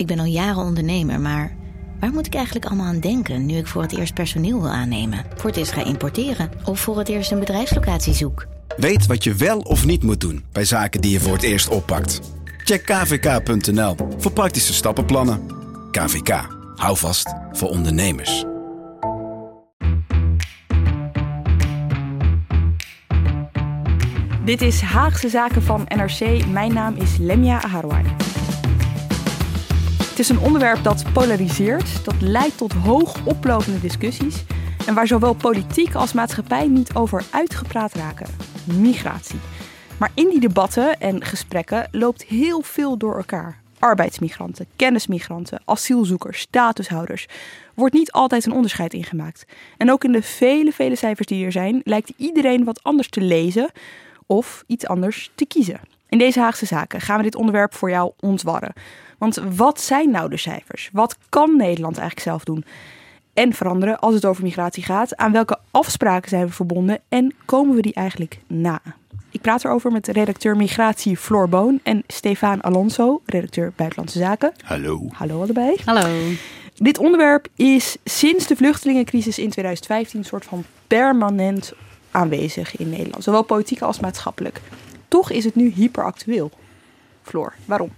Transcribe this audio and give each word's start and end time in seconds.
Ik 0.00 0.06
ben 0.06 0.18
al 0.18 0.24
jaren 0.24 0.62
ondernemer, 0.62 1.20
maar 1.20 1.56
waar 1.98 2.12
moet 2.12 2.26
ik 2.26 2.34
eigenlijk 2.34 2.66
allemaal 2.66 2.86
aan 2.86 3.00
denken 3.00 3.46
nu 3.46 3.56
ik 3.56 3.66
voor 3.66 3.82
het 3.82 3.98
eerst 3.98 4.14
personeel 4.14 4.60
wil 4.60 4.70
aannemen, 4.70 5.24
voor 5.36 5.50
het 5.50 5.58
eerst 5.58 5.72
ga 5.72 5.84
importeren 5.84 6.50
of 6.64 6.80
voor 6.80 6.98
het 6.98 7.08
eerst 7.08 7.30
een 7.30 7.38
bedrijfslocatie 7.38 8.14
zoek? 8.14 8.46
Weet 8.76 9.06
wat 9.06 9.24
je 9.24 9.34
wel 9.34 9.58
of 9.58 9.86
niet 9.86 10.02
moet 10.02 10.20
doen 10.20 10.44
bij 10.52 10.64
zaken 10.64 11.00
die 11.00 11.10
je 11.10 11.20
voor 11.20 11.32
het 11.32 11.42
eerst 11.42 11.68
oppakt. 11.68 12.20
Check 12.64 12.86
kvk.nl 12.86 13.96
voor 14.18 14.32
praktische 14.32 14.74
stappenplannen. 14.74 15.40
KVK, 15.90 16.46
hou 16.74 16.96
vast 16.96 17.34
voor 17.52 17.68
ondernemers. 17.68 18.44
Dit 24.44 24.62
is 24.62 24.80
Haagse 24.80 25.28
Zaken 25.28 25.62
van 25.62 25.86
NRC. 25.88 26.46
Mijn 26.46 26.72
naam 26.72 26.94
is 26.94 27.16
Lemia 27.16 27.62
Aharwai. 27.62 28.04
Is 30.20 30.28
een 30.28 30.40
onderwerp 30.40 30.84
dat 30.84 31.12
polariseert, 31.12 32.04
dat 32.04 32.20
leidt 32.20 32.56
tot 32.56 32.72
hoog 32.72 33.26
oplopende 33.26 33.80
discussies 33.80 34.44
en 34.86 34.94
waar 34.94 35.06
zowel 35.06 35.34
politiek 35.34 35.94
als 35.94 36.12
maatschappij 36.12 36.66
niet 36.66 36.94
over 36.94 37.24
uitgepraat 37.30 37.94
raken: 37.94 38.26
migratie. 38.64 39.38
Maar 39.98 40.10
in 40.14 40.28
die 40.28 40.40
debatten 40.40 41.00
en 41.00 41.24
gesprekken 41.24 41.88
loopt 41.90 42.22
heel 42.22 42.62
veel 42.62 42.96
door 42.96 43.16
elkaar. 43.16 43.60
Arbeidsmigranten, 43.78 44.66
kennismigranten, 44.76 45.62
asielzoekers, 45.64 46.40
statushouders. 46.40 47.26
Wordt 47.74 47.94
niet 47.94 48.12
altijd 48.12 48.46
een 48.46 48.52
onderscheid 48.52 48.92
ingemaakt. 48.92 49.44
En 49.76 49.90
ook 49.90 50.04
in 50.04 50.12
de 50.12 50.22
vele, 50.22 50.72
vele 50.72 50.96
cijfers 50.96 51.26
die 51.26 51.44
er 51.44 51.52
zijn, 51.52 51.80
lijkt 51.84 52.12
iedereen 52.16 52.64
wat 52.64 52.82
anders 52.82 53.08
te 53.08 53.20
lezen 53.20 53.70
of 54.26 54.64
iets 54.66 54.86
anders 54.86 55.30
te 55.34 55.46
kiezen. 55.46 55.80
In 56.08 56.18
deze 56.18 56.40
Haagse 56.40 56.66
Zaken 56.66 57.00
gaan 57.00 57.16
we 57.16 57.22
dit 57.22 57.34
onderwerp 57.34 57.74
voor 57.74 57.90
jou 57.90 58.12
ontwarren. 58.20 58.72
Want 59.20 59.40
wat 59.56 59.80
zijn 59.80 60.10
nou 60.10 60.30
de 60.30 60.36
cijfers? 60.36 60.90
Wat 60.92 61.16
kan 61.28 61.56
Nederland 61.56 61.98
eigenlijk 61.98 62.28
zelf 62.28 62.44
doen? 62.44 62.64
En 63.32 63.52
veranderen 63.52 63.98
als 63.98 64.14
het 64.14 64.24
over 64.24 64.42
migratie 64.42 64.82
gaat? 64.82 65.16
Aan 65.16 65.32
welke 65.32 65.58
afspraken 65.70 66.28
zijn 66.28 66.46
we 66.46 66.52
verbonden 66.52 67.00
en 67.08 67.34
komen 67.44 67.74
we 67.74 67.82
die 67.82 67.94
eigenlijk 67.94 68.40
na? 68.46 68.80
Ik 69.30 69.40
praat 69.40 69.64
erover 69.64 69.92
met 69.92 70.08
redacteur 70.08 70.56
Migratie 70.56 71.16
Floor 71.16 71.48
Boon 71.48 71.80
en 71.82 72.02
Stefan 72.06 72.60
Alonso, 72.60 73.22
redacteur 73.26 73.72
Buitenlandse 73.76 74.18
Zaken. 74.18 74.52
Hallo. 74.64 75.08
Hallo 75.12 75.42
allebei. 75.42 75.76
Hallo. 75.84 76.32
Dit 76.74 76.98
onderwerp 76.98 77.48
is 77.56 77.96
sinds 78.04 78.46
de 78.46 78.56
vluchtelingencrisis 78.56 79.38
in 79.38 79.50
2015 79.50 80.18
een 80.18 80.24
soort 80.24 80.44
van 80.44 80.64
permanent 80.86 81.72
aanwezig 82.10 82.76
in 82.76 82.90
Nederland, 82.90 83.24
zowel 83.24 83.42
politiek 83.42 83.80
als 83.80 84.00
maatschappelijk. 84.00 84.60
Toch 85.08 85.30
is 85.30 85.44
het 85.44 85.54
nu 85.54 85.72
hyperactueel. 85.74 86.50
Floor, 87.22 87.54
waarom? 87.64 87.90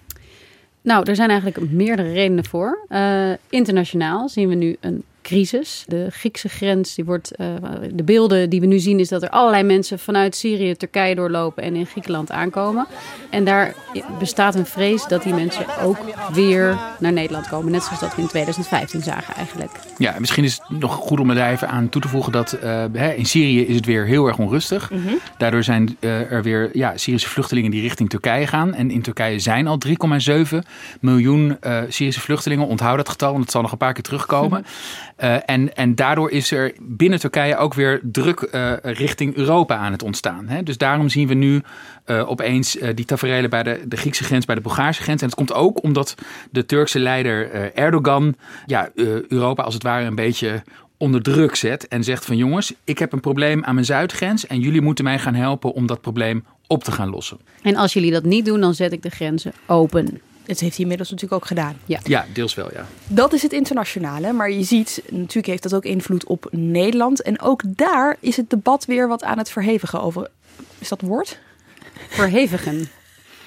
Nou, 0.82 1.08
er 1.08 1.16
zijn 1.16 1.30
eigenlijk 1.30 1.70
meerdere 1.70 2.12
redenen 2.12 2.44
voor. 2.44 2.84
Uh, 2.88 3.30
internationaal 3.48 4.28
zien 4.28 4.48
we 4.48 4.54
nu 4.54 4.76
een 4.80 5.02
crisis. 5.22 5.84
De 5.86 6.06
Griekse 6.10 6.48
grens, 6.48 6.94
die 6.94 7.04
wordt, 7.04 7.32
uh, 7.40 7.46
de 7.94 8.02
beelden 8.02 8.50
die 8.50 8.60
we 8.60 8.66
nu 8.66 8.78
zien, 8.78 9.00
is 9.00 9.08
dat 9.08 9.22
er 9.22 9.30
allerlei 9.30 9.62
mensen 9.62 9.98
vanuit 9.98 10.36
Syrië, 10.36 10.76
Turkije 10.76 11.14
doorlopen 11.14 11.62
en 11.62 11.76
in 11.76 11.86
Griekenland 11.86 12.30
aankomen. 12.30 12.86
En 13.30 13.44
daar 13.44 13.74
bestaat 14.18 14.54
een 14.54 14.66
vrees 14.66 15.06
dat 15.06 15.22
die 15.22 15.34
mensen 15.34 15.66
ook 15.82 15.96
weer 16.32 16.78
naar 16.98 17.12
Nederland 17.12 17.48
komen. 17.48 17.72
Net 17.72 17.82
zoals 17.82 18.00
dat 18.00 18.14
we 18.14 18.22
in 18.22 18.28
2015 18.28 19.02
zagen 19.02 19.34
eigenlijk. 19.34 19.70
Ja, 19.98 20.14
misschien 20.18 20.44
is 20.44 20.60
het 20.68 20.80
nog 20.80 20.94
goed 20.94 21.20
om 21.20 21.30
er 21.30 21.50
even 21.50 21.68
aan 21.68 21.88
toe 21.88 22.00
te 22.00 22.08
voegen 22.08 22.32
dat 22.32 22.58
uh, 22.62 23.18
in 23.18 23.26
Syrië 23.26 23.66
is 23.66 23.76
het 23.76 23.86
weer 23.86 24.06
heel 24.06 24.26
erg 24.26 24.38
onrustig. 24.38 24.90
Mm 24.90 25.02
-hmm. 25.06 25.18
Daardoor 25.38 25.62
zijn 25.62 25.96
uh, 26.00 26.32
er 26.32 26.42
weer 26.42 26.70
ja, 26.72 26.96
Syrische 26.96 27.28
vluchtelingen 27.28 27.70
die 27.70 27.80
richting 27.80 28.10
Turkije 28.10 28.46
gaan. 28.46 28.74
En 28.74 28.90
in 28.90 29.02
Turkije 29.02 29.38
zijn 29.38 29.66
al 29.66 29.78
3,7 29.86 30.58
miljoen 31.00 31.58
Syrische 31.88 32.20
vluchtelingen. 32.20 32.66
Onthoud 32.66 32.96
dat 32.96 33.08
getal, 33.08 33.30
want 33.30 33.42
het 33.42 33.52
zal 33.52 33.62
nog 33.62 33.72
een 33.72 33.78
paar 33.78 33.92
keer 33.92 34.02
terugkomen. 34.02 34.58
Mm 34.58 34.64
-hmm. 34.66 35.11
Uh, 35.22 35.36
en, 35.44 35.74
en 35.74 35.94
daardoor 35.94 36.30
is 36.30 36.50
er 36.50 36.72
binnen 36.80 37.20
Turkije 37.20 37.56
ook 37.56 37.74
weer 37.74 38.00
druk 38.02 38.48
uh, 38.52 38.72
richting 38.82 39.34
Europa 39.34 39.76
aan 39.76 39.92
het 39.92 40.02
ontstaan. 40.02 40.48
Hè? 40.48 40.62
Dus 40.62 40.78
daarom 40.78 41.08
zien 41.08 41.28
we 41.28 41.34
nu 41.34 41.62
uh, 42.06 42.30
opeens 42.30 42.78
die 42.94 43.04
tafereelen 43.04 43.50
bij 43.50 43.62
de, 43.62 43.80
de 43.86 43.96
Griekse 43.96 44.24
grens, 44.24 44.44
bij 44.44 44.54
de 44.54 44.60
Bulgaarse 44.60 45.02
grens. 45.02 45.20
En 45.20 45.26
het 45.26 45.36
komt 45.36 45.52
ook 45.52 45.82
omdat 45.82 46.14
de 46.50 46.66
Turkse 46.66 46.98
leider 46.98 47.50
Erdogan 47.74 48.34
ja, 48.66 48.90
Europa 49.28 49.62
als 49.62 49.74
het 49.74 49.82
ware 49.82 50.04
een 50.04 50.14
beetje 50.14 50.62
onder 50.96 51.22
druk 51.22 51.54
zet. 51.54 51.88
En 51.88 52.04
zegt 52.04 52.24
van 52.24 52.36
jongens, 52.36 52.74
ik 52.84 52.98
heb 52.98 53.12
een 53.12 53.20
probleem 53.20 53.64
aan 53.64 53.74
mijn 53.74 53.86
zuidgrens. 53.86 54.46
En 54.46 54.60
jullie 54.60 54.80
moeten 54.80 55.04
mij 55.04 55.18
gaan 55.18 55.34
helpen 55.34 55.72
om 55.72 55.86
dat 55.86 56.00
probleem 56.00 56.44
op 56.66 56.84
te 56.84 56.92
gaan 56.92 57.10
lossen. 57.10 57.38
En 57.62 57.76
als 57.76 57.92
jullie 57.92 58.10
dat 58.10 58.24
niet 58.24 58.44
doen, 58.44 58.60
dan 58.60 58.74
zet 58.74 58.92
ik 58.92 59.02
de 59.02 59.10
grenzen 59.10 59.52
open. 59.66 60.20
Dat 60.46 60.60
heeft 60.60 60.72
hij 60.72 60.82
inmiddels 60.82 61.10
natuurlijk 61.10 61.42
ook 61.42 61.48
gedaan. 61.48 61.78
Ja, 61.84 62.00
ja 62.04 62.26
deels 62.32 62.54
wel, 62.54 62.72
ja. 62.72 62.86
Dat 63.06 63.32
is 63.32 63.42
het 63.42 63.52
internationale. 63.52 64.32
Maar 64.32 64.50
je 64.50 64.62
ziet, 64.62 65.02
natuurlijk 65.10 65.46
heeft 65.46 65.62
dat 65.62 65.74
ook 65.74 65.84
invloed 65.84 66.24
op 66.24 66.48
Nederland. 66.50 67.22
En 67.22 67.40
ook 67.40 67.62
daar 67.66 68.16
is 68.20 68.36
het 68.36 68.50
debat 68.50 68.84
weer 68.84 69.08
wat 69.08 69.22
aan 69.22 69.38
het 69.38 69.50
verhevigen 69.50 70.02
over... 70.02 70.28
Is 70.78 70.88
dat 70.88 71.00
woord? 71.00 71.38
Verhevigen. 72.08 72.80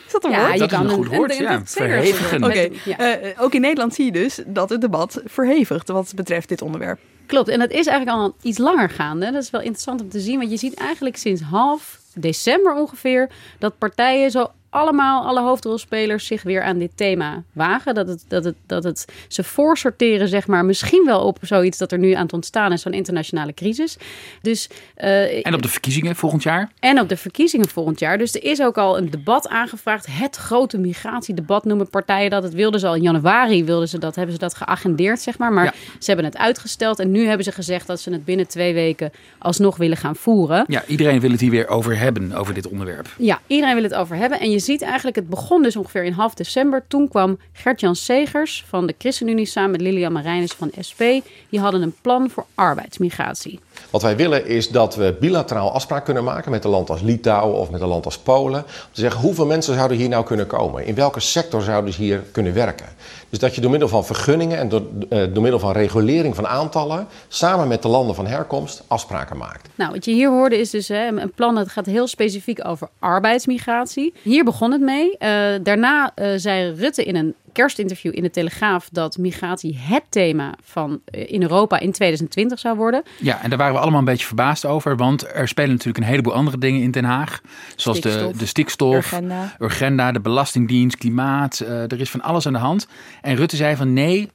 Is 0.06 0.12
dat 0.12 0.24
een 0.24 0.32
ja, 0.32 0.48
woord? 0.48 0.60
Dat 0.60 0.72
is 0.72 0.78
een 0.78 0.90
goed 0.90 1.08
woord, 1.08 1.38
ja. 1.38 1.62
Verhevigen. 1.66 2.44
Oké, 2.44 2.52
okay. 2.52 2.72
ja. 2.86 3.24
uh, 3.24 3.42
ook 3.42 3.54
in 3.54 3.62
Nederland 3.62 3.94
zie 3.94 4.06
je 4.06 4.12
dus 4.12 4.40
dat 4.46 4.70
het 4.70 4.82
debat 4.82 5.22
verhevigt 5.26 5.88
wat 5.88 6.12
betreft 6.16 6.50
dit 6.50 6.62
onderwerp. 6.62 7.00
Klopt, 7.26 7.50
en 7.50 7.60
dat 7.60 7.72
is 7.72 7.88
eigenlijk 7.88 8.18
al 8.18 8.36
iets 8.42 8.58
langer 8.58 8.90
gaande. 8.90 9.32
Dat 9.32 9.44
is 9.44 9.50
wel 9.50 9.62
interessant 9.62 10.02
om 10.02 10.10
te 10.10 10.20
zien, 10.20 10.38
want 10.38 10.52
je 10.52 10.58
ziet 10.58 10.74
eigenlijk 10.74 11.18
sinds 11.18 11.42
half 11.42 12.00
december 12.14 12.74
ongeveer 12.74 13.30
dat 13.60 13.78
partijen 13.78 14.32
zo 14.32 14.52
allemaal, 14.76 15.26
alle 15.26 15.42
hoofdrolspelers 15.42 16.26
zich 16.26 16.44
weer 16.44 16.64
aan 16.64 16.78
dit 16.78 16.92
thema 16.96 17.44
wagen. 17.54 17.96
Dat 17.96 18.08
het, 18.08 18.26
dat 18.28 18.44
het, 18.44 18.56
dat 18.66 18.84
het 18.84 19.06
ze 19.28 19.44
voorsorteren, 19.44 20.28
zeg 20.28 20.48
maar, 20.48 20.66
misschien 20.66 21.06
wel 21.06 21.22
op 21.22 21.38
zoiets 21.42 21.78
dat 21.78 21.92
er 21.92 22.00
nu 22.00 22.12
aan 22.12 22.24
het 22.24 22.34
ontstaan 22.34 22.72
is, 22.72 22.82
zo'n 22.82 22.94
internationale 22.94 23.54
crisis. 23.54 23.98
Dus, 24.42 24.70
uh, 24.98 25.46
en 25.46 25.54
op 25.54 25.62
de 25.62 25.68
verkiezingen 25.68 26.16
volgend 26.16 26.44
jaar? 26.44 26.72
En 26.80 27.00
op 27.00 27.10
de 27.10 27.18
verkiezingen 27.18 27.68
volgend 27.68 28.00
jaar. 28.00 28.18
Dus 28.18 28.36
er 28.36 28.44
is 28.44 28.62
ook 28.62 28.78
al 28.78 28.98
een 28.98 29.10
debat 29.10 29.48
aangevraagd. 29.48 30.08
Het 30.10 30.36
grote 30.36 30.78
migratiedebat 30.78 31.66
noemen 31.66 31.90
partijen 31.90 32.30
dat. 32.30 32.44
Het 32.44 32.54
wilden 32.54 32.80
ze 32.80 32.88
al 32.88 32.96
in 32.96 33.02
januari, 33.02 33.64
wilden 33.64 33.88
ze 33.88 33.98
dat, 33.98 34.16
hebben 34.16 34.34
ze 34.34 34.40
dat 34.40 34.56
geagendeerd, 34.56 35.20
zeg 35.22 35.38
maar. 35.38 35.54
Maar 35.54 35.66
ja. 35.66 35.74
ze 36.00 36.06
hebben 36.06 36.26
het 36.26 36.38
uitgesteld 36.38 37.00
en 37.00 37.12
nu 37.12 37.26
hebben 37.26 37.46
ze 37.46 37.52
gezegd 37.52 37.88
dat 37.88 38.00
ze 38.00 38.12
het 38.12 38.26
binnen 38.26 38.48
twee 38.48 38.74
weken 38.74 39.12
alsnog 39.38 39.78
willen 39.78 39.98
gaan 39.98 40.16
voeren. 40.16 40.66
Ja, 40.68 40.84
iedereen 40.88 41.20
wil 41.20 41.32
het 41.32 41.40
hier 41.40 41.52
weer 41.52 41.68
over 41.68 41.98
hebben, 41.98 42.34
over 42.34 42.54
dit 42.54 42.68
onderwerp. 42.68 43.08
Ja, 43.18 43.40
iedereen 43.48 43.76
wil 43.76 43.84
het 43.84 43.94
over 43.94 44.16
hebben. 44.16 44.40
En 44.40 44.52
je 44.52 44.60
ziet 44.66 44.82
eigenlijk, 44.82 45.16
het 45.16 45.30
begon 45.30 45.64
dus 45.64 45.76
ongeveer 45.76 46.04
in 46.04 46.12
half 46.12 46.34
december. 46.34 46.84
Toen 46.88 47.08
kwam 47.08 47.38
Gert-Jan 47.52 47.96
Segers 47.96 48.64
van 48.68 48.88
de 48.88 48.96
ChristenUnie 48.98 49.46
samen 49.46 49.72
met 49.72 49.82
Lilian 49.82 50.12
Marijnis 50.12 50.52
van 50.52 50.72
SP. 50.88 51.02
Die 51.50 51.60
hadden 51.60 51.82
een 51.82 51.96
plan 52.02 52.30
voor 52.30 52.46
arbeidsmigratie. 52.56 53.60
Wat 53.90 54.02
wij 54.02 54.16
willen 54.16 54.46
is 54.46 54.70
dat 54.70 54.96
we 54.96 55.16
bilateraal 55.20 55.72
afspraak 55.72 56.06
kunnen 56.06 56.24
maken 56.24 56.52
met 56.52 56.64
een 56.64 56.70
land 56.70 56.90
als 56.90 57.02
Litouwen 57.02 57.60
of 57.60 57.70
met 57.70 57.82
een 57.82 57.88
land 57.88 58.06
als 58.06 58.18
Polen. 58.18 58.60
Om 58.60 58.92
te 58.92 59.02
zeggen 59.02 59.22
hoeveel 59.22 59.46
mensen 59.46 59.76
zouden 59.76 59.98
hier 59.98 60.10
nou 60.10 60.26
kunnen 60.26 60.48
komen? 60.48 60.86
In 60.86 60.96
welke 60.96 61.20
sector 61.20 61.62
zouden 61.62 61.94
ze 61.94 62.02
hier 62.02 62.24
kunnen 62.32 62.54
werken? 62.54 62.86
Dus 63.30 63.40
dat 63.40 63.56
je 63.56 63.62
door 63.62 63.72
middel 63.72 63.90
van 63.90 64.06
vergunningen 64.06 64.58
en 64.58 64.70
door, 64.70 64.82
uh, 65.10 65.24
door 65.34 65.42
middel 65.42 65.60
van 65.60 65.72
regulering 65.72 66.36
van 66.36 66.48
aantallen 66.48 67.08
samen 67.28 67.68
met 67.68 67.82
de 67.82 67.88
landen 67.88 68.16
van 68.16 68.28
herkomst 68.28 68.84
afspraken 68.88 69.38
maakt. 69.38 69.70
Nou, 69.76 69.92
wat 69.92 70.06
je 70.06 70.12
hier 70.12 70.30
hoorde 70.30 70.60
is 70.60 70.70
dus 70.70 70.88
hè, 70.88 71.08
een 71.08 71.32
plan 71.36 71.56
dat 71.56 71.70
gaat 71.70 71.86
heel 71.86 72.08
specifiek 72.08 72.68
over 72.68 72.88
arbeidsmigratie. 73.00 74.14
Hier 74.22 74.44
begon 74.44 74.72
het 74.72 74.82
mee. 74.82 75.10
Uh, 75.20 75.20
daarna 75.64 76.12
uh, 76.16 76.28
zei 76.36 76.74
Rutte 76.74 77.04
in 77.04 77.16
een 77.16 77.36
kerstinterview 77.56 78.16
in 78.16 78.24
de 78.24 78.30
Telegraaf 78.30 78.90
dat 78.92 79.18
migratie 79.18 79.78
het 79.78 80.04
thema 80.10 80.54
van 80.64 81.02
in 81.12 81.42
Europa 81.42 81.80
in 81.80 81.92
2020 81.92 82.60
zou 82.60 82.78
worden. 82.78 83.04
Ja, 83.20 83.42
en 83.42 83.50
daar 83.50 83.58
waren 83.58 83.74
we 83.74 83.80
allemaal 83.80 84.00
een 84.00 84.06
beetje 84.06 84.26
verbaasd 84.26 84.66
over, 84.66 84.98
want 84.98 85.34
er 85.34 85.48
spelen 85.48 85.72
natuurlijk 85.72 85.98
een 85.98 86.10
heleboel 86.10 86.34
andere 86.34 86.58
dingen 86.58 86.82
in 86.82 86.92
Den 86.92 87.04
Haag, 87.04 87.42
zoals 87.76 87.98
Stikstof, 87.98 88.32
de, 88.32 88.38
de 88.38 88.46
stikstof, 88.46 88.96
Urgenda. 88.96 89.56
Urgenda, 89.60 90.12
de 90.12 90.20
Belastingdienst, 90.20 90.98
klimaat. 90.98 91.60
Uh, 91.64 91.70
er 91.70 92.00
is 92.00 92.10
van 92.10 92.22
alles 92.22 92.48
aan 92.48 92.54
de 92.54 92.60
hand. 92.60 92.88
En 93.22 93.36
Rutte 93.36 93.56
zei 93.56 93.76
van 93.76 93.94
nee, 93.94 94.30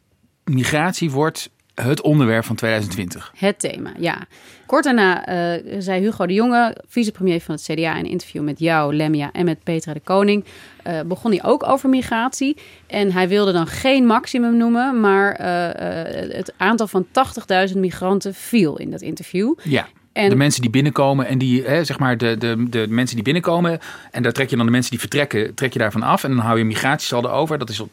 migratie 0.44 1.10
wordt 1.10 1.50
het 1.82 2.00
onderwerp 2.00 2.44
van 2.44 2.56
2020. 2.56 3.32
Het 3.36 3.58
thema, 3.58 3.92
ja. 3.98 4.26
Kort 4.66 4.84
daarna 4.84 5.28
uh, 5.28 5.74
zei 5.78 6.00
Hugo 6.00 6.26
de 6.26 6.34
Jonge, 6.34 6.76
vicepremier 6.88 7.40
van 7.40 7.54
het 7.54 7.64
CDA, 7.64 7.94
in 7.94 8.04
een 8.04 8.10
interview 8.10 8.42
met 8.42 8.58
jou, 8.58 8.94
Lemia 8.94 9.32
en 9.32 9.44
met 9.44 9.62
Petra 9.62 9.92
de 9.92 10.00
Koning. 10.00 10.44
Uh, 10.86 11.00
begon 11.00 11.30
hij 11.30 11.44
ook 11.44 11.66
over 11.66 11.88
migratie. 11.88 12.56
En 12.86 13.12
hij 13.12 13.28
wilde 13.28 13.52
dan 13.52 13.66
geen 13.66 14.06
maximum 14.06 14.56
noemen, 14.56 15.00
maar 15.00 15.40
uh, 15.40 16.34
het 16.34 16.52
aantal 16.56 16.86
van 16.86 17.06
80.000 17.70 17.76
migranten 17.76 18.34
viel 18.34 18.78
in 18.78 18.90
dat 18.90 19.00
interview. 19.00 19.54
Ja. 19.62 19.88
En 20.12 20.28
de 20.28 20.36
mensen 20.36 20.62
die 20.62 20.70
binnenkomen 20.70 21.26
en 21.26 21.38
die, 21.38 21.62
hè, 21.62 21.84
zeg 21.84 21.98
maar, 21.98 22.18
de, 22.18 22.38
de, 22.38 22.68
de 22.68 22.86
mensen 22.88 23.14
die 23.14 23.24
binnenkomen. 23.24 23.78
En 24.10 24.22
daar 24.22 24.32
trek 24.32 24.50
je 24.50 24.56
dan 24.56 24.64
de 24.64 24.72
mensen 24.72 24.90
die 24.90 25.00
vertrekken, 25.00 25.54
trek 25.54 25.72
je 25.72 25.78
daarvan 25.78 26.02
af. 26.02 26.24
En 26.24 26.30
dan 26.30 26.38
hou 26.38 26.58
je 26.58 26.64
migratiesaldo 26.64 27.28
over. 27.28 27.58
Dat 27.58 27.68
is 27.68 27.80
op 27.80 27.90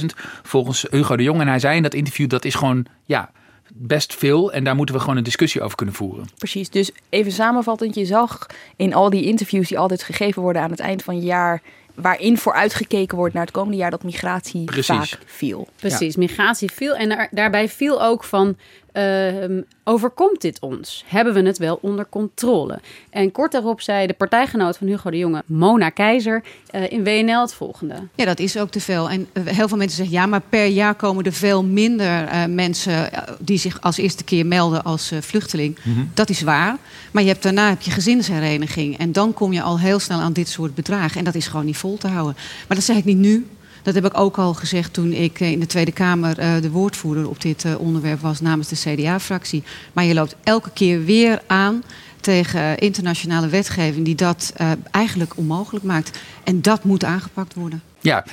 80.000 0.00 0.06
volgens 0.42 0.86
Hugo 0.90 1.16
de 1.16 1.22
Jong. 1.22 1.40
En 1.40 1.48
hij 1.48 1.58
zei 1.58 1.76
in 1.76 1.82
dat 1.82 1.94
interview, 1.94 2.28
dat 2.28 2.44
is 2.44 2.54
gewoon, 2.54 2.86
ja, 3.04 3.30
best 3.74 4.14
veel. 4.14 4.52
En 4.52 4.64
daar 4.64 4.76
moeten 4.76 4.94
we 4.94 5.00
gewoon 5.00 5.16
een 5.16 5.22
discussie 5.22 5.62
over 5.62 5.76
kunnen 5.76 5.94
voeren. 5.94 6.28
Precies. 6.38 6.70
Dus 6.70 6.90
even 7.08 7.32
samenvattend, 7.32 7.94
je 7.94 8.04
zag 8.04 8.46
in 8.76 8.94
al 8.94 9.10
die 9.10 9.24
interviews 9.24 9.68
die 9.68 9.78
altijd 9.78 10.02
gegeven 10.02 10.42
worden 10.42 10.62
aan 10.62 10.70
het 10.70 10.80
eind 10.80 11.02
van 11.02 11.14
het 11.14 11.24
jaar 11.24 11.62
waarin 11.94 12.38
vooruitgekeken 12.38 13.16
wordt 13.16 13.34
naar 13.34 13.42
het 13.42 13.52
komende 13.52 13.76
jaar 13.76 13.90
dat 13.90 14.02
migratie 14.02 14.64
Precies. 14.64 14.86
vaak 14.86 15.18
viel. 15.26 15.68
Precies, 15.76 16.16
migratie 16.16 16.70
viel. 16.70 16.94
En 16.94 17.28
daarbij 17.30 17.68
viel 17.68 18.02
ook 18.02 18.24
van 18.24 18.56
uh, 18.92 19.62
overkomt 19.84 20.40
dit 20.40 20.60
ons? 20.60 21.04
Hebben 21.06 21.34
we 21.34 21.42
het 21.42 21.58
wel 21.58 21.78
onder 21.82 22.06
controle? 22.08 22.78
En 23.10 23.32
kort 23.32 23.52
daarop 23.52 23.80
zei 23.80 24.06
de 24.06 24.12
partijgenoot 24.12 24.76
van 24.76 24.86
Hugo 24.86 25.10
de 25.10 25.18
Jonge, 25.18 25.42
Mona 25.46 25.88
Keizer, 25.88 26.42
uh, 26.74 26.92
in 26.92 27.04
WNL 27.04 27.40
het 27.40 27.54
volgende. 27.54 27.94
Ja, 28.14 28.24
dat 28.24 28.38
is 28.38 28.58
ook 28.58 28.70
te 28.70 28.80
veel. 28.80 29.10
En 29.10 29.26
uh, 29.32 29.46
heel 29.46 29.68
veel 29.68 29.76
mensen 29.76 29.96
zeggen, 29.96 30.14
ja, 30.14 30.26
maar 30.26 30.42
per 30.48 30.66
jaar 30.66 30.94
komen 30.94 31.24
er 31.24 31.32
veel 31.32 31.64
minder 31.64 32.24
eh, 32.24 32.44
mensen 32.44 33.10
die 33.38 33.58
zich 33.58 33.80
als 33.80 33.96
eerste 33.96 34.24
keer 34.24 34.46
melden 34.46 34.84
als 34.84 35.12
vluchteling. 35.20 35.78
Mm 35.82 35.94
-hmm. 35.94 36.10
Dat 36.14 36.30
is 36.30 36.42
waar. 36.42 36.76
Maar 37.10 37.22
je 37.22 37.28
hebt, 37.28 37.42
daarna 37.42 37.68
heb 37.68 37.80
je 37.80 37.90
gezinshereniging. 37.90 38.98
En 38.98 39.12
dan 39.12 39.34
kom 39.34 39.52
je 39.52 39.62
al 39.62 39.78
heel 39.78 39.98
snel 39.98 40.20
aan 40.20 40.32
dit 40.32 40.48
soort 40.48 40.74
bedragen. 40.74 41.18
En 41.18 41.24
dat 41.24 41.34
is 41.34 41.46
gewoon 41.46 41.66
niet 41.66 41.76
vol 41.76 41.96
te 41.96 42.08
houden. 42.08 42.34
Maar 42.68 42.76
dat 42.76 42.86
zeg 42.86 42.96
ik 42.96 43.04
niet 43.04 43.18
nu. 43.18 43.46
Dat 43.82 43.94
heb 43.94 44.04
ik 44.04 44.18
ook 44.18 44.38
al 44.38 44.54
gezegd 44.54 44.92
toen 44.92 45.12
ik 45.12 45.40
eh, 45.40 45.50
in 45.50 45.60
de 45.60 45.66
Tweede 45.66 45.92
Kamer 45.92 46.38
uh, 46.38 46.62
de 46.62 46.70
woordvoerder 46.70 47.28
op 47.28 47.40
dit 47.40 47.64
uh, 47.64 47.80
onderwerp 47.80 48.20
was 48.20 48.40
namens 48.40 48.68
de 48.68 48.76
CDA-fractie. 48.76 49.62
Maar 49.92 50.04
je 50.04 50.14
loopt 50.14 50.36
elke 50.42 50.70
keer 50.70 51.04
weer 51.04 51.42
aan 51.46 51.82
tegen 52.20 52.78
internationale 52.78 53.48
wetgeving 53.48 54.04
die 54.04 54.14
dat 54.14 54.52
eigenlijk 54.90 55.36
onmogelijk 55.36 55.84
maakt. 55.84 56.18
En 56.44 56.62
dat 56.62 56.84
moet 56.84 57.04
aangepakt 57.04 57.54
worden. 57.54 57.82
Ja, 58.02 58.24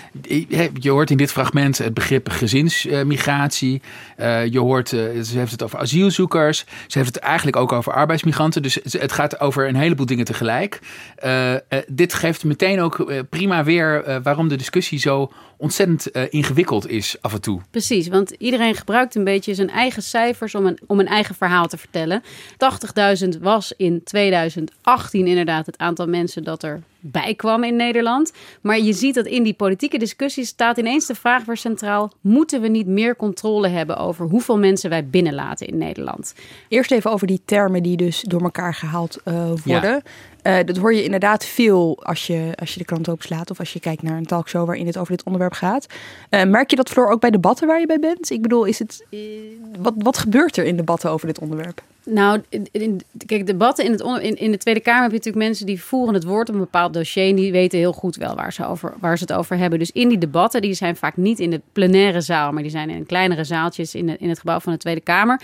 je 0.79 0.89
hoort 0.89 1.09
in 1.09 1.17
dit 1.17 1.31
fragment 1.31 1.77
het 1.77 1.93
begrip 1.93 2.29
gezinsmigratie. 2.29 3.81
Uh, 4.19 4.45
je 4.45 4.59
hoort, 4.59 4.91
uh, 4.91 5.21
ze 5.21 5.37
heeft 5.37 5.51
het 5.51 5.63
over 5.63 5.79
asielzoekers. 5.79 6.65
Ze 6.87 6.97
heeft 6.97 7.15
het 7.15 7.23
eigenlijk 7.23 7.57
ook 7.57 7.71
over 7.71 7.93
arbeidsmigranten. 7.93 8.61
Dus 8.61 8.79
het 8.83 9.11
gaat 9.11 9.39
over 9.39 9.67
een 9.67 9.75
heleboel 9.75 10.05
dingen 10.05 10.25
tegelijk. 10.25 10.79
Uh, 11.25 11.53
dit 11.87 12.13
geeft 12.13 12.43
meteen 12.43 12.81
ook 12.81 13.13
prima 13.29 13.63
weer 13.63 14.19
waarom 14.23 14.47
de 14.47 14.55
discussie 14.55 14.99
zo 14.99 15.31
ontzettend 15.57 16.07
ingewikkeld 16.29 16.89
is 16.89 17.15
af 17.21 17.33
en 17.33 17.41
toe. 17.41 17.61
Precies, 17.71 18.07
want 18.07 18.31
iedereen 18.31 18.75
gebruikt 18.75 19.15
een 19.15 19.23
beetje 19.23 19.53
zijn 19.53 19.69
eigen 19.69 20.03
cijfers 20.03 20.55
om 20.55 20.65
een, 20.65 20.79
om 20.87 20.99
een 20.99 21.07
eigen 21.07 21.35
verhaal 21.35 21.67
te 21.67 21.77
vertellen. 21.77 22.23
80.000 23.33 23.39
was 23.41 23.73
in 23.77 24.03
2018 24.03 25.27
inderdaad 25.27 25.65
het 25.65 25.77
aantal 25.77 26.07
mensen 26.07 26.43
dat 26.43 26.63
er 26.63 26.81
bijkwam 26.99 27.63
in 27.63 27.75
Nederland. 27.75 28.33
Maar 28.61 28.79
je 28.79 28.93
ziet 28.93 29.15
dat 29.15 29.25
in 29.25 29.43
die 29.43 29.53
politieke 29.53 29.97
discussie 29.97 30.45
staat 30.45 30.77
ineens 30.77 31.05
de 31.05 31.15
vraag 31.15 31.45
weer 31.45 31.57
centraal: 31.57 32.11
moeten 32.21 32.61
we 32.61 32.67
niet 32.67 32.87
meer 32.87 33.15
controle 33.15 33.67
hebben 33.67 33.97
over 33.97 34.25
hoeveel 34.25 34.57
mensen 34.57 34.89
wij 34.89 35.07
binnenlaten 35.07 35.67
in 35.67 35.77
Nederland? 35.77 36.33
Eerst 36.67 36.91
even 36.91 37.11
over 37.11 37.27
die 37.27 37.41
termen 37.45 37.83
die 37.83 37.97
dus 37.97 38.21
door 38.21 38.41
elkaar 38.41 38.73
gehaald 38.73 39.17
uh, 39.25 39.33
worden. 39.65 39.91
Ja. 39.91 40.01
Uh, 40.43 40.57
dat 40.65 40.77
hoor 40.77 40.93
je 40.93 41.03
inderdaad 41.03 41.45
veel 41.45 42.03
als 42.03 42.27
je, 42.27 42.51
als 42.55 42.73
je 42.73 42.79
de 42.79 42.85
krant 42.85 43.09
openslaat 43.09 43.51
of 43.51 43.59
als 43.59 43.73
je 43.73 43.79
kijkt 43.79 44.01
naar 44.01 44.17
een 44.17 44.25
talkshow 44.25 44.65
waarin 44.65 44.87
het 44.87 44.97
over 44.97 45.11
dit 45.11 45.25
onderwerp 45.25 45.53
gaat. 45.53 45.85
Uh, 46.29 46.43
merk 46.43 46.69
je 46.69 46.75
dat, 46.75 46.89
Floor, 46.89 47.09
ook 47.09 47.21
bij 47.21 47.29
debatten 47.29 47.67
waar 47.67 47.79
je 47.79 47.85
bij 47.85 47.99
bent? 47.99 48.29
Ik 48.29 48.41
bedoel, 48.41 48.65
is 48.65 48.79
het, 48.79 49.05
wat, 49.79 49.93
wat 49.97 50.17
gebeurt 50.17 50.57
er 50.57 50.65
in 50.65 50.77
debatten 50.77 51.09
over 51.09 51.27
dit 51.27 51.39
onderwerp? 51.39 51.81
Nou, 52.03 52.41
kijk, 53.25 53.47
debatten 53.47 53.85
in, 53.85 53.91
het 53.91 54.01
in, 54.01 54.35
in 54.35 54.51
de 54.51 54.57
Tweede 54.57 54.79
Kamer 54.79 55.01
heb 55.01 55.11
je 55.11 55.17
natuurlijk 55.17 55.45
mensen 55.45 55.65
die 55.65 55.83
voeren 55.83 56.13
het 56.13 56.23
woord 56.23 56.49
op 56.49 56.53
een 56.53 56.61
bepaald 56.61 56.93
dossier. 56.93 57.29
En 57.29 57.35
die 57.35 57.51
weten 57.51 57.79
heel 57.79 57.93
goed 57.93 58.15
wel 58.15 58.35
waar 58.35 58.53
ze, 58.53 58.65
over, 58.65 58.93
waar 58.99 59.17
ze 59.17 59.23
het 59.23 59.33
over 59.33 59.57
hebben. 59.57 59.79
Dus 59.79 59.91
in 59.91 60.09
die 60.09 60.17
debatten, 60.17 60.61
die 60.61 60.73
zijn 60.73 60.95
vaak 60.95 61.17
niet 61.17 61.39
in 61.39 61.49
de 61.49 61.61
plenaire 61.71 62.21
zaal, 62.21 62.51
maar 62.51 62.61
die 62.61 62.71
zijn 62.71 62.89
in 62.89 63.05
kleinere 63.05 63.43
zaaltjes 63.43 63.95
in, 63.95 64.19
in 64.19 64.29
het 64.29 64.39
gebouw 64.39 64.59
van 64.59 64.73
de 64.73 64.79
Tweede 64.79 65.01
Kamer. 65.01 65.41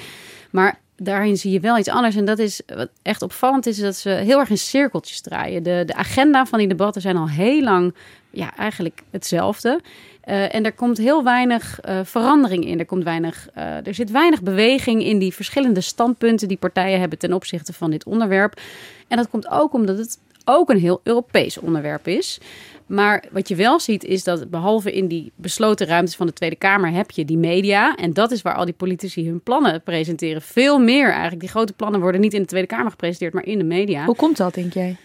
Maar 0.50 0.80
daarin 0.97 1.38
zie 1.38 1.51
je 1.51 1.59
wel 1.59 1.77
iets 1.77 1.89
anders. 1.89 2.15
En 2.15 2.25
dat 2.25 2.39
is 2.39 2.62
wat 2.75 2.89
echt 3.01 3.21
opvallend 3.21 3.65
is, 3.65 3.80
dat 3.80 3.95
ze 3.95 4.09
heel 4.09 4.39
erg 4.39 4.50
in 4.50 4.57
cirkeltjes 4.57 5.21
draaien. 5.21 5.63
De, 5.63 5.83
de 5.86 5.95
agenda 5.95 6.45
van 6.45 6.59
die 6.59 6.68
debatten 6.68 7.01
zijn 7.01 7.18
al 7.18 7.30
heel 7.30 7.62
lang 7.62 7.95
ja, 8.30 8.56
eigenlijk 8.57 9.01
hetzelfde. 9.09 9.80
Uh, 10.25 10.56
en 10.56 10.65
er 10.65 10.74
komt 10.74 10.97
heel 10.97 11.24
weinig 11.24 11.80
uh, 11.89 12.00
verandering 12.03 12.65
in. 12.65 12.80
Er, 12.80 12.86
komt 12.86 13.03
weinig, 13.03 13.47
uh, 13.57 13.88
er 13.88 13.94
zit 13.94 14.12
weinig 14.12 14.42
beweging 14.42 15.03
in 15.03 15.19
die 15.19 15.33
verschillende 15.33 15.81
standpunten 15.81 16.47
die 16.47 16.57
partijen 16.57 17.00
hebben 17.00 17.18
ten 17.18 17.33
opzichte 17.33 17.74
van 17.74 17.92
dit 17.92 18.06
onderwerp. 18.06 18.62
En 19.07 19.18
dat 19.18 19.30
komt 19.30 19.50
ook 19.50 19.74
omdat 19.74 19.97
het 19.97 20.19
ook 20.45 20.69
een 20.69 20.80
heel 20.80 21.00
Europees 21.03 21.59
onderwerp 21.59 22.07
is. 22.07 22.39
Maar 22.85 23.23
wat 23.31 23.47
je 23.47 23.55
wel 23.55 23.79
ziet 23.79 24.03
is 24.03 24.23
dat 24.23 24.49
behalve 24.49 24.91
in 24.91 25.07
die 25.07 25.31
besloten 25.35 25.87
ruimtes 25.87 26.15
van 26.15 26.27
de 26.27 26.33
Tweede 26.33 26.55
Kamer 26.55 26.91
heb 26.91 27.11
je 27.11 27.25
die 27.25 27.37
media. 27.37 27.95
En 27.95 28.13
dat 28.13 28.31
is 28.31 28.41
waar 28.41 28.55
al 28.55 28.65
die 28.65 28.73
politici 28.73 29.27
hun 29.27 29.41
plannen 29.41 29.81
presenteren. 29.81 30.41
Veel 30.41 30.79
meer 30.79 31.09
eigenlijk. 31.09 31.39
Die 31.39 31.49
grote 31.49 31.73
plannen 31.73 31.99
worden 32.01 32.21
niet 32.21 32.33
in 32.33 32.41
de 32.41 32.47
Tweede 32.47 32.67
Kamer 32.67 32.89
gepresenteerd, 32.91 33.33
maar 33.33 33.45
in 33.45 33.57
de 33.57 33.63
media. 33.63 34.05
Hoe 34.05 34.15
komt 34.15 34.37
dat, 34.37 34.53
denk 34.53 34.73
jij? 34.73 34.95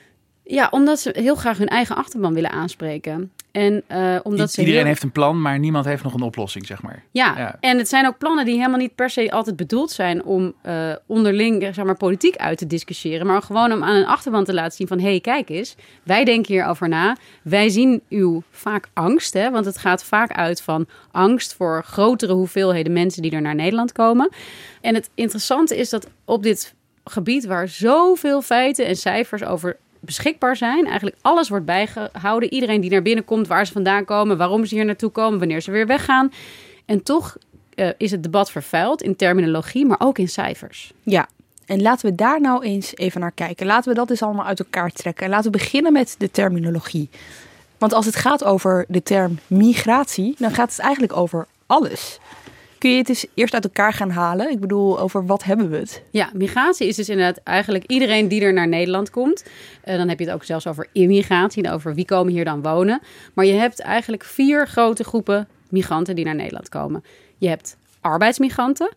Ja, 0.50 0.68
omdat 0.70 1.00
ze 1.00 1.14
heel 1.18 1.34
graag 1.34 1.58
hun 1.58 1.68
eigen 1.68 1.96
achterban 1.96 2.34
willen 2.34 2.50
aanspreken. 2.50 3.32
En, 3.52 3.82
uh, 3.92 4.16
omdat 4.22 4.56
I 4.56 4.60
iedereen 4.60 4.86
heeft 4.86 5.02
een 5.02 5.12
plan, 5.12 5.42
maar 5.42 5.58
niemand 5.58 5.84
heeft 5.84 6.02
nog 6.02 6.14
een 6.14 6.22
oplossing, 6.22 6.66
zeg 6.66 6.82
maar. 6.82 7.02
Ja, 7.10 7.38
ja, 7.38 7.56
en 7.60 7.78
het 7.78 7.88
zijn 7.88 8.06
ook 8.06 8.18
plannen 8.18 8.44
die 8.44 8.56
helemaal 8.56 8.78
niet 8.78 8.94
per 8.94 9.10
se 9.10 9.30
altijd 9.30 9.56
bedoeld 9.56 9.90
zijn 9.90 10.24
om 10.24 10.52
uh, 10.66 10.92
onderling 11.06 11.74
zeg 11.74 11.84
maar, 11.84 11.96
politiek 11.96 12.36
uit 12.36 12.58
te 12.58 12.66
discussiëren. 12.66 13.26
Maar 13.26 13.42
gewoon 13.42 13.72
om 13.72 13.82
aan 13.82 13.94
een 13.94 14.06
achterban 14.06 14.44
te 14.44 14.54
laten 14.54 14.76
zien 14.76 14.86
van, 14.86 14.98
hé, 14.98 15.08
hey, 15.08 15.20
kijk 15.20 15.48
eens, 15.48 15.76
wij 16.02 16.24
denken 16.24 16.54
hierover 16.54 16.88
na. 16.88 17.16
Wij 17.42 17.68
zien 17.68 18.02
uw 18.08 18.42
vaak 18.50 18.88
angst, 18.92 19.34
hè, 19.34 19.50
want 19.50 19.64
het 19.64 19.78
gaat 19.78 20.04
vaak 20.04 20.32
uit 20.32 20.62
van 20.62 20.86
angst 21.10 21.54
voor 21.54 21.82
grotere 21.84 22.32
hoeveelheden 22.32 22.92
mensen 22.92 23.22
die 23.22 23.32
er 23.32 23.42
naar 23.42 23.54
Nederland 23.54 23.92
komen. 23.92 24.28
En 24.80 24.94
het 24.94 25.10
interessante 25.14 25.76
is 25.76 25.90
dat 25.90 26.08
op 26.24 26.42
dit 26.42 26.74
gebied 27.04 27.44
waar 27.44 27.68
zoveel 27.68 28.42
feiten 28.42 28.86
en 28.86 28.96
cijfers 28.96 29.44
over 29.44 29.76
beschikbaar 30.00 30.56
zijn. 30.56 30.86
Eigenlijk 30.86 31.16
alles 31.20 31.48
wordt 31.48 31.64
bijgehouden. 31.64 32.52
Iedereen 32.52 32.80
die 32.80 32.90
naar 32.90 33.02
binnen 33.02 33.24
komt, 33.24 33.46
waar 33.46 33.66
ze 33.66 33.72
vandaan 33.72 34.04
komen, 34.04 34.36
waarom 34.36 34.64
ze 34.64 34.74
hier 34.74 34.84
naartoe 34.84 35.10
komen, 35.10 35.38
wanneer 35.38 35.60
ze 35.60 35.70
weer 35.70 35.86
weggaan. 35.86 36.32
En 36.84 37.02
toch 37.02 37.36
uh, 37.74 37.88
is 37.96 38.10
het 38.10 38.22
debat 38.22 38.50
vervuild 38.50 39.02
in 39.02 39.16
terminologie, 39.16 39.86
maar 39.86 40.00
ook 40.00 40.18
in 40.18 40.28
cijfers. 40.28 40.92
Ja, 41.02 41.28
en 41.66 41.82
laten 41.82 42.10
we 42.10 42.14
daar 42.14 42.40
nou 42.40 42.64
eens 42.64 42.96
even 42.96 43.20
naar 43.20 43.32
kijken. 43.32 43.66
Laten 43.66 43.90
we 43.90 43.98
dat 43.98 44.10
eens 44.10 44.22
allemaal 44.22 44.46
uit 44.46 44.58
elkaar 44.58 44.90
trekken. 44.90 45.24
En 45.24 45.30
laten 45.30 45.50
we 45.50 45.58
beginnen 45.58 45.92
met 45.92 46.14
de 46.18 46.30
terminologie. 46.30 47.08
Want 47.78 47.92
als 47.92 48.06
het 48.06 48.16
gaat 48.16 48.44
over 48.44 48.84
de 48.88 49.02
term 49.02 49.38
migratie, 49.46 50.34
dan 50.38 50.54
gaat 50.54 50.70
het 50.70 50.78
eigenlijk 50.78 51.16
over 51.16 51.46
alles. 51.66 52.18
Kun 52.80 52.90
je 52.90 52.96
het 52.96 53.08
eens 53.08 53.26
eerst 53.34 53.54
uit 53.54 53.64
elkaar 53.64 53.92
gaan 53.92 54.10
halen? 54.10 54.50
Ik 54.50 54.60
bedoel, 54.60 55.00
over 55.00 55.26
wat 55.26 55.44
hebben 55.44 55.70
we 55.70 55.76
het? 55.76 56.02
Ja, 56.10 56.30
migratie 56.32 56.86
is 56.86 56.96
dus 56.96 57.08
inderdaad 57.08 57.40
eigenlijk 57.44 57.84
iedereen 57.86 58.28
die 58.28 58.42
er 58.42 58.52
naar 58.52 58.68
Nederland 58.68 59.10
komt. 59.10 59.44
Uh, 59.84 59.96
dan 59.96 60.08
heb 60.08 60.18
je 60.18 60.24
het 60.24 60.34
ook 60.34 60.44
zelfs 60.44 60.66
over 60.66 60.88
immigratie, 60.92 61.70
over 61.70 61.94
wie 61.94 62.04
komen 62.04 62.32
hier 62.32 62.44
dan 62.44 62.62
wonen. 62.62 63.00
Maar 63.34 63.44
je 63.44 63.52
hebt 63.52 63.80
eigenlijk 63.80 64.24
vier 64.24 64.66
grote 64.66 65.04
groepen 65.04 65.48
migranten 65.68 66.14
die 66.14 66.24
naar 66.24 66.34
Nederland 66.34 66.68
komen. 66.68 67.04
Je 67.38 67.48
hebt 67.48 67.76
arbeidsmigranten. 68.00 68.92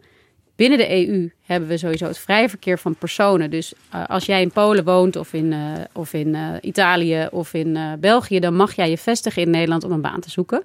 Binnen 0.55 0.77
de 0.77 1.07
EU 1.07 1.29
hebben 1.45 1.69
we 1.69 1.77
sowieso 1.77 2.05
het 2.05 2.17
vrije 2.17 2.49
verkeer 2.49 2.79
van 2.79 2.95
personen. 2.95 3.49
Dus 3.49 3.73
uh, 3.95 4.05
als 4.05 4.25
jij 4.25 4.41
in 4.41 4.51
Polen 4.51 4.83
woont 4.83 5.15
of 5.15 5.33
in, 5.33 5.51
uh, 5.51 5.73
of 5.93 6.13
in 6.13 6.37
Italië 6.61 7.27
of 7.31 7.53
in 7.53 7.97
België, 7.99 8.39
dan 8.39 8.55
mag 8.55 8.75
jij 8.75 8.89
je 8.89 8.97
vestigen 8.97 9.41
in 9.41 9.49
Nederland 9.49 9.83
om 9.83 9.91
een 9.91 10.01
baan 10.01 10.19
te 10.19 10.29
zoeken. 10.29 10.63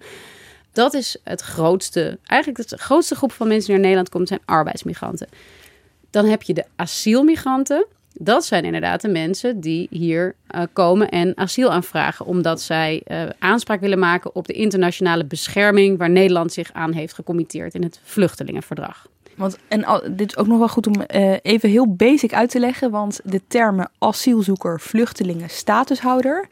Dat 0.78 0.94
is 0.94 1.16
het 1.24 1.40
grootste, 1.40 2.18
eigenlijk 2.26 2.68
de 2.68 2.78
grootste 2.78 3.14
groep 3.14 3.32
van 3.32 3.48
mensen 3.48 3.64
die 3.64 3.74
naar 3.74 3.84
Nederland 3.84 4.08
komt, 4.08 4.28
zijn 4.28 4.40
arbeidsmigranten. 4.44 5.28
Dan 6.10 6.24
heb 6.24 6.42
je 6.42 6.54
de 6.54 6.64
asielmigranten. 6.76 7.86
Dat 8.12 8.44
zijn 8.44 8.64
inderdaad 8.64 9.00
de 9.00 9.08
mensen 9.08 9.60
die 9.60 9.86
hier 9.90 10.34
uh, 10.50 10.62
komen 10.72 11.08
en 11.08 11.36
asiel 11.36 11.72
aanvragen, 11.72 12.26
omdat 12.26 12.60
zij 12.60 13.02
uh, 13.06 13.22
aanspraak 13.38 13.80
willen 13.80 13.98
maken 13.98 14.34
op 14.34 14.46
de 14.46 14.52
internationale 14.52 15.24
bescherming 15.24 15.98
waar 15.98 16.10
Nederland 16.10 16.52
zich 16.52 16.72
aan 16.72 16.92
heeft 16.92 17.14
gecommitteerd 17.14 17.74
in 17.74 17.82
het 17.82 18.00
vluchtelingenverdrag. 18.02 19.06
Want, 19.36 19.58
en 19.68 20.02
dit 20.10 20.28
is 20.28 20.36
ook 20.36 20.46
nog 20.46 20.58
wel 20.58 20.68
goed 20.68 20.86
om 20.86 20.94
uh, 21.14 21.36
even 21.42 21.68
heel 21.68 21.94
basic 21.94 22.32
uit 22.32 22.50
te 22.50 22.60
leggen, 22.60 22.90
want 22.90 23.20
de 23.24 23.40
termen 23.48 23.90
asielzoeker, 23.98 24.80
vluchtelingen, 24.80 25.50
statushouder, 25.50 26.46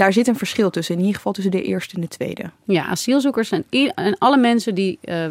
daar 0.00 0.12
zit 0.12 0.26
een 0.28 0.36
verschil 0.36 0.70
tussen, 0.70 0.94
in 0.94 1.00
ieder 1.00 1.16
geval 1.16 1.32
tussen 1.32 1.52
de 1.52 1.62
eerste 1.62 1.94
en 1.94 2.00
de 2.00 2.08
tweede. 2.08 2.50
Ja, 2.64 2.86
asielzoekers 2.86 3.48
zijn 3.48 3.64
en 3.94 4.18
alle 4.18 4.36
mensen 4.36 4.74
die 4.74 4.98
uh, 5.04 5.24
uh, 5.24 5.30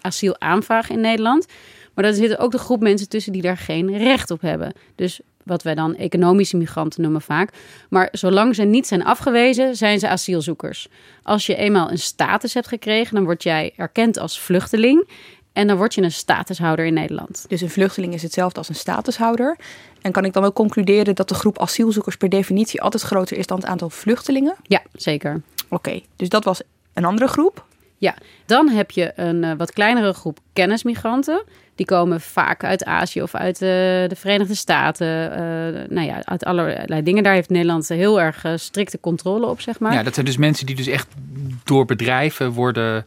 asiel 0.00 0.40
aanvragen 0.40 0.94
in 0.94 1.00
Nederland. 1.00 1.46
Maar 1.94 2.04
er 2.04 2.14
zitten 2.14 2.38
ook 2.38 2.50
de 2.50 2.58
groep 2.58 2.80
mensen 2.80 3.08
tussen 3.08 3.32
die 3.32 3.42
daar 3.42 3.56
geen 3.56 3.98
recht 3.98 4.30
op 4.30 4.40
hebben. 4.40 4.72
Dus 4.94 5.20
wat 5.42 5.62
wij 5.62 5.74
dan 5.74 5.96
economische 5.96 6.56
migranten 6.56 7.02
noemen 7.02 7.22
vaak. 7.22 7.50
Maar 7.88 8.08
zolang 8.12 8.54
ze 8.54 8.62
niet 8.62 8.86
zijn 8.86 9.04
afgewezen, 9.04 9.76
zijn 9.76 9.98
ze 9.98 10.08
asielzoekers. 10.08 10.88
Als 11.22 11.46
je 11.46 11.56
eenmaal 11.56 11.90
een 11.90 11.98
status 11.98 12.54
hebt 12.54 12.68
gekregen, 12.68 13.14
dan 13.14 13.24
word 13.24 13.42
jij 13.42 13.72
erkend 13.76 14.18
als 14.18 14.40
vluchteling. 14.40 15.08
En 15.56 15.66
dan 15.66 15.76
word 15.76 15.94
je 15.94 16.02
een 16.02 16.12
statushouder 16.12 16.84
in 16.84 16.94
Nederland. 16.94 17.44
Dus 17.48 17.60
een 17.60 17.70
vluchteling 17.70 18.14
is 18.14 18.22
hetzelfde 18.22 18.58
als 18.58 18.68
een 18.68 18.74
statushouder. 18.74 19.56
En 20.02 20.12
kan 20.12 20.24
ik 20.24 20.32
dan 20.32 20.44
ook 20.44 20.54
concluderen 20.54 21.14
dat 21.14 21.28
de 21.28 21.34
groep 21.34 21.58
asielzoekers 21.58 22.16
per 22.16 22.28
definitie 22.28 22.82
altijd 22.82 23.02
groter 23.02 23.36
is 23.36 23.46
dan 23.46 23.56
het 23.56 23.66
aantal 23.66 23.90
vluchtelingen? 23.90 24.56
Ja, 24.62 24.82
zeker. 24.92 25.42
Oké, 25.68 26.00
dus 26.16 26.28
dat 26.28 26.44
was 26.44 26.60
een 26.92 27.04
andere 27.04 27.28
groep. 27.28 27.64
Ja, 27.98 28.14
dan 28.46 28.68
heb 28.68 28.90
je 28.90 29.12
een 29.16 29.42
uh, 29.42 29.52
wat 29.56 29.72
kleinere 29.72 30.12
groep 30.12 30.38
kennismigranten. 30.52 31.42
Die 31.74 31.86
komen 31.86 32.20
vaak 32.20 32.64
uit 32.64 32.84
Azië 32.84 33.22
of 33.22 33.34
uit 33.34 33.54
uh, 33.54 33.68
de 33.68 34.16
Verenigde 34.16 34.54
Staten. 34.54 35.06
Uh, 35.06 35.38
nou 35.88 36.06
ja, 36.06 36.24
uit 36.24 36.44
allerlei 36.44 37.02
dingen. 37.02 37.22
Daar 37.22 37.34
heeft 37.34 37.50
Nederland 37.50 37.88
heel 37.88 38.20
erg 38.20 38.44
strikte 38.54 39.00
controle 39.00 39.46
op, 39.46 39.60
zeg 39.60 39.78
maar. 39.78 39.92
Ja, 39.92 40.02
dat 40.02 40.14
zijn 40.14 40.26
dus 40.26 40.36
mensen 40.36 40.66
die 40.66 40.76
dus 40.76 40.86
echt 40.86 41.08
door 41.64 41.84
bedrijven 41.84 42.52
worden 42.52 43.04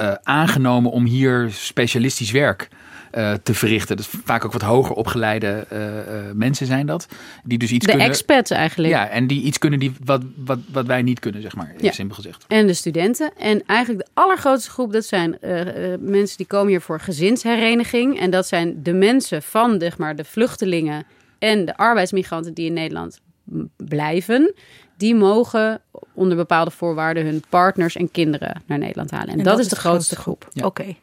uh, 0.00 0.12
aangenomen 0.22 0.90
om 0.90 1.04
hier 1.04 1.48
specialistisch 1.50 2.30
werk 2.30 2.68
uh, 3.14 3.32
te 3.32 3.54
verrichten. 3.54 3.96
Dus 3.96 4.08
vaak 4.24 4.44
ook 4.44 4.52
wat 4.52 4.62
hoger 4.62 4.94
opgeleide 4.94 5.66
uh, 5.72 5.78
mensen 6.34 6.66
zijn 6.66 6.86
dat. 6.86 7.06
Die 7.44 7.58
dus 7.58 7.70
iets 7.70 7.86
de 7.86 7.90
kunnen. 7.90 8.08
expats 8.08 8.50
eigenlijk. 8.50 8.92
Ja, 8.92 9.08
en 9.08 9.26
die 9.26 9.42
iets 9.42 9.58
kunnen 9.58 9.78
die, 9.78 9.92
wat, 10.04 10.22
wat, 10.36 10.58
wat 10.72 10.86
wij 10.86 11.02
niet 11.02 11.20
kunnen, 11.20 11.42
zeg 11.42 11.56
maar. 11.56 11.74
Ja. 11.78 11.92
Simpel 11.92 12.16
gezegd. 12.16 12.44
En 12.48 12.66
de 12.66 12.74
studenten. 12.74 13.32
En 13.38 13.62
eigenlijk 13.66 14.06
de 14.06 14.10
allergrootste 14.14 14.70
groep, 14.70 14.92
dat 14.92 15.04
zijn 15.04 15.38
mensen 16.00 16.36
die 16.36 16.46
komen 16.46 16.68
hier 16.68 16.80
voor 16.80 17.00
gezinshereniging. 17.00 18.20
En 18.20 18.30
dat 18.30 18.46
zijn 18.46 18.82
de 18.82 18.92
mensen 18.92 19.42
van 19.42 19.80
zeg 19.80 19.98
maar, 19.98 20.16
de 20.16 20.24
vluchtelingen 20.24 21.04
en 21.38 21.64
de 21.64 21.76
arbeidsmigranten 21.76 22.54
die 22.54 22.66
in 22.66 22.72
Nederland 22.72 23.20
blijven 23.76 24.54
die 25.00 25.14
mogen 25.14 25.80
onder 26.14 26.36
bepaalde 26.36 26.70
voorwaarden 26.70 27.24
hun 27.24 27.44
partners 27.48 27.96
en 27.96 28.10
kinderen 28.10 28.62
naar 28.66 28.78
Nederland 28.78 29.10
halen. 29.10 29.28
En, 29.28 29.38
en 29.38 29.44
dat, 29.44 29.46
dat, 29.46 29.58
is 29.58 29.68
de, 29.68 29.74
de 29.74 29.80
grootste 29.80 30.16
groep. 30.16 30.48
Ja. 30.52 30.64
Oké. 30.64 30.80
Okay. 30.80 30.96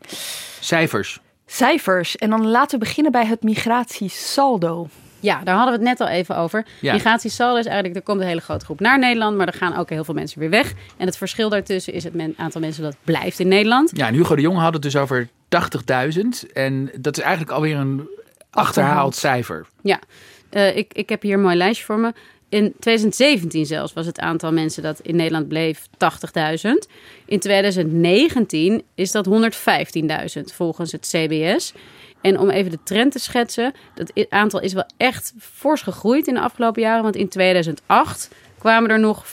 Cijfers. 0.59 1.19
Cijfers. 1.45 2.15
En 2.15 2.29
dan 2.29 2.47
laten 2.47 2.79
we 2.79 2.85
beginnen 2.85 3.11
bij 3.11 3.25
het 3.25 3.43
migratiesaldo. 3.43 4.87
Ja, 5.19 5.43
daar 5.43 5.55
hadden 5.55 5.73
we 5.73 5.79
het 5.79 5.99
net 5.99 6.07
al 6.07 6.13
even 6.13 6.37
over. 6.37 6.65
Ja. 6.81 6.93
Migratiesaldo 6.93 7.59
is 7.59 7.65
eigenlijk, 7.65 7.95
er 7.95 8.01
komt 8.01 8.21
een 8.21 8.27
hele 8.27 8.41
grote 8.41 8.65
groep 8.65 8.79
naar 8.79 8.99
Nederland, 8.99 9.37
maar 9.37 9.47
er 9.47 9.53
gaan 9.53 9.75
ook 9.75 9.89
heel 9.89 10.03
veel 10.03 10.13
mensen 10.13 10.39
weer 10.39 10.49
weg. 10.49 10.73
En 10.97 11.05
het 11.05 11.17
verschil 11.17 11.49
daartussen 11.49 11.93
is 11.93 12.03
het 12.03 12.13
men, 12.13 12.33
aantal 12.37 12.61
mensen 12.61 12.83
dat 12.83 12.95
blijft 13.03 13.39
in 13.39 13.47
Nederland. 13.47 13.91
Ja, 13.93 14.07
en 14.07 14.13
Hugo 14.13 14.35
de 14.35 14.41
Jong 14.41 14.57
had 14.57 14.73
het 14.73 14.81
dus 14.81 14.95
over 14.95 15.29
80.000. 15.29 16.51
En 16.53 16.91
dat 16.99 17.17
is 17.17 17.23
eigenlijk 17.23 17.51
alweer 17.51 17.77
een 17.77 18.07
achterhaald 18.49 19.15
cijfer. 19.15 19.65
Ja, 19.81 19.99
uh, 20.51 20.75
ik, 20.75 20.93
ik 20.93 21.09
heb 21.09 21.21
hier 21.21 21.33
een 21.33 21.41
mooi 21.41 21.55
lijstje 21.55 21.85
voor 21.85 21.99
me. 21.99 22.13
In 22.49 22.73
2017 22.79 23.65
zelfs 23.65 23.93
was 23.93 24.05
het 24.05 24.19
aantal 24.19 24.51
mensen 24.51 24.83
dat 24.83 24.99
in 24.99 25.15
Nederland 25.15 25.47
bleef 25.47 25.87
80.000. 25.87 26.71
In 27.25 27.39
2019 27.39 28.83
is 28.95 29.11
dat 29.11 29.27
115.000 30.37 30.41
volgens 30.53 30.91
het 30.91 31.07
CBS. 31.11 31.73
En 32.21 32.39
om 32.39 32.49
even 32.49 32.71
de 32.71 32.79
trend 32.83 33.11
te 33.11 33.19
schetsen, 33.19 33.73
dat 33.93 34.11
aantal 34.29 34.61
is 34.61 34.73
wel 34.73 34.85
echt 34.97 35.33
fors 35.39 35.81
gegroeid 35.81 36.27
in 36.27 36.33
de 36.33 36.39
afgelopen 36.39 36.81
jaren. 36.81 37.03
Want 37.03 37.15
in 37.15 37.27
2008 37.29 38.29
kwamen 38.57 38.89
er 38.89 38.99
nog 38.99 39.25
25.000 39.25 39.31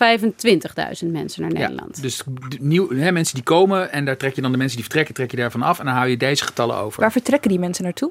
mensen 1.11 1.43
naar 1.43 1.53
Nederland. 1.53 1.97
Ja, 1.97 2.03
dus 2.03 2.23
nieuw, 2.61 2.91
hè, 2.91 3.13
mensen 3.13 3.35
die 3.35 3.45
komen 3.45 3.93
en 3.93 4.05
daar 4.05 4.17
trek 4.17 4.35
je 4.35 4.41
dan 4.41 4.53
de 4.53 4.59
mensen 4.59 4.77
die 4.77 4.85
vertrekken, 4.85 5.15
trek 5.15 5.31
je 5.31 5.37
daarvan 5.37 5.63
af 5.63 5.79
en 5.79 5.85
dan 5.85 5.95
hou 5.95 6.09
je 6.09 6.17
deze 6.17 6.45
getallen 6.45 6.77
over. 6.77 7.01
Waar 7.01 7.13
vertrekken 7.13 7.51
die 7.51 7.59
mensen 7.59 7.85
naartoe? 7.85 8.11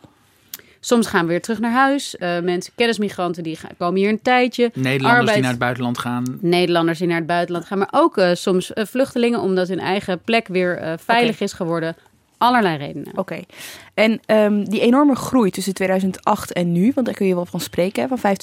Soms 0.85 1.07
gaan 1.07 1.21
we 1.21 1.31
weer 1.31 1.41
terug 1.41 1.59
naar 1.59 1.71
huis. 1.71 2.15
Uh, 2.19 2.39
mensen, 2.39 2.73
kennismigranten, 2.75 3.43
die 3.43 3.55
gaan, 3.55 3.71
komen 3.77 3.99
hier 3.99 4.09
een 4.09 4.21
tijdje. 4.21 4.71
Nederlanders 4.73 5.31
die 5.31 5.41
naar 5.41 5.49
het 5.49 5.59
buitenland 5.59 5.97
gaan. 5.97 6.37
Nederlanders 6.41 6.97
die 6.99 7.07
naar 7.07 7.17
het 7.17 7.25
buitenland 7.27 7.65
gaan. 7.65 7.77
Maar 7.77 7.89
ook 7.91 8.17
uh, 8.17 8.29
soms 8.33 8.71
uh, 8.73 8.85
vluchtelingen, 8.85 9.39
omdat 9.39 9.67
hun 9.67 9.79
eigen 9.79 10.19
plek 10.19 10.47
weer 10.47 10.97
veilig 10.99 11.33
okay. 11.33 11.47
is 11.47 11.53
geworden. 11.53 11.95
Allerlei 12.37 12.77
redenen. 12.77 13.07
Oké. 13.07 13.19
Okay. 13.19 13.45
En 13.93 14.19
um, 14.27 14.69
die 14.69 14.81
enorme 14.81 15.15
groei 15.15 15.49
tussen 15.49 15.73
2008 15.73 16.53
en 16.53 16.71
nu, 16.71 16.91
want 16.95 17.05
daar 17.05 17.15
kun 17.15 17.27
je 17.27 17.35
wel 17.35 17.45
van 17.45 17.59
spreken, 17.59 18.09
hè, 18.09 18.17
van 18.17 18.35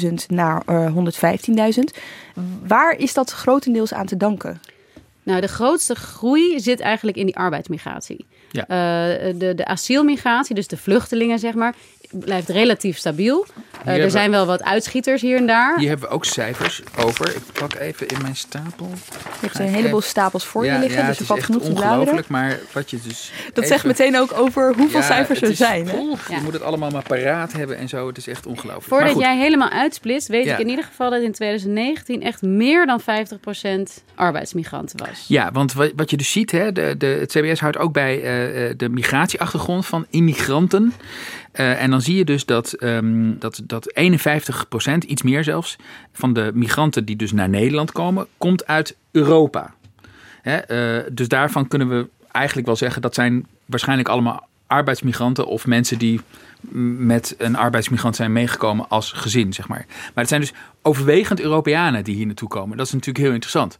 25.000 0.00 0.14
naar 0.26 0.62
115.000. 0.66 2.00
Waar 2.66 2.98
is 2.98 3.14
dat 3.14 3.30
grotendeels 3.30 3.94
aan 3.94 4.06
te 4.06 4.16
danken? 4.16 4.60
Nou, 5.22 5.40
de 5.40 5.48
grootste 5.48 5.94
groei 5.94 6.60
zit 6.60 6.80
eigenlijk 6.80 7.16
in 7.16 7.26
die 7.26 7.36
arbeidsmigratie. 7.36 8.26
Ja. 8.54 8.62
Uh, 8.62 9.34
de, 9.38 9.54
de 9.54 9.64
asielmigratie, 9.64 10.54
dus 10.54 10.66
de 10.66 10.76
vluchtelingen, 10.76 11.38
zeg 11.38 11.54
maar, 11.54 11.74
blijft 12.18 12.48
relatief 12.48 12.98
stabiel. 12.98 13.46
Uh, 13.86 14.02
er 14.02 14.10
zijn 14.10 14.30
wel 14.30 14.46
wat 14.46 14.62
uitschieters 14.62 15.22
hier 15.22 15.36
en 15.36 15.46
daar. 15.46 15.78
Hier 15.78 15.88
hebben 15.88 16.08
we 16.08 16.14
ook 16.14 16.24
cijfers 16.24 16.82
over. 16.96 17.28
Ik 17.28 17.42
pak 17.52 17.74
even 17.74 18.06
in 18.06 18.22
mijn 18.22 18.36
stapel. 18.36 18.90
Je 18.90 19.46
hebt 19.46 19.58
een 19.58 19.66
heleboel 19.66 19.98
even... 19.98 20.10
stapels 20.10 20.44
voor 20.44 20.64
je 20.64 20.78
liggen, 20.78 21.02
ja, 21.02 21.08
dus 21.08 21.18
valt 21.18 21.42
genoeg 21.42 21.62
te 21.62 21.70
ongelooflijk, 21.70 22.28
maar 22.28 22.58
wat 22.72 22.90
je 22.90 22.98
dus 23.06 23.32
Dat 23.46 23.64
even... 23.64 23.68
zegt 23.68 23.84
meteen 23.84 24.18
ook 24.18 24.32
over 24.32 24.74
hoeveel 24.76 25.00
ja, 25.00 25.06
cijfers 25.06 25.42
er 25.42 25.54
zijn. 25.54 25.88
Hè? 25.88 25.96
Je 25.96 26.40
moet 26.42 26.52
het 26.52 26.62
allemaal 26.62 26.90
maar 26.90 27.02
paraat 27.02 27.52
hebben 27.52 27.78
en 27.78 27.88
zo. 27.88 28.06
Het 28.06 28.16
is 28.16 28.26
echt 28.26 28.46
ongelooflijk. 28.46 28.86
Voordat 28.86 29.18
jij 29.18 29.36
helemaal 29.38 29.70
uitsplitst, 29.70 30.28
weet 30.28 30.46
ik 30.46 30.58
in 30.58 30.68
ieder 30.68 30.84
geval 30.84 31.10
dat 31.10 31.22
in 31.22 31.32
2019 31.32 32.22
echt 32.22 32.42
meer 32.42 32.86
dan 32.86 33.00
50% 33.00 33.04
arbeidsmigranten 34.14 34.98
was. 35.06 35.24
Ja, 35.28 35.52
want 35.52 35.72
wat 35.72 36.10
je 36.10 36.16
dus 36.16 36.32
ziet, 36.32 36.50
hè, 36.50 36.72
de, 36.72 36.94
de, 36.98 37.06
het 37.06 37.30
CBS 37.32 37.60
houdt 37.60 37.78
ook 37.78 37.92
bij 37.92 38.16
uh, 38.16 38.74
de 38.76 38.88
migratieachtergrond 38.88 39.86
van 39.86 40.06
immigranten. 40.10 40.92
Uh, 41.54 41.82
en 41.82 41.90
dan 41.90 42.00
zie 42.04 42.16
je 42.16 42.24
dus 42.24 42.44
dat, 42.44 42.82
um, 42.82 43.38
dat, 43.38 43.60
dat 43.64 43.94
51%, 44.00 45.06
iets 45.06 45.22
meer 45.22 45.44
zelfs, 45.44 45.76
van 46.12 46.32
de 46.32 46.50
migranten 46.54 47.04
die 47.04 47.16
dus 47.16 47.32
naar 47.32 47.48
Nederland 47.48 47.92
komen, 47.92 48.26
komt 48.38 48.66
uit 48.66 48.96
Europa. 49.10 49.74
Hè, 50.42 50.96
uh, 50.98 51.10
dus 51.12 51.28
daarvan 51.28 51.68
kunnen 51.68 51.88
we 51.88 52.08
eigenlijk 52.30 52.66
wel 52.66 52.76
zeggen 52.76 53.02
dat 53.02 53.14
zijn 53.14 53.46
waarschijnlijk 53.64 54.08
allemaal 54.08 54.48
arbeidsmigranten 54.66 55.46
of 55.46 55.66
mensen 55.66 55.98
die 55.98 56.20
met 56.98 57.34
een 57.38 57.56
arbeidsmigrant 57.56 58.16
zijn 58.16 58.32
meegekomen 58.32 58.88
als 58.88 59.12
gezin, 59.12 59.52
zeg 59.52 59.68
maar. 59.68 59.84
Maar 59.88 60.12
het 60.14 60.28
zijn 60.28 60.40
dus 60.40 60.52
overwegend 60.82 61.40
Europeanen 61.40 62.04
die 62.04 62.14
hier 62.14 62.26
naartoe 62.26 62.48
komen. 62.48 62.76
Dat 62.76 62.86
is 62.86 62.92
natuurlijk 62.92 63.24
heel 63.24 63.34
interessant. 63.34 63.78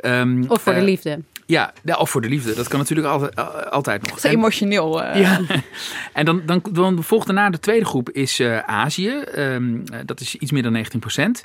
Um, 0.00 0.44
of 0.48 0.62
voor 0.62 0.72
uh, 0.72 0.78
de 0.78 0.84
liefde. 0.84 1.20
Ja, 1.52 1.72
ja, 1.84 1.96
of 1.96 2.10
voor 2.10 2.20
de 2.20 2.28
liefde. 2.28 2.54
Dat 2.54 2.68
kan 2.68 2.78
natuurlijk 2.78 3.08
altijd, 3.08 3.36
altijd 3.70 4.02
nog. 4.02 4.10
Dat 4.10 4.24
is 4.24 4.30
emotioneel. 4.30 5.02
Uh. 5.02 5.10
Ja. 5.22 5.40
en 6.12 6.24
dan, 6.24 6.42
dan, 6.46 6.62
dan 6.72 7.02
volgt 7.02 7.26
daarna 7.26 7.50
de 7.50 7.60
tweede 7.60 7.84
groep 7.84 8.10
is 8.10 8.40
uh, 8.40 8.58
Azië. 8.58 9.12
Um, 9.36 9.84
dat 10.04 10.20
is 10.20 10.34
iets 10.34 10.52
meer 10.52 10.62
dan 10.62 10.72
19 10.72 11.00
procent. 11.00 11.44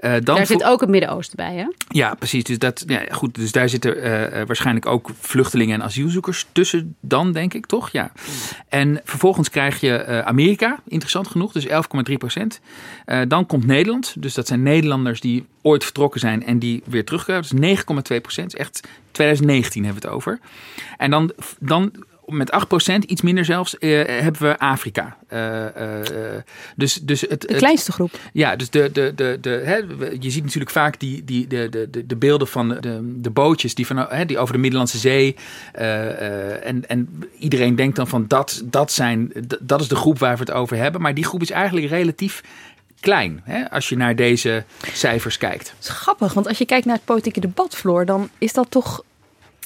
Uh, 0.00 0.12
dan 0.12 0.36
daar 0.36 0.46
zit 0.46 0.64
ook 0.64 0.80
het 0.80 0.88
Midden-Oosten 0.88 1.36
bij, 1.36 1.54
hè? 1.54 1.66
Ja, 1.88 2.14
precies. 2.14 2.44
Dus, 2.44 2.58
dat, 2.58 2.84
ja, 2.86 3.02
goed, 3.10 3.34
dus 3.34 3.52
daar 3.52 3.68
zitten 3.68 3.96
waarschijnlijk 4.46 4.86
ook 4.86 5.10
vluchtelingen 5.20 5.74
en 5.74 5.82
asielzoekers 5.82 6.46
tussen 6.52 6.96
dan, 7.00 7.32
denk 7.32 7.54
ik, 7.54 7.66
toch? 7.66 7.90
Ja. 7.90 8.12
En 8.68 9.00
vervolgens 9.04 9.50
krijg 9.50 9.80
je 9.80 10.22
Amerika, 10.24 10.78
interessant 10.88 11.28
genoeg, 11.28 11.52
dus 11.52 11.66
11,3 11.66 11.72
procent. 12.18 12.60
dan 13.28 13.46
komt 13.46 13.66
Nederland, 13.66 14.14
dus 14.18 14.34
dat 14.34 14.46
zijn 14.46 14.62
Nederlanders 14.62 15.20
die 15.20 15.46
ooit 15.62 15.84
vertrokken 15.84 16.20
zijn 16.20 16.44
en 16.44 16.58
die 16.58 16.82
weer 16.84 17.04
terugkomen. 17.04 17.42
Dus 17.42 17.78
9,2 18.12 18.20
procent. 18.20 18.54
Echt 18.54 18.88
2019 19.48 19.84
hebben 19.84 20.02
we 20.02 20.08
het 20.08 20.16
over. 20.16 20.40
En 20.96 21.10
dan, 21.10 21.32
dan 21.58 21.92
met 22.28 22.52
8%, 22.92 22.98
iets 23.06 23.22
minder 23.22 23.44
zelfs, 23.44 23.76
uh, 23.80 24.04
hebben 24.06 24.42
we 24.42 24.58
Afrika. 24.58 25.16
Uh, 25.32 25.38
uh, 25.40 26.00
dus, 26.76 26.94
dus 26.94 27.20
het, 27.20 27.40
de 27.40 27.54
kleinste 27.54 27.92
groep. 27.92 28.12
Het, 28.12 28.20
ja, 28.32 28.56
dus 28.56 28.70
de, 28.70 28.90
de, 28.92 29.12
de, 29.14 29.38
de, 29.40 29.50
hè, 29.50 29.76
je 30.20 30.30
ziet 30.30 30.42
natuurlijk 30.44 30.70
vaak 30.70 31.00
die, 31.00 31.24
die, 31.24 31.46
de, 31.46 31.68
de, 31.68 32.06
de 32.06 32.16
beelden 32.16 32.48
van 32.48 32.68
de, 32.68 33.20
de 33.20 33.30
bootjes 33.30 33.74
die, 33.74 33.86
van, 33.86 33.96
hè, 33.96 34.26
die 34.26 34.38
over 34.38 34.54
de 34.54 34.60
Middellandse 34.60 34.98
Zee. 34.98 35.36
en, 35.72 36.88
en 36.88 37.24
iedereen 37.38 37.76
denkt 37.76 37.96
dan 37.96 38.08
van 38.08 38.24
dat, 38.28 38.62
dat, 38.64 38.92
zijn, 38.92 39.32
dat 39.60 39.80
is 39.80 39.88
de 39.88 39.96
groep 39.96 40.18
waar 40.18 40.34
we 40.34 40.40
het 40.40 40.50
over 40.50 40.76
hebben. 40.76 41.00
Maar 41.00 41.14
die 41.14 41.24
groep 41.24 41.42
is 41.42 41.50
eigenlijk 41.50 41.88
relatief 41.88 42.42
klein 43.00 43.40
hè, 43.44 43.70
als 43.70 43.88
je 43.88 43.96
naar 43.96 44.16
deze 44.16 44.64
cijfers 44.92 45.38
kijkt. 45.38 45.74
Is 45.80 45.88
grappig, 45.88 46.32
want 46.32 46.48
als 46.48 46.58
je 46.58 46.66
kijkt 46.66 46.86
naar 46.86 46.96
het 46.96 47.04
politieke 47.04 47.40
debat, 47.40 47.74
Floor, 47.74 48.04
dan 48.04 48.28
is 48.38 48.52
dat 48.52 48.70
toch 48.70 49.02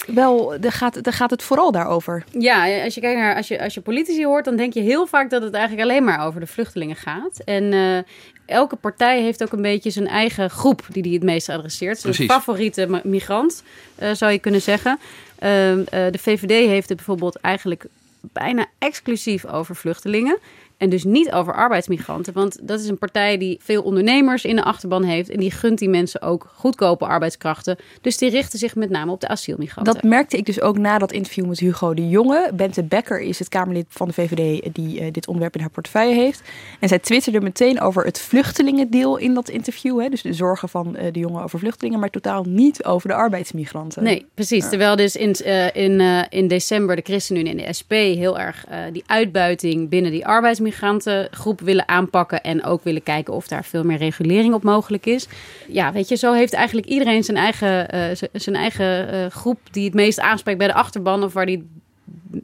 wel, 0.07 0.55
daar 0.61 0.73
gaat, 0.73 1.03
daar 1.03 1.13
gaat 1.13 1.31
het 1.31 1.43
vooral 1.43 1.73
daarover. 1.73 2.25
Ja, 2.39 2.85
als 2.85 2.95
je 2.95 3.01
kijkt 3.01 3.21
naar, 3.21 3.37
als 3.37 3.49
je, 3.49 3.63
als 3.63 3.75
je 3.75 3.81
politici 3.81 4.25
hoort, 4.25 4.45
dan 4.45 4.57
denk 4.57 4.73
je 4.73 4.81
heel 4.81 5.07
vaak 5.07 5.31
dat 5.31 5.43
het 5.43 5.55
eigenlijk 5.55 5.89
alleen 5.89 6.05
maar 6.05 6.27
over 6.27 6.41
de 6.41 6.47
vluchtelingen 6.47 6.97
gaat. 6.97 7.39
En 7.45 7.73
uh, 7.73 7.99
elke 8.47 8.77
partij 8.77 9.23
heeft 9.23 9.43
ook 9.43 9.53
een 9.53 9.63
beetje 9.63 9.91
zijn 9.91 10.07
eigen 10.07 10.51
groep 10.51 10.87
die 10.89 11.03
die 11.03 11.15
het 11.15 11.23
meest 11.23 11.49
adresseert. 11.49 11.99
Zijn 11.99 12.15
favoriete 12.15 13.01
migrant, 13.05 13.63
uh, 14.03 14.13
zou 14.13 14.33
je 14.33 14.39
kunnen 14.39 14.63
zeggen. 14.63 14.99
Uh, 15.35 15.49
de 15.89 16.19
VVD 16.19 16.69
heeft 16.69 16.89
het 16.89 16.97
bijvoorbeeld 16.97 17.37
eigenlijk 17.37 17.87
bijna 18.21 18.67
exclusief 18.79 19.45
over 19.47 19.77
vluchtelingen. 19.77 20.39
En 20.83 20.89
dus 20.89 21.05
niet 21.05 21.33
over 21.33 21.55
arbeidsmigranten. 21.55 22.33
Want 22.33 22.59
dat 22.63 22.81
is 22.81 22.89
een 22.89 22.99
partij 22.99 23.39
die 23.39 23.59
veel 23.63 23.83
ondernemers 23.83 24.45
in 24.45 24.57
de 24.57 24.63
achterban 24.63 25.03
heeft. 25.03 25.31
En 25.31 25.41
die 25.41 25.51
gunt 25.51 25.79
die 25.79 25.89
mensen 25.89 26.23
ook 26.23 26.53
goedkope 26.55 27.07
arbeidskrachten. 27.07 27.77
Dus 28.01 28.19
die 28.19 28.31
richten 28.31 28.59
zich 28.59 28.75
met 28.75 28.91
name 28.91 29.13
op 29.13 29.21
de 29.21 29.29
asielmigranten. 29.29 29.95
Dat 29.95 30.03
merkte 30.03 30.37
ik 30.37 30.47
dus 30.47 30.61
ook 30.61 30.79
na 30.79 30.99
dat 30.99 31.13
interview 31.13 31.47
met 31.47 31.59
Hugo 31.59 31.95
de 31.95 32.09
Jonge. 32.09 32.51
Bente 32.55 32.83
Becker 32.83 33.21
is 33.21 33.39
het 33.39 33.49
Kamerlid 33.49 33.87
van 33.89 34.09
de 34.09 34.15
VVD 34.15 34.75
die 34.75 35.01
uh, 35.01 35.07
dit 35.13 35.27
onderwerp 35.27 35.55
in 35.55 35.61
haar 35.61 35.71
portefeuille 35.71 36.15
heeft. 36.15 36.43
En 36.81 36.89
zij 36.89 36.99
twitterde 36.99 37.41
meteen 37.41 37.81
over 37.81 38.05
het 38.05 38.21
vluchtelingendeel 38.21 39.17
in 39.17 39.35
dat 39.35 39.49
interview. 39.49 40.01
Hè? 40.01 40.09
Dus 40.09 40.23
de 40.23 40.33
zorgen 40.33 40.69
van 40.69 40.97
uh, 40.97 41.03
de 41.13 41.19
jongen 41.19 41.43
over 41.43 41.59
vluchtelingen, 41.59 42.01
maar 42.01 42.11
totaal 42.11 42.45
niet 42.49 42.85
over 42.85 43.09
de 43.09 43.15
arbeidsmigranten. 43.15 44.03
Nee, 44.03 44.27
precies. 44.35 44.63
Ja. 44.63 44.69
Terwijl 44.69 44.97
dus 44.97 45.17
in, 45.17 45.37
uh, 45.45 45.77
in, 45.77 46.01
in 46.31 46.49
december 46.49 46.97
de 46.97 47.03
ChristenUnie 47.03 47.51
en 47.51 47.57
de 47.57 47.73
SP 47.79 47.91
heel 47.93 48.39
erg 48.39 48.67
die 48.93 49.03
uitbuiting 49.07 49.89
binnen 49.89 50.11
die 50.11 50.27
arbeidsmigrantengroep 50.73 51.61
willen 51.61 51.89
aanpakken. 51.89 52.43
En 52.43 52.65
ook 52.65 52.85
willen 52.85 53.03
kijken 53.03 53.35
of 53.35 53.49
daar 53.49 53.65
veel 53.65 53.85
meer 53.85 53.99
regulering 53.99 54.55
op 54.55 54.63
mogelijk 54.63 55.07
is. 55.07 55.29
Ja, 55.69 55.93
weet 55.93 56.09
je, 56.09 56.17
zo 56.17 56.33
heeft 56.33 56.53
eigenlijk 56.53 56.87
iedereen 56.87 57.25
zijn 57.25 57.37
eigen, 57.37 58.17
zijn 58.33 58.57
eigen 58.57 59.31
groep 59.31 59.59
die 59.71 59.85
het 59.85 59.95
meest 59.95 60.21
aanspreekt 60.21 60.59
bij 60.59 60.67
de 60.67 60.75
achterban. 60.75 61.23
Of 61.23 61.33
waar 61.33 61.47
die 61.47 61.81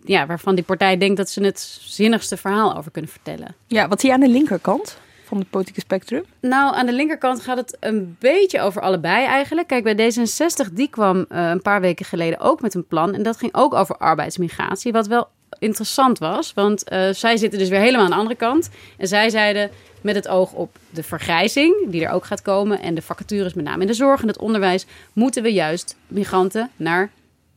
ja, 0.04 0.26
waarvan 0.26 0.54
die 0.54 0.64
partij 0.64 0.98
denkt 0.98 1.16
dat 1.16 1.30
ze 1.30 1.44
het 1.44 1.60
zinnigste 1.80 2.36
verhaal 2.36 2.76
over 2.76 2.90
kunnen 2.90 3.10
vertellen. 3.10 3.54
Ja, 3.66 3.88
wat 3.88 4.00
zie 4.00 4.08
je 4.08 4.14
aan 4.14 4.20
de 4.20 4.28
linkerkant 4.28 4.98
van 5.24 5.38
het 5.38 5.50
politieke 5.50 5.80
spectrum? 5.80 6.24
Nou, 6.40 6.74
aan 6.74 6.86
de 6.86 6.92
linkerkant 6.92 7.40
gaat 7.40 7.56
het 7.56 7.76
een 7.80 8.16
beetje 8.18 8.60
over 8.60 8.82
allebei 8.82 9.26
eigenlijk. 9.26 9.68
Kijk, 9.68 9.84
bij 9.84 10.12
D66, 10.12 10.72
die 10.72 10.88
kwam 10.88 11.16
uh, 11.16 11.48
een 11.48 11.62
paar 11.62 11.80
weken 11.80 12.04
geleden 12.04 12.40
ook 12.40 12.60
met 12.60 12.74
een 12.74 12.86
plan. 12.86 13.14
En 13.14 13.22
dat 13.22 13.36
ging 13.36 13.54
ook 13.54 13.74
over 13.74 13.96
arbeidsmigratie, 13.96 14.92
wat 14.92 15.06
wel 15.06 15.28
interessant 15.58 16.18
was. 16.18 16.52
Want 16.54 16.92
uh, 16.92 17.08
zij 17.12 17.36
zitten 17.36 17.58
dus 17.58 17.68
weer 17.68 17.80
helemaal 17.80 18.04
aan 18.04 18.10
de 18.10 18.16
andere 18.16 18.36
kant. 18.36 18.70
En 18.96 19.08
zij 19.08 19.30
zeiden 19.30 19.70
met 20.00 20.14
het 20.14 20.28
oog 20.28 20.52
op 20.52 20.76
de 20.90 21.02
vergrijzing, 21.02 21.90
die 21.90 22.04
er 22.04 22.12
ook 22.12 22.24
gaat 22.24 22.42
komen... 22.42 22.80
en 22.80 22.94
de 22.94 23.02
vacatures 23.02 23.54
met 23.54 23.64
name 23.64 23.80
in 23.80 23.86
de 23.86 23.94
zorg 23.94 24.22
en 24.22 24.28
het 24.28 24.38
onderwijs... 24.38 24.86
moeten 25.12 25.42
we 25.42 25.52
juist 25.52 25.96
migranten 26.06 26.70
naar 26.76 27.10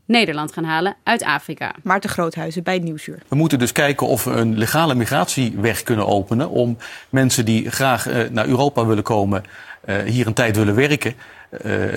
Nederland 0.05 0.53
gaan 0.53 0.63
halen 0.63 0.95
uit 1.03 1.23
Afrika. 1.23 1.75
Maarten 1.83 2.09
Groothuizen 2.09 2.63
bij 2.63 2.79
Nieuwsuur. 2.79 3.19
We 3.27 3.35
moeten 3.35 3.59
dus 3.59 3.71
kijken 3.71 4.07
of 4.07 4.23
we 4.23 4.31
een 4.31 4.57
legale 4.57 4.95
migratieweg 4.95 5.83
kunnen 5.83 6.07
openen 6.07 6.49
om 6.49 6.77
mensen 7.09 7.45
die 7.45 7.71
graag 7.71 8.07
uh, 8.07 8.29
naar 8.29 8.47
Europa 8.47 8.85
willen 8.85 9.03
komen, 9.03 9.43
uh, 9.85 9.97
hier 9.97 10.27
een 10.27 10.33
tijd 10.33 10.55
willen 10.55 10.75
werken, 10.75 11.15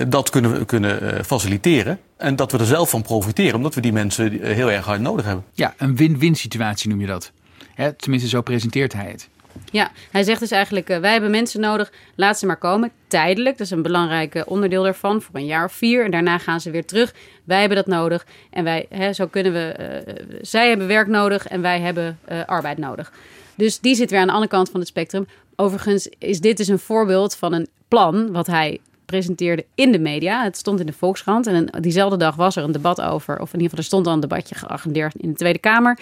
dat 0.07 0.29
kunnen 0.29 0.59
we 0.59 0.65
kunnen 0.65 1.25
faciliteren. 1.25 1.99
En 2.17 2.35
dat 2.35 2.51
we 2.51 2.57
er 2.57 2.65
zelf 2.65 2.89
van 2.89 3.01
profiteren, 3.01 3.55
omdat 3.55 3.75
we 3.75 3.81
die 3.81 3.93
mensen 3.93 4.41
heel 4.41 4.71
erg 4.71 4.85
hard 4.85 5.01
nodig 5.01 5.25
hebben. 5.25 5.45
Ja, 5.53 5.73
een 5.77 5.95
win-win 5.95 6.35
situatie 6.35 6.89
noem 6.89 7.01
je 7.01 7.07
dat. 7.07 7.31
Hè, 7.73 7.93
tenminste, 7.93 8.29
zo 8.29 8.41
presenteert 8.41 8.93
hij 8.93 9.11
het. 9.11 9.29
Ja, 9.71 9.91
hij 10.11 10.23
zegt 10.23 10.39
dus 10.39 10.51
eigenlijk, 10.51 10.89
uh, 10.89 10.97
wij 10.97 11.11
hebben 11.11 11.31
mensen 11.31 11.59
nodig, 11.59 11.91
laat 12.15 12.39
ze 12.39 12.45
maar 12.45 12.57
komen. 12.57 12.91
Tijdelijk, 13.07 13.57
dat 13.57 13.65
is 13.65 13.71
een 13.71 13.81
belangrijk 13.81 14.43
onderdeel 14.45 14.83
daarvan, 14.83 15.21
voor 15.21 15.35
een 15.35 15.45
jaar 15.45 15.65
of 15.65 15.73
vier. 15.73 16.05
En 16.05 16.11
daarna 16.11 16.37
gaan 16.37 16.61
ze 16.61 16.71
weer 16.71 16.85
terug. 16.85 17.13
Wij 17.43 17.59
hebben 17.59 17.77
dat 17.77 17.87
nodig. 17.87 18.25
En 18.49 18.63
wij, 18.63 18.85
hè, 18.89 19.13
zo 19.13 19.27
kunnen 19.27 19.53
we, 19.53 19.75
uh, 20.07 20.37
zij 20.41 20.69
hebben 20.69 20.87
werk 20.87 21.07
nodig 21.07 21.47
en 21.47 21.61
wij 21.61 21.79
hebben 21.79 22.19
uh, 22.31 22.45
arbeid 22.45 22.77
nodig. 22.77 23.11
Dus 23.55 23.79
die 23.79 23.95
zit 23.95 24.09
weer 24.09 24.19
aan 24.19 24.27
de 24.27 24.33
andere 24.33 24.51
kant 24.51 24.69
van 24.69 24.79
het 24.79 24.89
spectrum. 24.89 25.27
Overigens 25.55 26.09
is 26.17 26.39
dit 26.39 26.57
dus 26.57 26.67
een 26.67 26.79
voorbeeld 26.79 27.35
van 27.35 27.53
een 27.53 27.67
plan 27.87 28.31
wat 28.31 28.47
hij 28.47 28.79
presenteerde 29.05 29.65
in 29.75 29.91
de 29.91 29.99
media. 29.99 30.43
Het 30.43 30.57
stond 30.57 30.79
in 30.79 30.85
de 30.85 30.93
Volkskrant. 30.93 31.47
En 31.47 31.67
diezelfde 31.79 32.17
dag 32.17 32.35
was 32.35 32.55
er 32.55 32.63
een 32.63 32.71
debat 32.71 33.01
over, 33.01 33.39
of 33.39 33.53
in 33.53 33.59
ieder 33.59 33.69
geval 33.69 33.77
er 33.77 33.83
stond 33.83 34.07
al 34.07 34.13
een 34.13 34.19
debatje 34.19 34.55
geagendeerd 34.55 35.15
in 35.15 35.29
de 35.29 35.35
Tweede 35.35 35.59
Kamer. 35.59 35.99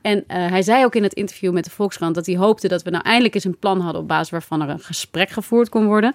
En 0.00 0.16
uh, 0.18 0.24
hij 0.28 0.62
zei 0.62 0.84
ook 0.84 0.94
in 0.94 1.02
het 1.02 1.12
interview 1.12 1.52
met 1.52 1.64
de 1.64 1.70
Volkskrant 1.70 2.14
dat 2.14 2.26
hij 2.26 2.36
hoopte 2.36 2.68
dat 2.68 2.82
we 2.82 2.90
nou 2.90 3.04
eindelijk 3.04 3.34
eens 3.34 3.44
een 3.44 3.58
plan 3.58 3.80
hadden 3.80 4.02
op 4.02 4.08
basis 4.08 4.30
waarvan 4.30 4.62
er 4.62 4.68
een 4.68 4.80
gesprek 4.80 5.30
gevoerd 5.30 5.68
kon 5.68 5.86
worden. 5.86 6.14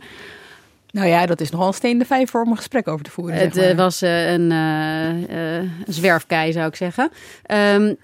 Nou 0.91 1.07
ja, 1.07 1.25
dat 1.25 1.41
is 1.41 1.49
nogal 1.49 1.67
een 1.67 1.73
steen 1.73 1.97
de 1.97 2.05
vijf 2.05 2.29
voor 2.29 2.43
om 2.43 2.51
een 2.51 2.57
gesprek 2.57 2.87
over 2.87 3.05
te 3.05 3.11
voeren. 3.11 3.35
Het 3.35 3.53
zeg 3.53 3.63
maar. 3.63 3.71
uh, 3.71 3.77
was 3.77 4.03
uh, 4.03 4.31
een, 4.31 4.51
een 4.51 5.71
zwerfkei, 5.87 6.51
zou 6.51 6.67
ik 6.67 6.75
zeggen. 6.75 7.11
Um, 7.75 7.97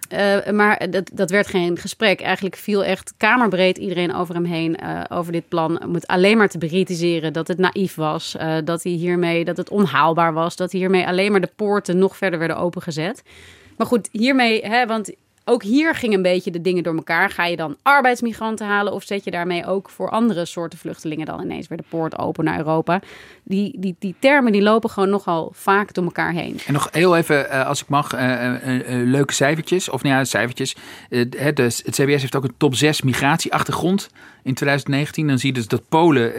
maar 0.55 0.89
dat, 0.89 1.09
dat 1.13 1.29
werd 1.29 1.47
geen 1.47 1.77
gesprek. 1.77 2.21
Eigenlijk 2.21 2.55
viel 2.55 2.83
echt 2.83 3.13
kamerbreed 3.17 3.77
iedereen 3.77 4.15
over 4.15 4.35
hem 4.35 4.45
heen 4.45 4.77
over 5.09 5.31
dit 5.31 5.47
plan. 5.47 5.83
Om 5.83 5.93
het 5.93 6.07
alleen 6.07 6.37
maar 6.37 6.49
te 6.49 6.57
beritiseren 6.57 7.33
dat 7.33 7.47
het 7.47 7.57
naïef 7.57 7.95
was. 7.95 8.35
dat, 8.63 8.83
hij 8.83 8.91
hiermee, 8.91 9.45
dat 9.45 9.57
het 9.57 9.69
onhaalbaar 9.69 10.33
was. 10.33 10.55
Dat 10.55 10.71
hiermee 10.71 11.07
alleen 11.07 11.31
maar 11.31 11.41
de 11.41 11.51
poorten 11.55 11.97
nog 11.97 12.17
verder 12.17 12.39
werden 12.39 12.57
opengezet. 12.57 13.23
Maar 13.77 13.87
goed, 13.87 14.09
hiermee, 14.11 14.65
hè, 14.65 14.85
want 14.85 15.11
ook 15.49 15.63
hier 15.63 15.95
ging 15.95 16.13
een 16.13 16.21
beetje 16.21 16.51
de 16.51 16.61
dingen 16.61 16.83
door 16.83 16.95
elkaar. 16.95 17.29
Ga 17.29 17.45
je 17.45 17.55
dan 17.55 17.77
arbeidsmigranten 17.81 18.67
halen 18.67 18.93
of 18.93 19.03
zet 19.03 19.23
je 19.23 19.31
daarmee 19.31 19.65
ook 19.65 19.89
voor 19.89 20.09
andere 20.09 20.45
soorten 20.45 20.79
vluchtelingen 20.79 21.25
dan 21.25 21.41
ineens 21.41 21.67
weer 21.67 21.77
de 21.77 21.83
poort 21.89 22.17
open 22.17 22.43
naar 22.43 22.57
Europa? 22.57 23.01
Die, 23.43 23.79
die, 23.79 23.95
die 23.99 24.15
termen 24.19 24.51
die 24.51 24.61
lopen 24.61 24.89
gewoon 24.89 25.09
nogal 25.09 25.51
vaak 25.53 25.93
door 25.93 26.03
elkaar 26.03 26.31
heen. 26.31 26.59
En 26.65 26.73
nog 26.73 26.87
heel 26.91 27.17
even, 27.17 27.45
uh, 27.45 27.65
als 27.65 27.81
ik 27.81 27.87
mag, 27.87 28.15
uh, 28.15 28.43
uh, 28.43 28.83
leuke 28.87 29.33
cijfertjes. 29.33 29.89
Of 29.89 30.03
nou 30.03 30.15
ja, 30.15 30.23
cijfertjes. 30.23 30.75
het, 31.09 31.83
CBS 31.89 32.21
heeft 32.21 32.35
ook 32.35 32.43
een 32.43 32.57
top 32.57 32.75
6 32.75 33.01
migratieachtergrond 33.01 34.09
in 34.43 34.53
2019. 34.53 35.27
Dan 35.27 35.39
zie 35.39 35.49
je 35.49 35.55
dus 35.55 35.67
dat 35.67 35.89
Polen 35.89 36.33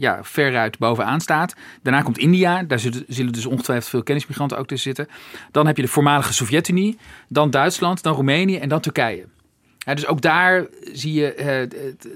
ja, 0.00 0.18
veruit 0.22 0.78
bovenaan 0.78 1.20
staat. 1.20 1.54
Daarna 1.82 2.02
komt 2.02 2.18
India. 2.18 2.62
Daar 2.62 2.78
zullen 3.08 3.32
dus 3.32 3.46
ongetwijfeld 3.46 3.90
veel 3.90 4.02
kennismigranten 4.02 4.58
ook 4.58 4.66
tussen 4.66 4.94
zitten. 4.94 5.14
Dan 5.50 5.66
heb 5.66 5.76
je 5.76 5.82
de 5.82 5.88
voormalige 5.88 6.32
Sovjet-Unie. 6.32 6.98
Dan 7.28 7.50
Duitsland. 7.50 8.02
Dan 8.02 8.14
Roemenië 8.24 8.58
en 8.58 8.68
dan 8.68 8.80
Turkije. 8.80 9.24
Ja, 9.78 9.94
dus 9.94 10.06
ook 10.06 10.20
daar 10.20 10.66
zie 10.92 11.12
je... 11.12 11.34
het 11.36 12.08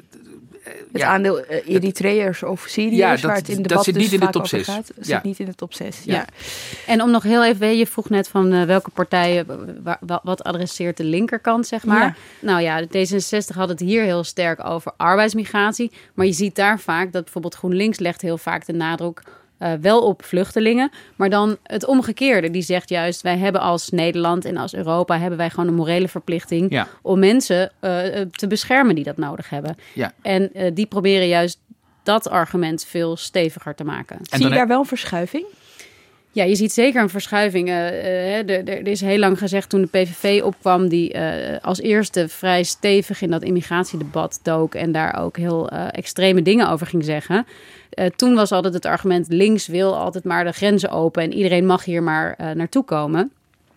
ja, 0.93 1.09
aandeel 1.09 1.39
uh, 1.39 1.47
Eritreërs 1.67 2.43
of 2.43 2.65
Syriërs, 2.69 2.97
ja, 2.97 3.11
dat, 3.11 3.21
waar 3.21 3.37
het 3.37 3.49
in 3.49 3.63
de 3.63 3.69
dat 3.69 3.85
zit 3.85 3.95
dus 3.95 4.03
niet 4.03 4.13
in 4.13 4.21
de 4.21 4.29
top 4.29 4.47
6. 4.47 4.65
Gaat, 4.67 4.91
ja. 4.97 5.03
zit 5.03 5.23
niet 5.23 5.39
in 5.39 5.47
de 5.47 5.55
top 5.55 5.75
6. 5.75 6.03
Ja. 6.05 6.15
ja. 6.15 6.27
En 6.87 7.03
om 7.03 7.11
nog 7.11 7.23
heel 7.23 7.45
even, 7.45 7.77
je 7.77 7.87
vroeg 7.87 8.09
net 8.09 8.29
van 8.29 8.53
uh, 8.53 8.63
welke 8.63 8.91
partijen, 8.91 9.47
wat 10.23 10.45
adresseert 10.45 10.97
de 10.97 11.05
linkerkant, 11.05 11.67
zeg 11.67 11.85
maar. 11.85 12.01
Ja. 12.01 12.15
Nou 12.41 12.63
ja, 12.63 12.85
D66 12.85 13.55
had 13.55 13.69
het 13.69 13.81
hier 13.81 14.03
heel 14.03 14.25
sterk 14.25 14.65
over 14.65 14.93
arbeidsmigratie. 14.97 15.93
Maar 16.15 16.27
je 16.27 16.33
ziet 16.33 16.55
daar 16.55 16.81
vaak 16.81 17.13
dat 17.13 17.23
bijvoorbeeld 17.23 17.55
GroenLinks 17.55 17.99
legt 17.99 18.21
heel 18.21 18.39
vaak 18.39 18.67
de 18.67 18.73
nadruk 18.73 19.23
uh, 19.59 19.73
wel 19.81 20.03
op 20.03 20.25
vluchtelingen, 20.25 20.91
maar 21.17 21.31
dan 21.31 21.57
het 21.63 21.87
omgekeerde. 21.87 22.51
Die 22.51 22.63
zegt 22.63 22.89
juist, 22.89 23.23
wij 23.23 23.39
hebben 23.39 23.61
als 23.61 23.91
Nederland 23.91 24.45
en 24.45 24.57
als 24.57 24.75
Europa... 24.75 25.19
hebben 25.19 25.39
wij 25.39 25.51
gewoon 25.51 25.69
een 25.69 25.75
morele 25.75 26.09
verplichting 26.09 26.71
ja. 26.71 26.89
om 27.03 27.19
mensen 27.19 27.73
uh, 27.81 27.91
te 28.31 28.47
beschermen 28.49 28.95
die 28.95 29.05
dat 29.05 29.17
nodig 29.17 29.51
hebben. 29.51 29.77
Ja. 29.95 30.13
En 30.23 30.51
uh, 30.55 30.71
die 30.75 30.87
proberen 30.87 31.29
juist 31.29 31.59
dat 32.03 32.29
argument 32.29 32.85
veel 32.85 33.17
steviger 33.17 33.75
te 33.75 33.85
maken. 33.85 34.17
En 34.17 34.39
Zie 34.39 34.49
je 34.49 34.55
daar 34.55 34.67
wel 34.67 34.79
een 34.79 34.87
verschuiving? 34.87 35.45
Ja, 36.33 36.45
je 36.45 36.55
ziet 36.55 36.73
zeker 36.73 37.03
een 37.03 37.09
verschuiving. 37.09 37.69
Er, 37.69 38.51
er 38.69 38.87
is 38.87 39.01
heel 39.01 39.19
lang 39.19 39.39
gezegd 39.39 39.69
toen 39.69 39.81
de 39.81 39.87
PVV 39.87 40.43
opkwam, 40.45 40.89
die 40.89 41.15
uh, 41.15 41.23
als 41.61 41.81
eerste 41.81 42.29
vrij 42.29 42.63
stevig 42.63 43.23
in 43.23 43.31
dat 43.31 43.43
immigratiedebat 43.43 44.41
dook 44.43 44.75
en 44.75 44.93
daar 44.93 45.21
ook 45.21 45.37
heel 45.37 45.69
extreme 45.71 46.43
dingen 46.43 46.69
over 46.69 46.87
ging 46.87 47.05
zeggen. 47.05 47.47
Toen 48.17 48.35
was 48.35 48.53
altijd 48.53 48.75
het 48.75 48.85
argument: 48.87 49.27
links 49.29 49.67
wil 49.67 49.97
altijd 49.97 50.25
maar 50.25 50.45
de 50.45 50.53
grenzen 50.53 50.91
open 50.91 51.23
en 51.23 51.33
iedereen 51.33 51.67
mag 51.67 51.85
hier 51.85 52.03
maar 52.03 52.37
naartoe 52.55 52.85
komen. 52.85 53.33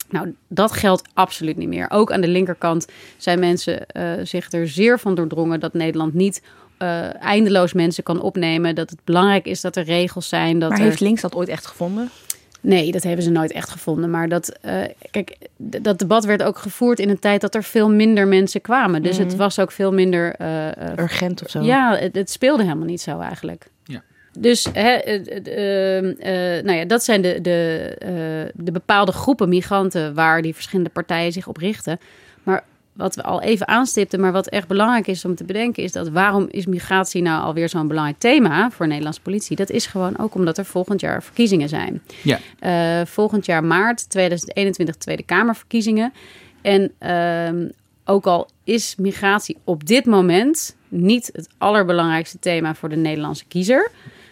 Nou, 0.10 0.36
dat 0.48 0.72
geldt 0.72 1.10
absoluut 1.14 1.58
niet 1.58 1.68
meer. 1.68 1.86
Ook 1.90 2.12
aan 2.12 2.22
de 2.22 2.28
linkerkant 2.28 2.88
zijn 3.18 3.40
mensen 3.40 3.86
zich 4.24 4.52
er 4.52 4.68
zeer 4.68 5.00
van 5.00 5.16
doordrongen 5.16 5.60
dat 5.60 5.74
Nederland 5.74 6.14
niet 6.14 6.42
uh, 6.82 7.24
eindeloos 7.24 7.74
mensen 7.74 8.04
kan 8.04 8.22
opnemen. 8.22 8.76
Dat 8.76 8.90
het 8.90 9.00
belangrijk 9.04 9.46
is 9.46 9.62
dat 9.62 9.76
er 9.76 9.84
regels 9.84 10.30
zijn. 10.30 10.60
Dat 10.60 10.70
maar 10.70 10.80
er... 10.80 10.86
heeft 10.86 11.00
links 11.00 11.22
dat 11.22 11.36
ooit 11.36 11.50
echt 11.50 11.66
gevonden? 11.66 12.10
Nee, 12.62 12.92
dat 12.92 13.04
hebben 13.04 13.24
ze 13.24 13.30
nooit 13.30 13.52
echt 13.52 13.70
gevonden. 13.70 14.10
Maar 14.10 14.30
dat, 14.30 14.60
uh, 14.66 14.82
kijk, 15.12 15.38
dat 15.58 16.00
debat 16.00 16.26
werd 16.26 16.44
ook 16.44 16.58
gevoerd 16.58 17.00
in 17.00 17.10
een 17.10 17.20
tijd 17.20 17.42
dat 17.42 17.56
er 17.56 17.64
veel 17.64 17.90
minder 17.90 18.28
mensen 18.28 18.62
kwamen. 18.62 19.04
Dus 19.04 19.18
mm. 19.18 19.24
het 19.26 19.36
was 19.36 19.60
ook 19.60 19.72
veel 19.72 19.94
minder... 19.94 20.36
Uh, 20.42 20.68
Urgent 20.98 21.44
of 21.44 21.50
zo. 21.50 21.62
Ja, 21.62 21.96
het, 21.96 22.16
het, 22.16 22.30
speelde 22.30 22.64
helemaal 22.64 22.86
niet 22.86 23.02
zo 23.02 23.20
eigenlijk. 23.20 23.68
Ja. 23.84 24.02
Dus 24.40 24.68
hè, 24.74 25.18
uh, 25.18 26.64
nou 26.64 26.78
ja, 26.78 26.86
dat 26.86 27.04
zijn 27.04 27.22
de, 27.22 27.42
de, 27.42 28.52
de 28.56 28.72
bepaalde 28.72 29.12
groepen 29.12 29.50
migranten 29.50 30.14
waar 30.14 30.42
die 30.42 30.54
verschillende 30.54 30.90
partijen 30.90 31.32
zich 31.32 31.48
op 31.48 31.58
richten. 31.58 32.00
Maar 32.44 32.64
wat 32.94 33.16
we 33.16 33.24
al 33.24 33.42
even 33.42 33.68
aanstipten, 33.68 34.20
maar 34.20 34.32
wat 34.32 34.48
echt 34.48 34.68
belangrijk 34.68 35.08
is 35.08 35.26
om 35.26 35.36
te 35.36 35.44
bedenken, 35.44 35.84
is 35.84 35.92
dat 35.92 36.10
waarom 36.10 36.48
is 36.50 36.66
migratie 36.66 37.22
nou 37.22 37.44
alweer 37.44 37.70
zo'n 37.70 37.88
belangrijk 37.88 38.20
thema 38.20 38.72
voor 38.72 38.88
Nederlandse 38.88 39.22
politie? 39.22 39.56
Dat 39.56 39.70
is 39.70 39.86
gewoon 39.86 40.18
ook 40.18 40.36
omdat 40.36 40.58
er 40.58 40.66
volgend 40.66 41.02
jaar 41.02 41.24
verkiezingen 41.24 41.70
zijn. 41.70 42.02
Ja. 42.24 43.06
Volgend 43.06 43.46
jaar 43.46 43.64
maart 43.64 44.10
2021 44.10 44.96
Tweede 44.96 45.24
Kamerverkiezingen. 45.24 46.14
En 46.62 46.92
uh, 47.00 47.70
ook 48.06 48.26
al 48.26 48.50
is 48.64 48.96
migratie 48.98 49.58
op 49.64 49.86
dit 49.86 50.06
moment 50.06 50.76
niet 50.88 51.30
het 51.34 51.50
allerbelangrijkste 51.58 52.40
thema 52.40 52.76
voor 52.76 52.90
de 52.90 52.96
Nederlandse 52.96 53.46
kiezer. 53.48 53.92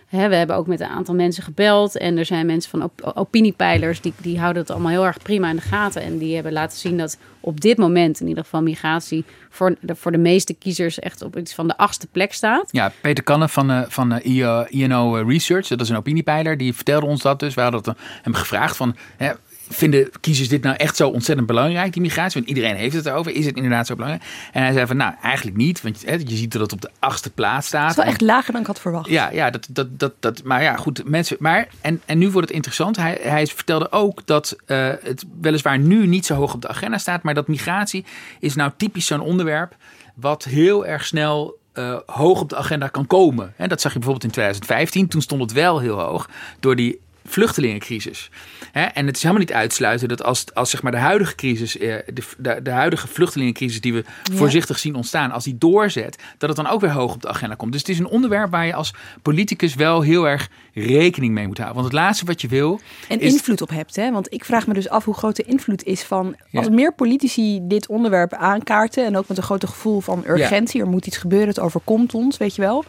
Hè, 0.10 0.30
we 0.30 0.36
hebben 0.36 0.56
ook 0.56 0.68
met 0.68 0.80
een 0.80 0.88
aantal 0.88 1.16
mensen 1.16 1.44
gebeld. 1.44 1.98
En 1.98 2.18
er 2.18 2.26
zijn 2.26 2.46
mensen 2.46 2.70
van 2.70 2.84
op, 2.84 3.12
opiniepeilers 3.16 4.02
die, 4.02 4.14
die 4.18 4.40
houden 4.40 4.62
het 4.62 4.72
allemaal 4.72 4.92
heel 4.92 5.06
erg 5.06 5.22
prima 5.22 5.50
in 5.50 5.56
de 5.56 5.62
gaten. 5.62 6.02
En 6.02 6.18
die 6.18 6.34
hebben 6.34 6.54
laten 6.54 6.78
zien 6.78 6.98
dat 6.98 7.18
op 7.40 7.62
dit 7.62 7.78
moment 7.78 8.20
in 8.20 8.28
ieder 8.28 8.44
geval 8.44 8.62
migratie 8.62 9.26
voor 9.50 9.76
de, 9.80 9.96
voor 9.96 10.12
de 10.12 10.18
meeste 10.18 10.54
kiezers 10.54 11.00
echt 11.00 11.22
op 11.22 11.38
iets 11.38 11.54
van 11.54 11.68
de 11.68 11.78
achtste 11.78 12.08
plek 12.08 12.34
staat. 12.34 12.70
Ja, 12.72 12.92
Peter 13.02 13.24
Kanne 13.24 13.50
van, 13.50 13.72
uh, 13.72 13.82
van 13.88 14.22
uh, 14.26 14.66
INO 14.70 15.16
Research, 15.16 15.68
dat 15.68 15.82
is 15.82 15.90
een 15.90 15.98
opiniepeiler, 15.98 16.58
die 16.58 16.74
vertelde 16.74 17.06
ons 17.06 17.22
dat 17.22 17.40
dus. 17.40 17.54
We 17.54 17.62
hadden 17.62 17.98
hem 18.22 18.34
gevraagd 18.34 18.78
van, 18.78 18.96
hè, 19.18 19.32
vinden 19.70 20.10
kiezers 20.20 20.48
dit 20.48 20.64
nou 20.64 20.76
echt 20.76 20.96
zo 20.96 21.10
ontzettend 21.10 21.48
belangrijk, 21.48 21.94
die 21.94 22.02
migratie? 22.02 22.42
Want 22.42 22.56
iedereen 22.56 22.76
heeft 22.76 22.96
het 22.96 23.06
erover. 23.06 23.32
Is 23.32 23.46
het 23.46 23.56
inderdaad 23.56 23.88
zo 23.88 23.96
belangrijk? 23.96 24.26
En 24.52 24.64
hij 24.64 24.74
zei 24.74 24.88
van, 24.88 24.98
nou, 24.98 25.14
eigenlijk 25.22 25.58
niet. 25.58 25.82
Want 25.82 26.02
je 26.02 26.36
ziet 26.36 26.52
dat 26.52 26.62
het 26.62 26.72
op 26.74 26.82
de 26.82 26.90
achtste 27.00 27.30
plaats 27.30 27.68
staat. 27.68 27.82
Het 27.82 27.98
is 27.98 28.04
wel 28.04 28.06
echt 28.06 28.22
lager 28.22 28.52
dan 28.52 28.62
ik 28.62 28.68
had 28.68 28.80
verwacht. 28.80 29.10
Ja, 29.10 29.30
ja 29.32 29.50
dat, 29.50 29.68
dat, 29.70 30.00
dat, 30.00 30.14
dat, 30.20 30.44
maar 30.44 30.64
ja, 30.64 30.76
goed. 30.76 31.10
Mensen, 31.10 31.38
maar, 31.40 31.68
en, 31.82 32.02
en 32.06 32.18
nu 32.18 32.30
wordt 32.30 32.48
het 32.48 32.56
interessant. 32.56 32.96
Hij, 32.96 33.18
hij 33.22 33.48
vertelde 33.48 33.92
ook 33.92 34.26
dat 34.26 34.56
uh, 34.66 34.90
het 35.04 35.26
weliswaar 35.42 35.80
nu 35.80 36.08
niet 36.08 36.26
zo 36.26 36.36
hoog 36.36 36.54
op 36.54 36.62
de 36.62 36.68
agenda 36.68 36.98
staat. 36.98 37.24
Maar 37.24 37.34
dat 37.34 37.48
migratie 37.48 38.06
is 38.40 38.56
nou 38.56 38.72
typisch 38.78 39.06
zo'n 39.06 39.22
onderwerp 39.22 39.76
wat 40.16 40.44
heel 40.44 40.86
erg 40.86 41.06
snel 41.06 41.58
uh, 41.74 41.98
hoog 42.06 42.42
op 42.42 42.50
de 42.50 42.56
agenda 42.56 42.88
kan 42.88 43.08
komen. 43.08 43.54
En 43.58 43.70
dat 43.70 43.82
zag 43.82 43.94
je 43.94 44.00
bijvoorbeeld 44.00 44.26
in 44.26 44.32
2015. 44.32 45.08
Toen 45.08 45.22
stond 45.22 45.42
het 45.42 45.52
wel 45.52 45.80
heel 45.80 46.00
hoog 46.00 46.30
door 46.60 46.76
die 46.76 47.00
vluchtelingencrisis. 47.30 48.30
en 48.72 49.06
het 49.06 49.16
is 49.16 49.22
helemaal 49.22 49.44
niet 49.44 49.54
uitsluiten 49.54 50.08
dat 50.08 50.24
als, 50.24 50.46
als 50.54 50.70
zeg 50.70 50.82
maar 50.82 50.92
de 50.92 50.98
huidige 50.98 51.36
crisis, 51.36 51.78
eh, 51.78 51.96
de, 52.14 52.24
de, 52.38 52.62
de 52.62 52.70
huidige 52.70 53.08
vluchtelingencrisis 53.08 53.82
die 53.82 53.94
we 53.94 54.04
voorzichtig 54.34 54.80
zien 54.80 54.96
ontstaan, 54.96 55.32
als 55.32 55.44
die 55.44 55.58
doorzet, 55.58 56.18
dat 56.38 56.50
het 56.50 56.58
dan 56.58 56.68
ook 56.68 56.82
weer 56.82 56.92
hoog 56.92 57.14
op 57.14 57.22
de 57.22 57.28
agenda 57.28 57.56
komt. 57.56 57.72
Dus 57.72 57.82
het 57.82 57.90
is 57.90 58.00
een 58.00 58.08
onderwerp 58.08 58.52
waar 58.52 58.66
je 58.66 58.74
als 58.74 58.94
politicus 59.22 59.76
wel 59.76 60.02
heel 60.02 60.28
erg 60.28 60.50
rekening 60.74 61.34
mee 61.34 61.48
moet 61.48 61.58
houden. 61.58 61.82
Want 61.82 61.94
het 61.94 62.02
laatste 62.02 62.26
wat 62.26 62.42
je 62.42 62.48
wil. 62.48 62.80
En 63.08 63.20
invloed 63.20 63.62
op 63.62 63.70
hebt, 63.70 63.96
hè? 63.96 64.12
Want 64.12 64.34
ik 64.34 64.46
vraag 64.46 64.68
me 64.68 64.74
dus 64.74 64.90
af 64.90 65.06
hoe 65.06 65.14
groot 65.14 65.36
de 65.36 65.44
invloed 65.44 65.84
is 65.84 66.04
van. 66.04 66.36
Als 66.54 66.70
meer 66.70 66.94
politici 66.94 67.60
dit 67.62 67.88
onderwerp 67.88 68.34
aankaarten 68.34 69.06
en 69.06 69.18
ook 69.18 69.28
met 69.28 69.38
een 69.38 69.44
groter 69.44 69.68
gevoel 69.68 70.00
van 70.00 70.24
urgentie, 70.28 70.82
er 70.82 70.88
moet 70.88 71.08
iets 71.08 71.18
gebeuren, 71.18 71.48
het 71.48 71.60
overkomt 71.60 72.14
ons, 72.14 72.38
weet 72.38 72.56
je 72.56 72.62
wel 72.62 72.86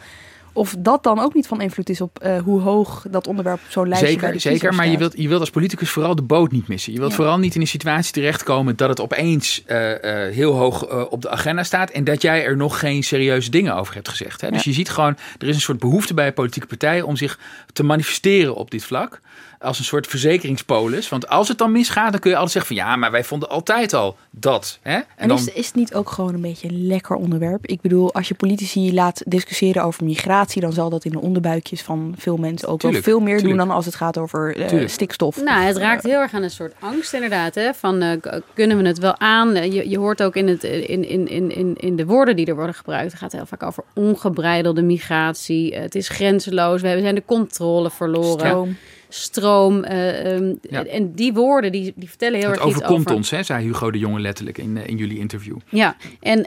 of 0.53 0.75
dat 0.79 1.03
dan 1.03 1.19
ook 1.19 1.33
niet 1.33 1.47
van 1.47 1.61
invloed 1.61 1.89
is 1.89 2.01
op 2.01 2.23
uh, 2.25 2.41
hoe 2.41 2.61
hoog 2.61 3.05
dat 3.09 3.27
onderwerp 3.27 3.59
zo'n 3.67 3.87
lijstje 3.87 4.07
zeker, 4.07 4.39
Zeker, 4.39 4.73
maar 4.73 4.87
je 4.87 4.97
wilt, 4.97 5.13
je 5.17 5.27
wilt 5.27 5.39
als 5.39 5.49
politicus 5.49 5.89
vooral 5.89 6.15
de 6.15 6.21
boot 6.21 6.51
niet 6.51 6.67
missen. 6.67 6.93
Je 6.93 6.99
wilt 6.99 7.13
vooral 7.13 7.37
niet 7.37 7.55
in 7.55 7.61
een 7.61 7.67
situatie 7.67 8.13
terechtkomen 8.13 8.75
dat 8.75 8.89
het 8.89 8.99
opeens 8.99 9.63
uh, 9.67 9.89
uh, 9.89 9.95
heel 10.33 10.53
hoog 10.53 11.09
op 11.09 11.21
de 11.21 11.29
agenda 11.29 11.63
staat 11.63 11.89
en 11.89 12.03
dat 12.03 12.21
jij 12.21 12.45
er 12.45 12.57
nog 12.57 12.79
geen 12.79 13.03
serieuze 13.03 13.49
dingen 13.49 13.75
over 13.75 13.93
hebt 13.93 14.09
gezegd. 14.09 14.41
Hè? 14.41 14.51
Dus 14.51 14.63
je 14.63 14.73
ziet 14.73 14.89
gewoon, 14.89 15.17
er 15.37 15.47
is 15.47 15.55
een 15.55 15.61
soort 15.61 15.79
behoefte 15.79 16.13
bij 16.13 16.33
politieke 16.33 16.67
partijen 16.67 17.05
om 17.05 17.15
zich 17.15 17.39
te 17.73 17.83
manifesteren 17.83 18.55
op 18.55 18.71
dit 18.71 18.83
vlak 18.83 19.21
als 19.61 19.79
een 19.79 19.85
soort 19.85 20.07
verzekeringspolis. 20.07 21.09
Want 21.09 21.27
als 21.27 21.47
het 21.47 21.57
dan 21.57 21.71
misgaat, 21.71 22.11
dan 22.11 22.19
kun 22.19 22.29
je 22.29 22.35
altijd 22.35 22.53
zeggen 22.53 22.75
van 22.75 22.85
ja, 22.85 22.95
maar 22.95 23.11
wij 23.11 23.23
vonden 23.23 23.49
altijd 23.49 23.93
al 23.93 24.17
dat. 24.31 24.79
Hè? 24.81 24.95
En, 24.95 25.05
en 25.15 25.27
dan... 25.27 25.37
is, 25.37 25.45
is 25.45 25.65
het 25.65 25.75
niet 25.75 25.93
ook 25.93 26.09
gewoon 26.09 26.33
een 26.33 26.41
beetje 26.41 26.67
een 26.67 26.87
lekker 26.87 27.15
onderwerp? 27.15 27.65
Ik 27.65 27.81
bedoel, 27.81 28.13
als 28.13 28.27
je 28.27 28.33
politici 28.33 28.93
laat 28.93 29.23
discussiëren 29.25 29.83
over 29.83 30.03
migratie, 30.03 30.40
dan 30.49 30.73
zal 30.73 30.89
dat 30.89 31.05
in 31.05 31.11
de 31.11 31.19
onderbuikjes 31.19 31.81
van 31.81 32.13
veel 32.17 32.37
mensen 32.37 32.67
ook 32.67 32.81
wel 32.81 32.93
veel 32.93 33.19
meer 33.19 33.41
doen 33.41 33.57
dan 33.57 33.71
als 33.71 33.85
het 33.85 33.95
gaat 33.95 34.17
over 34.17 34.73
uh, 34.73 34.87
stikstof. 34.87 35.43
Nou, 35.43 35.63
het 35.63 35.77
raakt 35.77 36.03
heel 36.03 36.19
erg 36.19 36.33
aan 36.33 36.43
een 36.43 36.49
soort 36.49 36.73
angst 36.79 37.13
inderdaad. 37.13 37.55
Hè? 37.55 37.73
Van 37.73 38.03
uh, 38.03 38.11
kunnen 38.53 38.77
we 38.77 38.87
het 38.87 38.99
wel 38.99 39.19
aan? 39.19 39.71
Je, 39.73 39.89
je 39.89 39.97
hoort 39.97 40.23
ook 40.23 40.35
in, 40.35 40.47
het, 40.47 40.63
in, 40.63 41.07
in, 41.07 41.27
in, 41.27 41.75
in 41.77 41.95
de 41.95 42.05
woorden 42.05 42.35
die 42.35 42.45
er 42.45 42.55
worden 42.55 42.75
gebruikt. 42.75 43.11
Het 43.11 43.21
gaat 43.21 43.31
heel 43.31 43.45
vaak 43.45 43.63
over 43.63 43.83
ongebreidelde 43.93 44.81
migratie. 44.81 45.75
Het 45.75 45.95
is 45.95 46.09
grenzeloos. 46.09 46.81
We 46.81 46.99
zijn 47.01 47.15
de 47.15 47.25
controle 47.25 47.91
verloren. 47.91 48.47
Stroom 48.47 48.75
stroom. 49.13 49.85
Uh, 49.85 50.33
um, 50.33 50.59
En 50.69 51.13
die 51.13 51.33
woorden 51.33 51.71
die, 51.71 51.93
die 51.95 52.09
vertellen 52.09 52.39
heel 52.39 52.49
het 52.49 52.57
erg 52.57 52.67
iets 52.67 52.75
over... 52.75 52.83
Het 52.83 52.91
overkomt 52.91 53.17
ons, 53.17 53.29
hè, 53.29 53.43
zei 53.43 53.63
Hugo 53.63 53.91
de 53.91 53.99
Jonge 53.99 54.19
letterlijk 54.19 54.57
in, 54.57 54.75
uh, 54.75 54.87
in 54.87 54.97
jullie 54.97 55.19
interview. 55.19 55.57
Ja, 55.69 55.95
en 56.19 56.39
uh, 56.39 56.45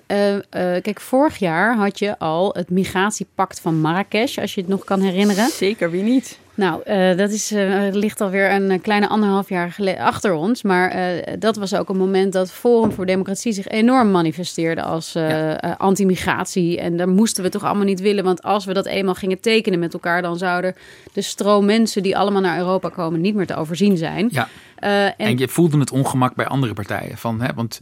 kijk, 0.82 1.00
vorig 1.00 1.36
jaar 1.36 1.76
had 1.76 1.98
je 1.98 2.18
al 2.18 2.52
het 2.52 2.70
migratiepact 2.70 3.60
van 3.60 3.80
Marrakesh, 3.80 4.38
als 4.38 4.54
je 4.54 4.60
het 4.60 4.70
nog 4.70 4.84
kan 4.84 5.00
herinneren. 5.00 5.48
Zeker, 5.48 5.90
wie 5.90 6.02
niet? 6.02 6.38
Nou, 6.54 6.82
uh, 6.86 7.16
dat 7.16 7.30
is, 7.30 7.52
uh, 7.52 7.82
ligt 7.90 8.20
alweer 8.20 8.52
een 8.52 8.80
kleine 8.80 9.08
anderhalf 9.08 9.48
jaar 9.48 9.76
achter 9.98 10.32
ons. 10.32 10.62
Maar 10.62 10.96
uh, 10.96 11.32
dat 11.38 11.56
was 11.56 11.74
ook 11.74 11.88
een 11.88 11.96
moment 11.96 12.32
dat 12.32 12.52
Forum 12.52 12.92
voor 12.92 13.06
Democratie 13.06 13.52
zich 13.52 13.68
enorm 13.68 14.10
manifesteerde 14.10 14.82
als 14.82 15.12
ja. 15.12 15.74
anti-migratie. 15.78 16.80
En 16.80 16.96
daar 16.96 17.08
moesten 17.08 17.42
we 17.42 17.48
toch 17.48 17.64
allemaal 17.64 17.84
niet 17.84 18.00
willen. 18.00 18.24
Want 18.24 18.42
als 18.42 18.64
we 18.64 18.72
dat 18.72 18.86
eenmaal 18.86 19.14
gingen 19.14 19.40
tekenen 19.40 19.78
met 19.78 19.92
elkaar, 19.92 20.22
dan 20.22 20.38
zouden 20.38 20.74
de 21.12 21.22
stroom 21.22 21.64
mensen 21.64 22.02
die 22.02 22.16
allemaal 22.16 22.42
naar 22.42 22.58
Europa 22.58 22.88
komen 22.88 23.20
niet 23.20 23.34
meer 23.34 23.46
te 23.46 23.56
overzien 23.56 23.96
zijn. 23.96 24.28
Ja. 24.30 24.48
En... 24.76 25.14
en... 25.16 25.38
je 25.38 25.48
voelde 25.48 25.78
het 25.78 25.90
ongemak 25.90 26.34
bij 26.34 26.46
andere 26.46 26.74
partijen. 26.74 27.18
Van, 27.18 27.40
hè, 27.40 27.54
want 27.54 27.80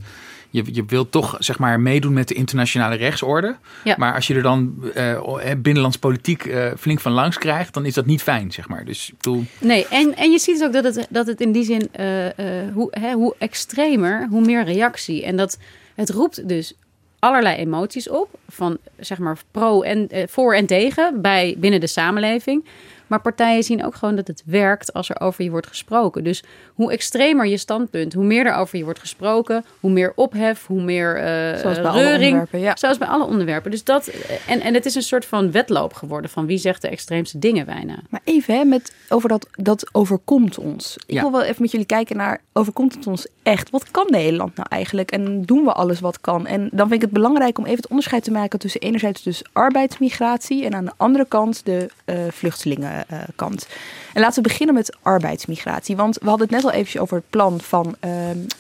je, 0.53 0.65
je 0.73 0.85
wilt 0.87 1.11
toch 1.11 1.37
zeg 1.39 1.59
maar 1.59 1.81
meedoen 1.81 2.13
met 2.13 2.29
de 2.29 2.35
internationale 2.35 2.95
rechtsorde. 2.95 3.57
Ja. 3.85 3.95
Maar 3.99 4.15
als 4.15 4.27
je 4.27 4.35
er 4.35 4.43
dan 4.43 4.75
uh, 4.97 5.21
binnenlands 5.59 5.97
politiek 5.97 6.45
uh, 6.45 6.71
flink 6.79 7.01
van 7.01 7.13
langs 7.13 7.39
krijgt, 7.39 7.75
dan 7.75 7.87
is 7.87 7.95
dat 7.95 8.07
niet 8.07 8.23
fijn, 8.23 8.53
zeg 8.53 8.69
maar. 8.69 8.85
Dus 8.85 9.13
bedoel... 9.17 9.45
Nee, 9.61 9.87
en, 9.89 10.17
en 10.17 10.31
je 10.31 10.39
ziet 10.39 10.59
dus 10.59 10.67
ook 10.67 10.73
dat 10.73 10.85
het, 10.85 11.07
dat 11.11 11.27
het 11.27 11.41
in 11.41 11.53
die 11.53 11.65
zin, 11.65 11.89
uh, 12.01 12.27
hoe, 12.75 12.89
hè, 12.91 13.13
hoe 13.13 13.35
extremer, 13.39 14.27
hoe 14.31 14.45
meer 14.45 14.65
reactie. 14.65 15.25
En 15.25 15.37
dat 15.37 15.59
het 15.95 16.11
roept 16.11 16.49
dus 16.49 16.75
allerlei 17.19 17.57
emoties 17.57 18.09
op, 18.09 18.39
van 18.49 18.79
zeg 18.99 19.19
maar 19.19 19.39
pro 19.51 19.83
en 19.83 20.09
voor 20.29 20.55
en 20.55 20.67
tegen 20.67 21.23
bij 21.23 21.55
binnen 21.59 21.81
de 21.81 21.87
samenleving. 21.87 22.65
Maar 23.13 23.21
partijen 23.21 23.63
zien 23.63 23.85
ook 23.85 23.95
gewoon 23.95 24.17
dat 24.17 24.27
het 24.27 24.43
werkt 24.47 24.93
als 24.93 25.09
er 25.09 25.21
over 25.21 25.45
je 25.45 25.51
wordt 25.51 25.67
gesproken. 25.67 26.25
Dus 26.25 26.43
hoe 26.75 26.93
extremer 26.93 27.47
je 27.47 27.57
standpunt, 27.57 28.13
hoe 28.13 28.25
meer 28.25 28.47
er 28.47 28.55
over 28.55 28.79
je 28.79 28.85
wordt 28.85 28.99
gesproken, 28.99 29.65
hoe 29.81 29.91
meer 29.91 30.13
ophef, 30.15 30.67
hoe 30.67 30.83
meer 30.83 31.17
uh, 31.17 31.59
Zoals 31.59 31.81
bij 31.81 31.91
reuring. 31.91 31.93
Alle 31.93 32.13
onderwerpen, 32.13 32.61
ja. 32.61 32.77
Zoals 32.77 32.99
bij 32.99 33.09
alle 33.09 33.25
onderwerpen. 33.25 33.71
Dus 33.71 33.85
dat, 33.85 34.07
en, 34.47 34.61
en 34.61 34.75
het 34.75 34.87
is 34.87 34.95
een 34.95 35.03
soort 35.03 35.25
van 35.25 35.51
wedloop 35.51 35.93
geworden 35.95 36.31
van 36.31 36.47
wie 36.47 36.59
zegt 36.59 36.83
de 36.83 36.89
extreemste 36.89 37.39
dingen 37.39 37.67
bijna. 37.67 37.95
Maar 38.09 38.21
even 38.25 38.55
hè, 38.55 38.65
met, 38.65 38.95
over 39.09 39.29
dat, 39.29 39.49
dat 39.53 39.89
overkomt 39.93 40.59
ons. 40.59 40.97
Ik 41.07 41.21
wil 41.21 41.33
wel 41.33 41.43
even 41.43 41.63
met 41.63 41.71
jullie 41.71 41.87
kijken 41.87 42.17
naar, 42.17 42.41
overkomt 42.53 42.95
het 42.95 43.07
ons 43.07 43.27
echt? 43.43 43.71
Wat 43.71 43.91
kan 43.91 44.07
Nederland 44.11 44.57
nou 44.57 44.69
eigenlijk? 44.71 45.11
En 45.11 45.43
doen 45.43 45.65
we 45.65 45.73
alles 45.73 46.01
wat 46.01 46.21
kan? 46.21 46.47
En 46.47 46.61
dan 46.61 46.89
vind 46.89 46.93
ik 46.93 47.01
het 47.01 47.11
belangrijk 47.11 47.59
om 47.59 47.65
even 47.65 47.77
het 47.77 47.89
onderscheid 47.89 48.25
te 48.25 48.31
maken 48.31 48.59
tussen 48.59 48.81
enerzijds 48.81 49.23
dus 49.23 49.43
arbeidsmigratie 49.53 50.65
en 50.65 50.75
aan 50.75 50.85
de 50.85 50.93
andere 50.97 51.27
kant 51.29 51.65
de 51.65 51.91
uh, 52.07 52.17
vluchtelingen 52.31 53.02
kant. 53.37 53.67
En 54.15 54.21
laten 54.21 54.43
we 54.43 54.49
beginnen 54.49 54.75
met 54.75 54.97
arbeidsmigratie. 55.03 55.97
Want 55.97 56.19
we 56.19 56.29
hadden 56.29 56.47
het 56.47 56.57
net 56.57 56.65
al 56.65 56.71
eventjes 56.71 57.01
over 57.01 57.17
het 57.17 57.31
plan 57.31 57.61
van 57.61 57.95
uh, 58.05 58.11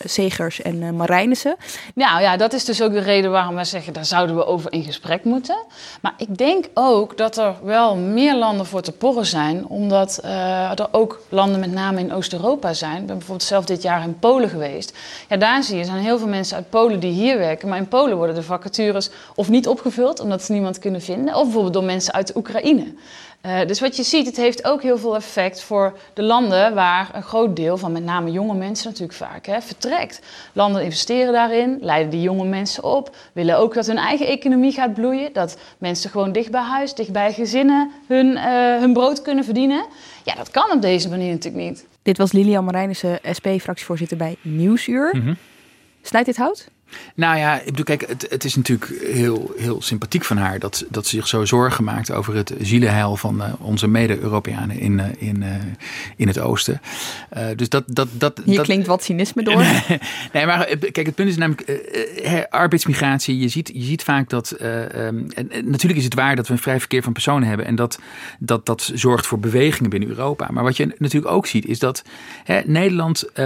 Segers 0.04 0.62
en 0.62 0.82
uh, 0.82 0.90
Marijnissen. 0.90 1.56
Nou 1.94 2.22
ja, 2.22 2.36
dat 2.36 2.52
is 2.52 2.64
dus 2.64 2.82
ook 2.82 2.92
de 2.92 3.00
reden 3.00 3.30
waarom 3.30 3.54
wij 3.54 3.64
zeggen... 3.64 3.92
daar 3.92 4.04
zouden 4.04 4.36
we 4.36 4.46
over 4.46 4.72
in 4.72 4.84
gesprek 4.84 5.24
moeten. 5.24 5.56
Maar 6.00 6.14
ik 6.16 6.38
denk 6.38 6.66
ook 6.74 7.16
dat 7.16 7.36
er 7.36 7.54
wel 7.62 7.96
meer 7.96 8.36
landen 8.36 8.66
voor 8.66 8.82
te 8.82 8.92
porren 8.92 9.26
zijn... 9.26 9.66
omdat 9.66 10.20
er 10.22 10.88
ook 10.90 11.20
landen 11.28 11.60
met 11.60 11.72
name 11.72 12.00
in 12.00 12.12
Oost-Europa 12.12 12.72
zijn. 12.72 13.00
Ik 13.00 13.06
ben 13.06 13.16
bijvoorbeeld 13.16 13.48
zelf 13.48 13.64
dit 13.64 13.82
jaar 13.82 14.02
in 14.02 14.18
Polen 14.18 14.48
geweest. 14.48 14.98
Ja, 15.28 15.36
daar 15.36 15.62
zie 15.62 15.76
je, 15.76 15.84
zijn 15.84 15.98
heel 15.98 16.18
veel 16.18 16.28
mensen 16.28 16.56
uit 16.56 16.70
Polen 16.70 17.00
die 17.00 17.12
hier 17.12 17.38
werken... 17.38 17.68
maar 17.68 17.78
in 17.78 17.88
Polen 17.88 18.16
worden 18.16 18.34
de 18.34 18.42
vacatures 18.42 19.10
of 19.34 19.48
niet 19.48 19.68
opgevuld... 19.68 20.20
omdat 20.20 20.42
ze 20.42 20.52
niemand 20.52 20.78
kunnen 20.78 21.00
vinden... 21.00 21.34
of 21.34 21.42
bijvoorbeeld 21.42 21.74
door 21.74 21.84
mensen 21.84 22.14
uit 22.14 22.36
Oekraïne... 22.36 22.94
Uh, 23.46 23.66
dus 23.66 23.80
wat 23.80 23.96
je 23.96 24.02
ziet, 24.02 24.26
het 24.26 24.36
heeft 24.36 24.64
ook 24.64 24.82
heel 24.82 24.98
veel 24.98 25.16
effect 25.16 25.62
voor 25.62 25.98
de 26.14 26.22
landen 26.22 26.74
waar 26.74 27.10
een 27.12 27.22
groot 27.22 27.56
deel 27.56 27.76
van 27.76 27.92
met 27.92 28.04
name 28.04 28.30
jonge 28.30 28.54
mensen 28.54 28.88
natuurlijk 28.88 29.18
vaak 29.18 29.46
hè, 29.46 29.60
vertrekt. 29.60 30.20
Landen 30.52 30.82
investeren 30.82 31.32
daarin, 31.32 31.78
leiden 31.80 32.10
die 32.10 32.20
jonge 32.20 32.44
mensen 32.44 32.84
op, 32.84 33.16
willen 33.32 33.58
ook 33.58 33.74
dat 33.74 33.86
hun 33.86 33.96
eigen 33.96 34.26
economie 34.26 34.72
gaat 34.72 34.94
bloeien, 34.94 35.32
dat 35.32 35.58
mensen 35.78 36.10
gewoon 36.10 36.32
dicht 36.32 36.50
bij 36.50 36.60
huis, 36.60 36.94
dicht 36.94 37.12
bij 37.12 37.32
gezinnen 37.32 37.90
hun, 38.06 38.26
uh, 38.26 38.44
hun 38.78 38.92
brood 38.92 39.22
kunnen 39.22 39.44
verdienen. 39.44 39.84
Ja, 40.24 40.34
dat 40.34 40.50
kan 40.50 40.70
op 40.70 40.82
deze 40.82 41.08
manier 41.08 41.30
natuurlijk 41.30 41.64
niet. 41.64 41.86
Dit 42.02 42.18
was 42.18 42.32
Lilian 42.32 42.64
Marijnissen, 42.64 43.18
SP-fractievoorzitter 43.30 44.16
bij 44.16 44.36
Nieuwsuur. 44.42 45.16
Mm 45.16 45.22
-hmm. 45.22 45.36
Snijdt 46.02 46.26
dit 46.26 46.36
hout? 46.36 46.68
Nou 47.14 47.38
ja, 47.38 47.58
ik 47.58 47.64
bedoel, 47.64 47.84
kijk, 47.84 48.08
het, 48.08 48.26
het 48.30 48.44
is 48.44 48.56
natuurlijk 48.56 48.94
heel, 49.12 49.52
heel 49.56 49.82
sympathiek 49.82 50.24
van 50.24 50.36
haar 50.36 50.58
dat, 50.58 50.84
dat 50.88 51.06
ze 51.06 51.16
zich 51.16 51.28
zo 51.28 51.44
zorgen 51.44 51.84
maakt 51.84 52.12
over 52.12 52.34
het 52.34 52.54
zielenheil 52.60 53.16
van 53.16 53.42
uh, 53.42 53.52
onze 53.58 53.86
mede-Europeanen 53.86 54.78
in, 54.78 54.98
uh, 54.98 55.04
in, 55.18 55.42
uh, 55.42 55.54
in 56.16 56.28
het 56.28 56.38
oosten. 56.38 56.80
dus 57.56 57.68
dat, 57.68 57.84
dat, 57.86 58.08
dat, 58.12 58.40
Hier 58.44 58.56
dat, 58.56 58.64
klinkt 58.64 58.86
wat 58.86 59.02
cynisme 59.02 59.42
door. 59.42 59.64
nee, 60.32 60.46
maar 60.46 60.76
kijk, 60.92 61.06
het 61.06 61.14
punt 61.14 61.28
is 61.28 61.36
namelijk 61.36 62.48
arbeidsmigratie. 62.50 63.38
Je 63.38 63.48
ziet, 63.48 63.70
je 63.74 63.82
ziet 63.82 64.02
vaak 64.02 64.28
dat, 64.28 64.56
um, 64.62 65.26
en, 65.34 65.48
natuurlijk 65.64 65.96
is 65.96 66.04
het 66.04 66.14
waar 66.14 66.36
dat 66.36 66.46
we 66.46 66.52
een 66.52 66.58
vrij 66.58 66.78
verkeer 66.78 67.02
van 67.02 67.12
personen 67.12 67.48
hebben 67.48 67.66
en 67.66 67.74
dat, 67.74 67.98
dat, 68.38 68.66
dat 68.66 68.90
zorgt 68.94 69.26
voor 69.26 69.38
bewegingen 69.38 69.90
binnen 69.90 70.08
Europa. 70.08 70.48
Maar 70.50 70.64
wat 70.64 70.76
je 70.76 70.94
natuurlijk 70.98 71.32
ook 71.32 71.46
ziet 71.46 71.66
is 71.66 71.78
dat 71.78 72.02
hè, 72.44 72.60
Nederland, 72.64 73.36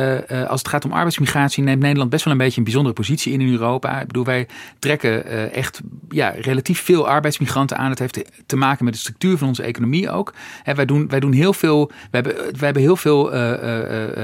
als 0.48 0.61
het 0.61 0.68
gaat 0.68 0.85
om 0.85 0.92
arbeidsmigratie, 0.92 1.62
neemt 1.62 1.82
Nederland 1.82 2.11
best 2.11 2.24
wel 2.24 2.32
een 2.32 2.38
beetje 2.38 2.59
een 2.59 2.64
bijzondere 2.64 2.94
positie 2.94 3.32
in 3.32 3.36
in 3.40 3.53
Europa. 3.53 4.01
Ik 4.01 4.07
bedoel, 4.07 4.25
wij 4.25 4.46
trekken 4.79 5.27
eh, 5.27 5.57
echt 5.57 5.81
ja, 6.09 6.35
relatief 6.40 6.81
veel 6.83 7.09
arbeidsmigranten 7.09 7.77
aan. 7.77 7.90
Het 7.90 7.99
heeft 7.99 8.25
te 8.46 8.57
maken 8.57 8.85
met 8.85 8.94
de 8.94 9.01
structuur 9.01 9.38
van 9.38 9.49
onze 9.49 9.62
economie 9.62 10.11
ook. 10.11 10.33
Hè, 10.62 10.75
wij, 10.75 10.85
doen, 10.85 11.09
wij 11.09 11.20
doen 11.20 11.33
heel 11.33 11.53
veel. 11.53 11.87
We 11.87 11.92
hebben, 12.11 12.35
wij 12.37 12.53
hebben 12.59 12.83
heel 12.83 12.96
veel, 12.96 13.33
eh, 13.33 13.53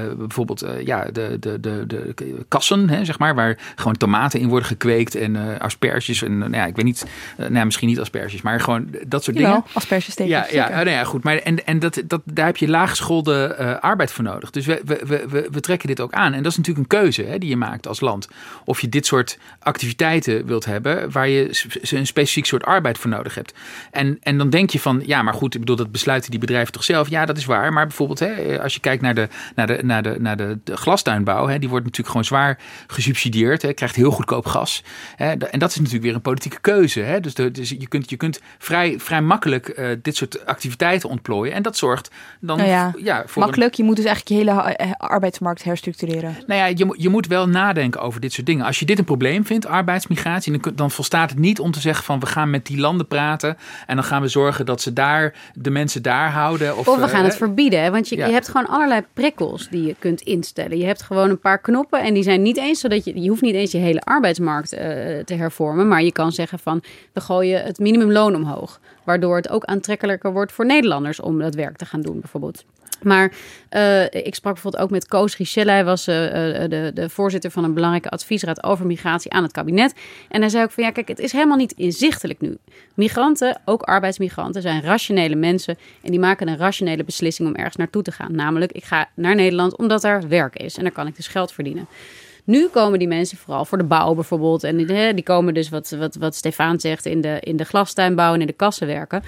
eh, 0.09 0.17
bijvoorbeeld, 0.19 0.67
ja, 0.85 1.05
de, 1.13 1.37
de, 1.41 1.61
de, 1.61 1.87
de 1.87 2.15
kassen, 2.49 2.89
hè, 2.89 3.05
zeg 3.05 3.19
maar, 3.19 3.35
waar 3.35 3.59
gewoon 3.75 3.97
tomaten 3.97 4.41
in 4.41 4.49
worden 4.49 4.69
gekweekt 4.69 5.15
en 5.15 5.59
asperges. 5.61 6.23
En 6.23 6.39
nou 6.39 6.53
ja, 6.53 6.67
ik 6.67 6.77
weet 6.77 6.85
niet, 6.85 7.07
nou, 7.49 7.65
misschien 7.65 7.89
niet 7.89 8.01
asperges, 8.01 8.43
maar 8.43 8.61
gewoon 8.61 8.89
dat 9.07 9.25
soort 9.25 9.37
Jawel, 9.37 9.53
dingen. 9.55 9.69
aspergestekens, 9.73 10.35
Ja, 10.35 10.47
ja, 10.51 10.69
oh, 10.69 10.75
nou 10.75 10.91
ja, 10.91 11.05
goed. 11.05 11.23
Maar 11.23 11.37
en, 11.37 11.67
en 11.67 11.79
dat, 11.79 12.03
dat, 12.07 12.21
daar 12.25 12.47
heb 12.47 12.57
je 12.57 12.69
laaggeschoolde 12.69 13.57
arbeid 13.81 14.13
voor 14.13 14.25
nodig. 14.25 14.51
Dus 14.51 14.67
we, 14.67 14.81
we, 14.85 15.01
we, 15.07 15.25
we- 15.29 15.49
we 15.51 15.61
trekken 15.61 15.89
dit 15.89 16.01
ook 16.01 16.13
aan. 16.13 16.33
En 16.33 16.43
dat 16.43 16.53
is 16.53 16.59
natuurlijk 16.59 16.93
een 16.93 16.99
keuze 17.01 17.23
hè, 17.23 17.39
die 17.39 17.49
je 17.49 17.57
maakt 17.57 17.87
als 17.87 18.01
land. 18.01 18.29
Of 18.65 18.81
je 18.81 18.89
dit 18.89 19.02
soort 19.07 19.39
activiteiten 19.59 20.47
wilt 20.47 20.65
hebben 20.65 21.11
waar 21.11 21.29
je 21.29 21.63
een 21.91 22.07
specifiek 22.07 22.47
soort 22.47 22.65
arbeid 22.65 22.99
voor 22.99 23.11
nodig 23.11 23.35
hebt. 23.35 23.55
En, 23.91 24.19
en 24.23 24.39
dan 24.39 24.51
denk 24.51 24.71
je 24.71 24.81
van, 24.81 25.03
ja, 25.07 25.23
maar 25.23 25.35
goed, 25.35 25.55
ik 25.55 25.61
bedoel, 25.61 25.77
dat 25.77 25.93
besluiten 25.93 26.31
die 26.31 26.41
bedrijven 26.41 26.73
toch 26.73 26.85
zelf. 26.85 27.09
Ja, 27.09 27.25
dat 27.25 27.37
is 27.37 27.45
waar. 27.45 27.73
Maar 27.73 27.87
bijvoorbeeld, 27.87 28.19
hè, 28.19 28.63
als 28.63 28.75
je 28.75 28.81
kijkt 28.81 29.03
naar 29.03 29.15
de, 29.15 29.29
naar 29.55 29.67
de, 29.67 29.79
naar 29.83 30.03
de, 30.03 30.17
naar 30.19 30.37
de, 30.37 30.59
de 30.65 30.77
glastuinbouw, 30.77 31.47
hè, 31.47 31.59
die 31.59 31.69
wordt 31.69 31.85
natuurlijk 31.85 32.09
gewoon 32.17 32.25
zwaar 32.25 32.59
gesubsidieerd. 32.87 33.63
Hè, 33.63 33.73
krijgt 33.73 33.97
heel 33.97 34.11
goedkoop 34.11 34.47
gas. 34.47 34.83
Hè, 35.17 35.31
en 35.33 35.59
dat 35.59 35.71
is 35.71 35.77
natuurlijk 35.77 36.05
weer 36.05 36.15
een 36.15 36.21
politieke 36.21 36.61
keuze. 36.61 37.01
Hè. 37.01 37.21
Dus, 37.21 37.35
de, 37.35 37.51
dus 37.51 37.69
je 37.69 37.89
kunt, 37.89 38.11
je 38.11 38.17
kunt 38.17 38.41
vrij, 38.59 38.95
vrij 38.99 39.21
makkelijk 39.23 39.69
eh, 39.69 39.87
dit 40.03 40.17
soort 40.17 40.47
activiteiten 40.47 41.09
ontplooien. 41.09 41.55
En 41.55 41.63
dat 41.63 41.77
zorgt 41.77 42.11
dan 42.41 42.57
Nou 42.57 42.69
ja, 42.69 42.93
ja, 42.99 43.23
voor 43.27 43.43
een- 43.43 43.49
Makkelijk, 43.49 43.75
je 43.75 43.83
moet 43.83 43.97
dus 43.97 44.05
eigenlijk 44.05 44.45
je 44.45 44.51
hele 44.51 44.63
eh, 44.75 44.91
arbeidsmarkt 44.97 45.65
herstructureren. 45.65 46.37
nou 46.47 46.61
ja, 46.61 46.67
je, 46.67 46.85
moet- 46.85 47.03
je 47.03 47.09
moet 47.09 47.27
wel 47.27 47.49
nadenken 47.49 48.01
over 48.01 48.21
dit 48.21 48.33
soort 48.33 48.47
dingen. 48.47 48.65
Als 48.67 48.79
je 48.79 48.85
dit 48.93 49.01
een 49.01 49.17
probleem 49.17 49.47
vindt, 49.47 49.67
arbeidsmigratie, 49.67 50.59
dan, 50.59 50.73
dan 50.75 50.91
volstaat 50.91 51.31
het 51.31 51.39
niet 51.39 51.61
om 51.61 51.71
te 51.71 51.81
zeggen 51.81 52.05
van 52.05 52.21
we 52.21 52.27
gaan 52.27 52.51
met 52.51 52.67
die 52.67 52.79
landen 52.79 53.07
praten 53.07 53.57
en 53.87 53.95
dan 53.97 54.05
gaan 54.05 54.23
we 54.23 54.29
zorgen 54.29 54.67
dat 54.67 54.81
ze 54.81 54.93
daar 54.93 55.35
de 55.55 55.71
mensen 55.71 56.03
daar 56.03 56.31
houden. 56.31 56.77
Of, 56.77 56.89
Of 56.89 56.97
we 56.97 57.03
eh, 57.03 57.09
gaan 57.09 57.25
het 57.25 57.37
verbieden. 57.37 57.93
Want 57.93 58.09
je, 58.09 58.17
ja. 58.17 58.27
je 58.27 58.33
hebt 58.33 58.49
gewoon 58.49 58.69
allerlei 58.69 59.03
prikkels 59.13 59.69
die 59.69 59.87
je 59.87 59.97
kunt 59.99 60.21
instellen. 60.21 60.79
Je 60.79 60.85
hebt 60.85 61.03
gewoon 61.03 61.31
een 61.31 61.39
paar 61.39 61.59
knoppen 61.59 62.03
en 62.03 62.15
die 62.15 62.23
zijn 62.23 62.43
niet 62.43 62.57
eens 62.57 62.81
zodat 62.81 63.05
je... 63.05 63.21
Je 63.21 63.29
hoeft 63.29 63.43
niet 63.43 63.55
eens 63.55 63.73
je 63.73 63.79
hele 63.79 64.01
arbeidsmarkt 64.01 64.73
eh, 64.73 64.81
te 65.25 65.35
hervormen. 65.35 65.89
Maar 65.89 66.03
je 66.03 66.13
kan 66.13 66.33
zeggen 66.33 66.59
van 66.59 66.83
we 67.13 67.21
gooien 67.21 67.65
het 67.65 67.79
minimumloon 67.79 68.35
omhoog. 68.35 68.81
Waardoor 69.05 69.37
het 69.37 69.49
ook 69.49 69.65
aantrekkelijker 69.65 70.33
wordt 70.33 70.53
voor 70.53 70.67
Nederlanders 70.67 71.21
om 71.21 71.39
dat 71.39 71.55
werk 71.55 71.77
te 71.77 71.85
gaan 71.85 72.01
doen 72.01 72.21
bijvoorbeeld. 72.21 72.65
Maar 73.05 73.33
eh, 73.69 74.05
ik 74.05 74.35
sprak 74.35 74.53
bijvoorbeeld 74.53 74.83
ook 74.83 74.91
met 74.91 75.07
Koos 75.07 75.37
Richelle. 75.37 75.71
Hij 75.71 75.85
was 75.85 76.07
eh, 76.07 76.65
eh, 76.65 76.71
de, 76.71 76.91
de 76.95 77.09
voorzitter 77.09 77.51
van 77.51 77.65
een 77.65 77.75
belangrijke 77.75 78.09
adviesraad 78.09 78.63
over 78.63 78.87
migratie 78.87 79.33
aan 79.33 79.43
het 79.43 79.53
kabinet. 79.53 79.95
En 80.29 80.41
hij 80.41 80.51
zei 80.51 80.65
ook 80.65 80.71
van 80.71 80.85
ja, 80.85 80.91
kijk, 80.91 81.09
het 81.09 81.19
is 81.19 81.33
helemaal 81.33 81.57
niet 81.57 81.73
inzichtelijk 81.73 82.41
nu. 82.41 82.57
Migranten, 82.95 83.61
ook 83.65 83.83
arbeidsmigranten, 83.83 84.63
zijn 84.63 84.83
rationele 84.83 85.35
mensen. 85.35 85.79
En 86.03 86.11
die 86.11 86.21
maken 86.21 86.49
een 86.49 86.57
rationele 86.57 87.05
beslissing 87.05 87.49
om 87.49 87.55
ergens 87.55 87.77
naartoe 87.77 88.03
te 88.03 88.13
gaan. 88.13 88.35
Namelijk, 88.35 88.73
ik 88.73 88.85
ga 88.85 89.09
naar 89.15 89.35
Nederland 89.35 89.77
omdat 89.77 90.03
daar 90.03 90.29
werk 90.29 90.57
is. 90.57 90.77
En 90.77 90.83
daar 90.83 90.93
kan 90.93 91.07
ik 91.07 91.17
dus 91.17 91.29
geld 91.29 91.53
verdienen. 91.53 91.87
Nu 92.45 92.69
komen 92.69 92.99
die 92.99 93.09
mensen 93.09 93.39
vooral 93.39 93.65
voor 93.65 93.79
de 93.79 93.85
bouw 93.85 94.15
bijvoorbeeld. 94.15 94.65
En 94.65 94.77
die, 94.77 95.15
die 95.15 95.25
komen 95.25 95.55
dus, 95.55 95.69
wat, 95.69 95.91
wat, 95.91 96.15
wat 96.15 96.35
Stefan 96.35 96.81
zegt, 96.81 97.07
in 97.07 97.21
de, 97.21 97.37
in 97.41 97.57
de 97.57 97.65
glastuinbouw 97.65 98.35
en 98.35 98.41
in 98.41 98.47
de 98.47 98.53
kassen 98.53 98.87
werken. 98.87 99.23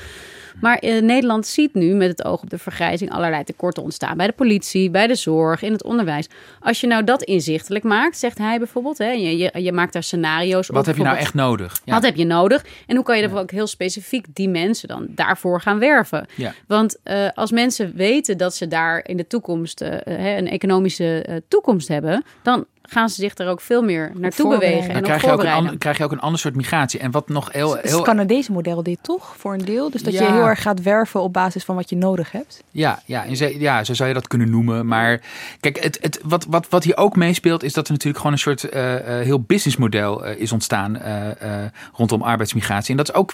Maar 0.60 0.78
eh, 0.78 1.02
Nederland 1.02 1.46
ziet 1.46 1.74
nu 1.74 1.94
met 1.94 2.08
het 2.08 2.24
oog 2.24 2.42
op 2.42 2.50
de 2.50 2.58
vergrijzing 2.58 3.10
allerlei 3.10 3.44
tekorten 3.44 3.82
ontstaan. 3.82 4.16
Bij 4.16 4.26
de 4.26 4.32
politie, 4.32 4.90
bij 4.90 5.06
de 5.06 5.14
zorg, 5.14 5.62
in 5.62 5.72
het 5.72 5.84
onderwijs. 5.84 6.28
Als 6.60 6.80
je 6.80 6.86
nou 6.86 7.04
dat 7.04 7.22
inzichtelijk 7.22 7.84
maakt, 7.84 8.18
zegt 8.18 8.38
hij 8.38 8.58
bijvoorbeeld. 8.58 8.98
Hè, 8.98 9.10
je, 9.10 9.36
je, 9.36 9.62
je 9.62 9.72
maakt 9.72 9.92
daar 9.92 10.02
scenario's 10.02 10.68
op. 10.68 10.74
Wat 10.74 10.86
heb 10.86 10.96
je 10.96 11.02
nou 11.02 11.16
echt 11.16 11.34
nodig? 11.34 11.80
Ja. 11.84 11.94
Wat 11.94 12.02
heb 12.02 12.16
je 12.16 12.24
nodig? 12.24 12.64
En 12.86 12.96
hoe 12.96 13.04
kan 13.04 13.16
je 13.16 13.22
er 13.22 13.38
ook 13.38 13.50
heel 13.50 13.66
specifiek 13.66 14.26
die 14.32 14.48
mensen 14.48 14.88
dan 14.88 15.06
daarvoor 15.08 15.60
gaan 15.60 15.78
werven? 15.78 16.26
Ja. 16.34 16.54
Want 16.66 16.98
eh, 17.02 17.28
als 17.34 17.50
mensen 17.50 17.96
weten 17.96 18.38
dat 18.38 18.54
ze 18.54 18.68
daar 18.68 19.08
in 19.08 19.16
de 19.16 19.26
toekomst 19.26 19.80
eh, 19.80 19.90
hè, 20.04 20.36
een 20.36 20.48
economische 20.48 21.42
toekomst 21.48 21.88
hebben, 21.88 22.24
dan 22.42 22.66
gaan 22.88 23.08
ze 23.08 23.14
zich 23.14 23.38
er 23.38 23.48
ook 23.48 23.60
veel 23.60 23.82
meer 23.82 24.12
naartoe 24.14 24.48
bewegen 24.48 24.80
Dan 24.80 24.90
en 24.90 24.96
op 24.96 25.02
krijg 25.04 25.22
je, 25.22 25.30
ook 25.30 25.42
een 25.44 25.78
krijg 25.78 25.98
je 25.98 26.04
ook 26.04 26.12
een 26.12 26.20
ander 26.20 26.40
soort 26.40 26.56
migratie. 26.56 27.00
En 27.00 27.10
wat 27.10 27.28
nog 27.28 27.52
heel... 27.52 27.74
Het 27.76 27.84
is 27.84 27.90
heel 27.90 27.98
het 27.98 28.08
Canadese 28.08 28.52
model 28.52 28.82
dit 28.82 28.98
toch, 29.02 29.34
voor 29.38 29.52
een 29.52 29.64
deel? 29.64 29.90
Dus 29.90 30.02
dat 30.02 30.12
je 30.12 30.24
heel 30.24 30.46
erg 30.46 30.62
gaat 30.62 30.82
werven 30.82 31.20
op 31.20 31.32
basis 31.32 31.64
van 31.64 31.74
wat 31.74 31.90
je 31.90 31.96
nodig 31.96 32.32
hebt. 32.32 32.62
Ja, 32.70 33.02
ja, 33.06 33.24
en 33.24 33.36
ze- 33.36 33.60
ja, 33.60 33.84
zo 33.84 33.94
zou 33.94 34.08
je 34.08 34.14
dat 34.14 34.26
kunnen 34.28 34.50
noemen. 34.50 34.86
Maar 34.86 35.20
kijk, 35.60 35.82
het, 35.82 35.98
het, 36.00 36.20
wat, 36.24 36.46
wat, 36.48 36.66
wat 36.68 36.84
hier 36.84 36.96
ook 36.96 37.16
meespeelt, 37.16 37.62
is 37.62 37.72
dat 37.72 37.86
er 37.86 37.92
natuurlijk 37.92 38.18
gewoon 38.18 38.32
een 38.32 38.38
soort 38.42 38.64
eh, 38.64 38.94
eh, 39.18 39.24
heel 39.24 39.40
businessmodel 39.40 40.24
eh, 40.24 40.40
is 40.40 40.52
ontstaan 40.52 40.96
eh, 40.96 41.30
eh, 41.64 41.70
rondom 41.92 42.22
arbeidsmigratie. 42.22 42.90
En 42.90 42.96
dat 42.96 43.08
is 43.08 43.14
ook 43.14 43.32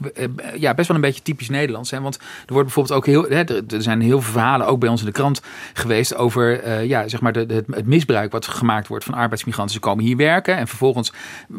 ja, 0.57 0.75
best 0.75 0.89
wel 0.89 0.97
een 0.97 1.03
beetje 1.03 1.23
typisch 1.23 1.49
Nederlands. 1.49 1.91
Hè? 1.91 2.01
Want 2.01 2.15
er 2.17 2.53
wordt 2.53 2.65
bijvoorbeeld 2.65 2.97
ook 2.99 3.07
heel. 3.07 3.23
Hè, 3.23 3.43
er, 3.45 3.63
er 3.69 3.83
zijn 3.83 4.01
heel 4.01 4.21
veel 4.21 4.33
verhalen, 4.33 4.67
ook 4.67 4.81
bij 4.81 4.89
ons 4.89 5.01
in 5.01 5.07
de 5.07 5.13
krant 5.13 5.41
geweest, 5.75 6.15
over 6.15 6.61
eh, 6.63 6.85
ja, 6.85 7.09
zeg 7.09 7.21
maar 7.21 7.33
de, 7.33 7.47
de- 7.47 7.65
het, 7.71 7.87
misbruik 7.87 8.33
wat 8.33 8.47
gemaakt 8.47 8.89
wordt 8.89 9.05
van 9.05 9.15
arbeidsmigranten. 9.41 9.75
Ze 9.75 9.81
komen 9.81 10.05
hier 10.05 10.17
werken 10.17 10.57
en 10.57 10.69
vervolgens 10.69 11.13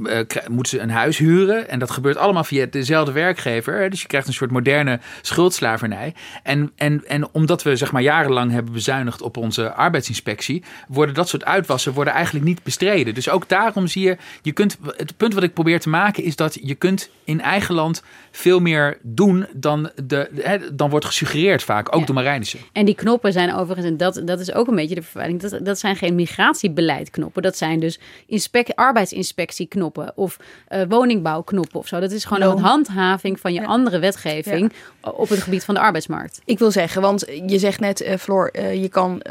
eh, 0.05 0.19
moeten 0.49 0.71
ze 0.71 0.79
een 0.79 0.89
huis 0.89 1.17
huren. 1.17 1.69
En 1.69 1.79
dat 1.79 1.91
gebeurt 1.91 2.17
allemaal 2.17 2.43
via 2.43 2.65
dezelfde 2.65 3.11
werkgever. 3.11 3.79
Hè? 3.79 3.89
Dus 3.89 4.01
je 4.01 4.07
krijgt 4.07 4.27
een 4.27 4.33
soort 4.33 4.51
moderne 4.51 4.99
schuldslavernij. 5.21 6.13
En, 6.43 6.71
en, 6.75 7.03
en 7.07 7.27
omdat 7.31 7.63
we 7.63 7.75
zeg 7.75 7.91
maar 7.91 8.01
jarenlang 8.01 8.51
hebben 8.51 8.73
bezuinigd 8.73 9.21
op 9.21 9.37
onze 9.37 9.73
arbeidsinspectie, 9.73 10.63
worden 10.87 11.15
dat 11.15 11.29
soort 11.29 11.45
uitwassen 11.45 11.93
worden 11.93 12.13
eigenlijk 12.13 12.45
niet 12.45 12.63
bestreden. 12.63 13.13
Dus 13.13 13.29
ook 13.29 13.49
daarom 13.49 13.87
zie 13.87 14.03
je, 14.03 14.17
je 14.41 14.51
kunt, 14.51 14.77
het 14.97 15.17
punt 15.17 15.33
wat 15.33 15.43
ik 15.43 15.53
probeer 15.53 15.79
te 15.79 15.89
maken 15.89 16.23
is 16.23 16.35
dat 16.35 16.57
je 16.61 16.75
kunt 16.75 17.09
in 17.23 17.41
eigen 17.41 17.75
land 17.75 18.03
veel 18.31 18.59
meer 18.59 18.97
doen 19.01 19.47
dan, 19.53 19.91
de, 20.03 20.29
hè, 20.35 20.75
dan 20.75 20.89
wordt 20.89 21.05
gesuggereerd 21.05 21.63
vaak, 21.63 21.95
ook 21.95 22.05
door 22.05 22.15
Marijnissen. 22.15 22.59
En 22.71 22.85
die 22.85 22.95
knoppen 22.95 23.33
zijn 23.33 23.53
overigens, 23.53 23.87
en 23.87 23.97
dat, 23.97 24.21
dat 24.25 24.39
is 24.39 24.53
ook 24.53 24.67
een 24.67 24.75
beetje 24.75 24.95
de 24.95 25.01
vervuiling, 25.01 25.41
dat, 25.41 25.65
dat 25.65 25.79
zijn 25.79 25.95
geen 25.95 26.15
migratiebeleidknoppen. 26.15 27.41
Dat 27.41 27.57
zijn 27.57 27.70
dus 27.79 27.99
inspec, 28.25 28.69
arbeidsinspectieknoppen 28.75 30.11
of 30.15 30.37
eh, 30.67 30.81
woningbouwknoppen 30.89 31.79
of 31.79 31.87
zo. 31.87 31.99
Dat 31.99 32.11
is 32.11 32.25
gewoon 32.25 32.51
een 32.51 32.63
handhaving 32.63 33.39
van 33.39 33.53
je 33.53 33.65
andere 33.65 33.99
wetgeving 33.99 34.71
op 35.01 35.29
het 35.29 35.41
gebied 35.41 35.63
van 35.63 35.73
de 35.73 35.79
arbeidsmarkt. 35.79 36.41
Ik 36.45 36.59
wil 36.59 36.71
zeggen, 36.71 37.01
want 37.01 37.25
je 37.45 37.59
zegt 37.59 37.79
net, 37.79 38.01
eh, 38.01 38.17
Floor, 38.17 38.47
eh, 38.47 38.81
je 38.81 38.89
kan 38.89 39.21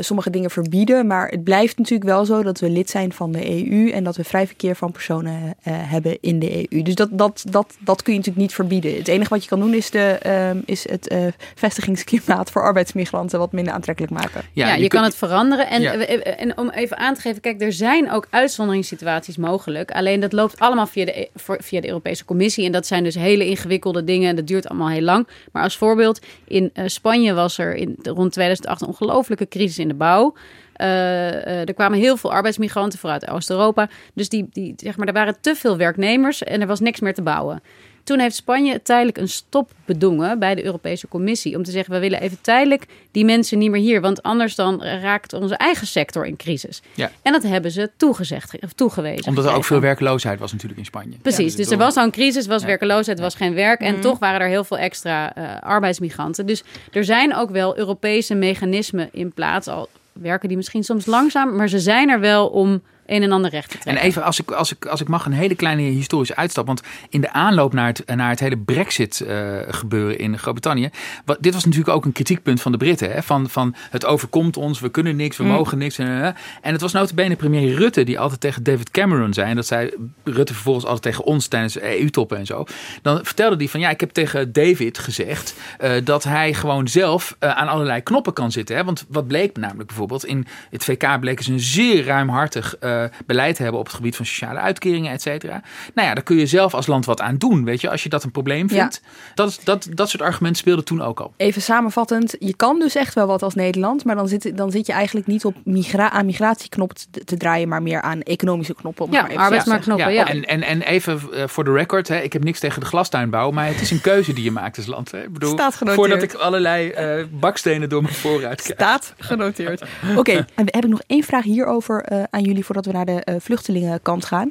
sommige 0.00 0.30
dingen 0.30 0.50
verbieden. 0.50 1.06
Maar 1.06 1.28
het 1.28 1.44
blijft 1.44 1.78
natuurlijk 1.78 2.10
wel 2.10 2.24
zo 2.24 2.42
dat 2.42 2.60
we 2.60 2.70
lid 2.70 2.90
zijn 2.90 3.12
van 3.12 3.32
de 3.32 3.50
EU 3.50 3.90
en 3.90 4.04
dat 4.04 4.16
we 4.16 4.24
vrij 4.24 4.46
verkeer 4.46 4.76
van 4.76 4.92
personen 4.92 5.54
eh, 5.62 5.74
hebben 5.90 6.18
in 6.20 6.38
de 6.38 6.72
EU. 6.72 6.82
Dus 6.82 6.94
dat, 6.94 7.08
dat, 7.12 7.44
dat, 7.50 7.76
dat 7.78 8.02
kun 8.02 8.12
je 8.12 8.18
natuurlijk 8.18 8.46
niet 8.46 8.54
verbieden. 8.54 8.96
Het 8.96 9.08
enige 9.08 9.30
wat 9.30 9.42
je 9.42 9.48
kan 9.48 9.60
doen 9.60 9.74
is, 9.74 9.90
de, 9.90 10.18
ehm, 10.22 10.58
is 10.64 10.88
het 10.88 11.08
eh, 11.08 11.26
vestigingsklimaat 11.54 12.50
voor 12.50 12.62
arbeidsmigranten 12.62 13.38
wat 13.38 13.52
minder 13.52 13.72
aantrekkelijk 13.72 14.12
maken. 14.12 14.42
Ja, 14.52 14.74
je, 14.74 14.88
kan 14.88 15.04
het 15.04 15.16
veranderen. 15.16 15.68
En, 15.68 15.82
Ja. 15.82 15.92
en 15.94 16.58
om 16.58 16.70
even 16.70 16.96
aan 16.96 17.14
te 17.14 17.20
geven, 17.20 17.40
kijk, 17.40 17.62
er 17.62 17.72
zijn 17.72 17.85
ook 18.10 18.26
uitzonderingssituaties 18.30 19.36
mogelijk. 19.36 19.90
Alleen 19.90 20.20
dat 20.20 20.32
loopt 20.32 20.58
allemaal 20.58 20.86
via 20.86 21.04
de, 21.04 21.20
E- 21.20 21.28
via 21.58 21.80
de 21.80 21.88
Europese 21.88 22.24
Commissie. 22.24 22.64
En 22.66 22.72
dat 22.72 22.86
zijn 22.86 23.04
dus 23.04 23.14
hele 23.14 23.46
ingewikkelde 23.46 24.04
dingen. 24.04 24.28
En 24.28 24.36
dat 24.36 24.46
duurt 24.46 24.68
allemaal 24.68 24.88
heel 24.88 25.02
lang. 25.02 25.28
Maar 25.52 25.62
als 25.62 25.76
voorbeeld, 25.76 26.20
in 26.44 26.70
eh, 26.72 26.84
Spanje 26.86 27.34
was 27.34 27.58
er 27.58 27.74
in, 27.74 27.98
rond 28.02 28.32
2008 28.32 28.80
een 28.80 28.86
ongelofelijke 28.86 29.48
crisis 29.48 29.78
in 29.78 29.88
de 29.88 29.94
bouw. 29.94 30.34
Eh, 30.72 31.28
eh, 31.28 31.68
er 31.68 31.74
kwamen 31.74 31.98
heel 31.98 32.16
veel 32.16 32.32
arbeidsmigranten 32.32 32.98
vooruit 32.98 33.30
Oost-Europa. 33.30 33.88
Dus 34.14 34.28
die, 34.28 34.46
die, 34.50 34.74
zeg 34.76 34.96
maar, 34.96 35.06
er 35.06 35.12
waren 35.12 35.36
te 35.40 35.54
veel 35.54 35.76
werknemers 35.76 36.44
en 36.44 36.60
er 36.60 36.66
was 36.66 36.80
niks 36.80 37.00
meer 37.00 37.14
te 37.14 37.22
bouwen. 37.22 37.62
Toen 38.06 38.18
heeft 38.18 38.36
Spanje 38.36 38.82
tijdelijk 38.82 39.16
een 39.18 39.28
stop 39.28 39.70
bedongen 39.84 40.38
bij 40.38 40.54
de 40.54 40.64
Europese 40.64 41.08
Commissie. 41.08 41.56
Om 41.56 41.62
te 41.62 41.70
zeggen, 41.70 41.92
we 41.94 42.00
willen 42.00 42.20
even 42.20 42.38
tijdelijk 42.40 42.86
die 43.10 43.24
mensen 43.24 43.58
niet 43.58 43.70
meer 43.70 43.80
hier. 43.80 44.00
Want 44.00 44.22
anders 44.22 44.54
dan 44.54 44.82
raakt 44.82 45.32
onze 45.32 45.54
eigen 45.56 45.86
sector 45.86 46.26
in 46.26 46.36
crisis. 46.36 46.82
Ja. 46.94 47.10
En 47.22 47.32
dat 47.32 47.42
hebben 47.42 47.70
ze 47.70 47.90
toegezegd, 47.96 48.54
of 48.60 48.72
toegewezen. 48.72 49.28
Omdat 49.28 49.44
er 49.44 49.52
ook 49.54 49.64
veel 49.64 49.80
werkloosheid 49.80 50.38
was 50.38 50.52
natuurlijk 50.52 50.78
in 50.78 50.84
Spanje. 50.84 51.16
Precies, 51.22 51.50
Ja, 51.52 51.56
dus 51.58 51.70
er 51.70 51.78
was 51.78 51.96
al 51.96 52.04
een 52.04 52.10
crisis, 52.10 52.46
was 52.46 52.60
Ja. 52.60 52.66
werkeloosheid, 52.66 53.20
was 53.20 53.34
geen 53.34 53.54
werk. 53.54 53.80
En 53.80 53.92
Mhm. 53.92 54.02
toch 54.02 54.18
waren 54.18 54.40
er 54.40 54.48
heel 54.48 54.64
veel 54.64 54.78
extra 54.78 55.34
eh, 55.34 55.60
arbeidsmigranten. 55.62 56.46
Dus 56.46 56.64
er 56.92 57.04
zijn 57.04 57.34
ook 57.36 57.50
wel 57.50 57.78
Europese 57.78 58.34
mechanismen 58.34 59.08
in 59.12 59.32
plaats. 59.32 59.68
Al 59.68 59.88
werken 60.12 60.48
die 60.48 60.56
misschien 60.56 60.84
soms 60.84 61.06
langzaam, 61.06 61.56
maar 61.56 61.68
ze 61.68 61.78
zijn 61.78 62.08
er 62.08 62.20
wel 62.20 62.46
om 62.48 62.82
een 63.06 63.22
en 63.22 63.32
ander 63.32 63.50
recht 63.50 63.70
te 63.70 63.78
En 63.90 63.96
even, 63.96 64.22
als 64.22 64.40
ik, 64.40 64.50
als, 64.50 64.72
ik, 64.72 64.84
als 64.86 65.00
ik 65.00 65.08
mag, 65.08 65.26
een 65.26 65.32
hele 65.32 65.54
kleine 65.54 65.82
historische 65.82 66.36
uitstap. 66.36 66.66
Want 66.66 66.82
in 67.08 67.20
de 67.20 67.32
aanloop 67.32 67.72
naar 67.72 67.86
het, 67.86 68.02
naar 68.16 68.30
het 68.30 68.40
hele 68.40 68.56
Brexit-gebeuren 68.58 70.18
in 70.18 70.38
Groot-Brittannië. 70.38 70.90
wat- 71.24 71.36
Dit 71.40 71.54
was 71.54 71.64
natuurlijk 71.64 71.96
ook 71.96 72.04
een 72.04 72.12
kritiekpunt 72.12 72.62
van 72.62 72.72
de 72.72 72.78
Britten. 72.78 73.12
Hè? 73.12 73.22
Van, 73.22 73.48
van 73.48 73.74
het 73.90 74.04
overkomt 74.04 74.56
ons, 74.56 74.80
we 74.80 74.88
kunnen 74.88 75.16
niks, 75.16 75.36
we 75.36 75.44
Mm. 75.44 75.50
mogen 75.50 75.78
niks. 75.78 75.98
En, 75.98 76.34
en 76.62 76.72
het 76.72 76.80
was 76.80 76.92
notabene 76.92 77.36
premier 77.36 77.74
Rutte 77.74 78.04
die 78.04 78.18
altijd 78.18 78.40
tegen 78.40 78.62
David 78.62 78.90
Cameron 78.90 79.32
zei. 79.34 79.50
En 79.50 79.56
dat 79.56 79.66
zei 79.66 79.90
Rutte 80.24 80.52
vervolgens 80.54 80.84
altijd 80.84 81.02
tegen 81.02 81.24
ons 81.24 81.46
tijdens 81.46 81.80
EU-toppen 81.80 82.38
en 82.38 82.46
zo. 82.46 82.64
Dan 83.02 83.20
vertelde 83.24 83.56
hij 83.56 83.68
van 83.68 83.80
ja, 83.80 83.90
ik 83.90 84.00
heb 84.00 84.10
tegen 84.10 84.52
David 84.52 84.98
gezegd 84.98 85.54
eh, 85.78 85.90
dat 86.04 86.24
hij 86.24 86.54
gewoon 86.54 86.88
zelf 86.88 87.36
eh, 87.38 87.50
aan 87.50 87.68
allerlei 87.68 88.02
knoppen 88.02 88.32
kan 88.32 88.52
zitten. 88.52 88.76
Hè? 88.76 88.84
Want 88.84 89.04
wat 89.08 89.26
bleek 89.26 89.56
namelijk 89.56 89.86
bijvoorbeeld 89.86 90.24
in 90.24 90.46
het 90.70 90.84
VK 90.84 91.20
bleken 91.20 91.44
ze 91.44 91.52
een 91.52 91.60
zeer 91.60 92.04
ruimhartig 92.04 92.76
eh, 92.76 92.94
eh, 92.95 92.95
beleid 93.26 93.58
hebben 93.58 93.80
op 93.80 93.86
het 93.86 93.94
gebied 93.94 94.16
van 94.16 94.26
sociale 94.26 94.58
uitkeringen, 94.58 95.12
et 95.12 95.22
cetera. 95.22 95.62
Nou 95.94 96.08
ja, 96.08 96.14
daar 96.14 96.22
kun 96.24 96.36
je 96.36 96.46
zelf 96.46 96.74
als 96.74 96.86
land 96.86 97.04
wat 97.04 97.20
aan 97.20 97.36
doen, 97.36 97.64
weet 97.64 97.80
je, 97.80 97.90
als 97.90 98.02
je 98.02 98.08
dat 98.08 98.24
een 98.24 98.30
probleem 98.30 98.68
vindt. 98.68 99.00
Dat, 99.34 99.48
is- 99.48 99.58
dat, 99.64 99.88
dat 99.90 100.08
soort 100.10 100.22
argumenten 100.22 100.60
speelden 100.60 100.84
toen 100.84 101.02
ook 101.02 101.20
al. 101.20 101.32
Even 101.36 101.62
samenvattend, 101.62 102.34
je 102.38 102.56
kan 102.56 102.78
dus 102.78 102.94
echt 102.94 103.14
wel 103.14 103.26
wat 103.26 103.42
als 103.42 103.54
Nederland, 103.54 104.04
maar 104.04 104.14
dan 104.16 104.28
zit, 104.28 104.56
dan 104.56 104.70
zit 104.70 104.86
je 104.86 104.92
eigenlijk 104.92 105.26
niet 105.26 105.44
op 105.44 105.54
migra 105.64 106.10
aan 106.10 106.26
migratieknoppen 106.26 106.96
te, 107.10 107.24
te 107.24 107.36
draaien, 107.36 107.68
maar 107.68 107.82
meer 107.82 108.00
aan 108.02 108.20
economische 108.22 108.74
knoppen. 108.74 109.04
Om 109.04 109.12
Ja, 109.12 109.20
maar 109.20 109.30
even 109.30 109.42
arbeidsmarktknoppen, 109.42 110.12
ja. 110.12 110.26
En, 110.28 110.44
en, 110.44 110.62
en 110.62 110.82
even 110.82 111.20
eh, 111.32 111.46
voor 111.46 111.64
de 111.64 111.72
record, 111.72 112.08
hè, 112.08 112.18
ik 112.20 112.32
heb 112.32 112.44
niks 112.44 112.60
tegen 112.60 112.80
de 112.80 112.86
glastuinbouw, 112.86 113.50
maar 113.50 113.66
het 113.66 113.80
is 113.80 113.90
een 113.90 114.00
keuze 114.00 114.32
die 114.32 114.44
je 114.44 114.50
maakt 114.50 114.76
als 114.76 114.86
land. 114.86 115.10
Hè. 115.10 115.22
Ik 115.22 115.32
bedoel, 115.32 115.50
Staat 115.52 115.74
genoteerd. 115.74 116.06
voordat 116.08 116.22
ik 116.22 116.34
allerlei 116.34 116.90
eh, 116.90 117.24
bakstenen 117.30 117.88
door 117.88 118.02
mijn 118.02 118.14
vooruit 118.14 118.62
krijg. 118.62 118.78
Staat 118.80 119.14
genoteerd. 119.18 119.82
Oké, 120.16 120.32
en 120.32 120.64
we 120.64 120.70
hebben 120.70 120.90
nog 120.90 121.02
één 121.06 121.22
vraag 121.22 121.44
hierover 121.44 122.02
eh, 122.02 122.22
aan 122.30 122.42
jullie 122.42 122.64
voordat 122.64 122.85
we 122.92 122.96
naar 122.96 123.06
de 123.06 123.20
eh, 123.24 123.34
vluchtelingenkant 123.38 124.24
gaan. 124.24 124.50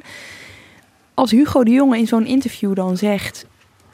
Als 1.14 1.30
Hugo 1.30 1.64
de 1.64 1.70
Jonge 1.70 1.98
in 1.98 2.06
zo'n 2.06 2.26
interview 2.26 2.74
dan 2.74 2.96
zegt: 2.96 3.46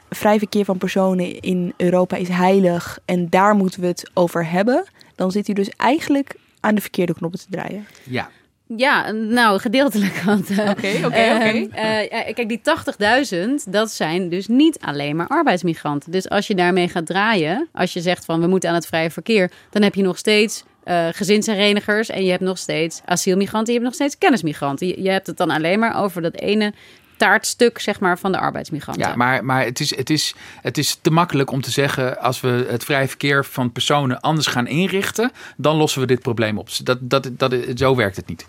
vrij 0.09 0.37
verkeer 0.37 0.65
van 0.65 0.77
personen 0.77 1.39
in 1.39 1.73
Europa 1.77 2.15
is 2.15 2.27
heilig 2.27 2.99
en 3.05 3.29
daar 3.29 3.55
moeten 3.55 3.81
we 3.81 3.87
het 3.87 4.11
over 4.13 4.49
hebben, 4.49 4.83
dan 5.15 5.31
zit 5.31 5.45
hij 5.45 5.55
dus 5.55 5.69
eigenlijk 5.69 6.35
aan 6.59 6.75
de 6.75 6.81
verkeerde 6.81 7.13
knoppen 7.13 7.39
te 7.39 7.45
draaien. 7.49 7.87
Ja. 8.03 8.29
Ja, 8.77 9.11
nou, 9.11 9.59
gedeeltelijk. 9.59 10.21
Want, 10.25 10.49
eh, 10.49 10.69
Oké, 10.69 10.87
oké, 10.87 11.05
oké. 11.05 11.15
ehm, 11.15 11.65
eh, 11.71 12.33
kijk, 12.33 12.47
die 12.47 12.61
80.000, 12.61 13.71
dat 13.71 13.91
zijn 13.91 14.29
dus 14.29 14.47
niet 14.47 14.79
alleen 14.79 15.15
maar 15.15 15.27
arbeidsmigranten. 15.27 16.11
Dus 16.11 16.29
als 16.29 16.47
je 16.47 16.55
daarmee 16.55 16.87
gaat 16.87 17.05
draaien, 17.05 17.67
als 17.73 17.93
je 17.93 18.01
zegt 18.01 18.25
van 18.25 18.41
we 18.41 18.47
moeten 18.47 18.69
aan 18.69 18.75
het 18.75 18.85
vrije 18.85 19.11
verkeer, 19.11 19.51
dan 19.69 19.81
heb 19.81 19.95
je 19.95 20.01
nog 20.01 20.17
steeds 20.17 20.63
eh 20.83 21.07
gezinsherenigers 21.11 22.09
en 22.09 22.23
je 22.23 22.31
hebt 22.31 22.43
nog 22.43 22.57
steeds 22.57 23.01
asielmigranten, 23.05 23.73
je 23.73 23.79
hebt 23.79 23.91
nog 23.91 23.93
steeds 23.93 24.17
kennismigranten. 24.17 24.87
Je, 24.87 25.01
je 25.01 25.09
hebt 25.09 25.27
het 25.27 25.37
dan 25.37 25.49
alleen 25.49 25.79
maar 25.79 26.03
over 26.03 26.21
dat 26.21 26.35
ene 26.35 26.73
taartstuk, 27.17 27.79
zeg 27.79 27.99
maar, 27.99 28.19
van 28.19 28.31
de 28.31 28.39
arbeidsmigranten. 28.39 29.07
Ja, 29.07 29.15
maar, 29.15 29.45
maar 29.45 29.63
het, 29.63 29.79
is, 29.79 29.95
het, 29.95 30.09
is, 30.09 30.35
het 30.61 30.77
is 30.77 30.97
te 31.01 31.11
makkelijk 31.11 31.51
om 31.51 31.61
te 31.61 31.71
zeggen... 31.71 32.19
als 32.19 32.41
we 32.41 32.65
het 32.69 32.83
vrije 32.83 33.07
verkeer 33.07 33.45
van 33.45 33.71
personen 33.71 34.19
anders 34.19 34.47
gaan 34.47 34.67
inrichten... 34.67 35.31
dan 35.57 35.75
lossen 35.75 36.01
we 36.01 36.07
dit 36.07 36.21
probleem 36.21 36.57
op. 36.57 36.69
Dat, 36.83 36.97
dat, 37.01 37.29
dat, 37.31 37.55
zo 37.75 37.95
werkt 37.95 38.15
het 38.15 38.27
niet. 38.27 38.45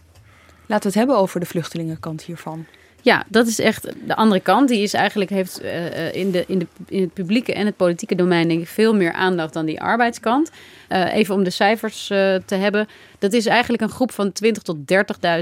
Laten 0.66 0.82
we 0.82 0.88
het 0.88 0.94
hebben 0.94 1.16
over 1.16 1.40
de 1.40 1.46
vluchtelingenkant 1.46 2.22
hiervan. 2.22 2.66
Ja, 3.04 3.24
dat 3.28 3.46
is 3.46 3.58
echt 3.58 3.92
de 4.06 4.16
andere 4.16 4.40
kant. 4.40 4.68
Die 4.68 4.82
is 4.82 4.94
eigenlijk 4.94 5.30
heeft 5.30 5.60
eh, 5.60 6.06
eh, 6.06 6.14
in, 6.14 6.30
de, 6.30 6.44
in, 6.46 6.58
de, 6.58 6.66
in 6.88 7.00
het 7.00 7.12
publieke 7.12 7.52
en 7.52 7.66
het 7.66 7.76
politieke 7.76 8.14
domein 8.14 8.48
denk 8.48 8.60
ik 8.60 8.68
veel 8.68 8.94
meer 8.94 9.12
aandacht 9.12 9.52
dan 9.52 9.66
die 9.66 9.80
arbeidskant. 9.80 10.50
Eh, 10.88 11.14
even 11.14 11.34
om 11.34 11.44
de 11.44 11.50
cijfers 11.50 12.06
te 12.06 12.54
hebben. 12.54 12.86
Dat 13.18 13.32
is 13.32 13.46
eigenlijk 13.46 13.82
een 13.82 13.88
groep 13.88 14.12
van 14.12 14.32
20 14.32 14.62
tot 14.62 14.76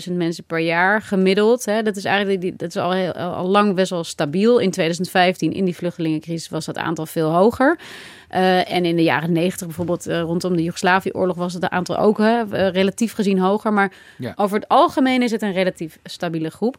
30.000 0.09 0.12
mensen 0.16 0.44
per 0.44 0.59
jaar 0.59 1.03
gemiddeld. 1.03 1.64
Hè. 1.64 1.83
Dat 1.83 1.96
is 1.96 2.05
eigenlijk 2.05 2.40
die, 2.40 2.57
dat 2.57 2.68
is 2.68 2.77
al, 2.77 2.92
heel, 2.92 3.12
al 3.12 3.48
lang 3.48 3.75
best 3.75 3.90
wel 3.90 4.05
stabiel. 4.05 4.59
In 4.59 4.70
2015, 4.70 5.53
in 5.53 5.64
die 5.64 5.77
vluchtelingencrisis, 5.77 6.48
was 6.48 6.64
dat 6.64 6.79
aantal 6.79 7.07
veel 7.07 7.31
hoger. 7.31 7.79
En 8.29 8.85
in 8.85 8.96
de 8.96 9.03
jaren 9.03 9.33
90 9.33 9.66
bijvoorbeeld 9.66 10.07
rondom 10.07 10.57
de 10.57 10.62
Joegoslavië-oorlog 10.62 11.37
was 11.37 11.53
het 11.53 11.68
aantal 11.68 11.98
ook 11.98 12.18
hè, 12.18 12.42
relatief 12.70 13.12
gezien 13.12 13.38
hoger. 13.38 13.72
Maar 13.72 13.92
Ja. 14.18 14.33
over 14.37 14.57
het 14.57 14.68
algemeen 14.68 15.22
is 15.22 15.31
het 15.31 15.42
een 15.42 15.53
relatief 15.53 15.98
stabiele 16.05 16.51
groep. 16.51 16.77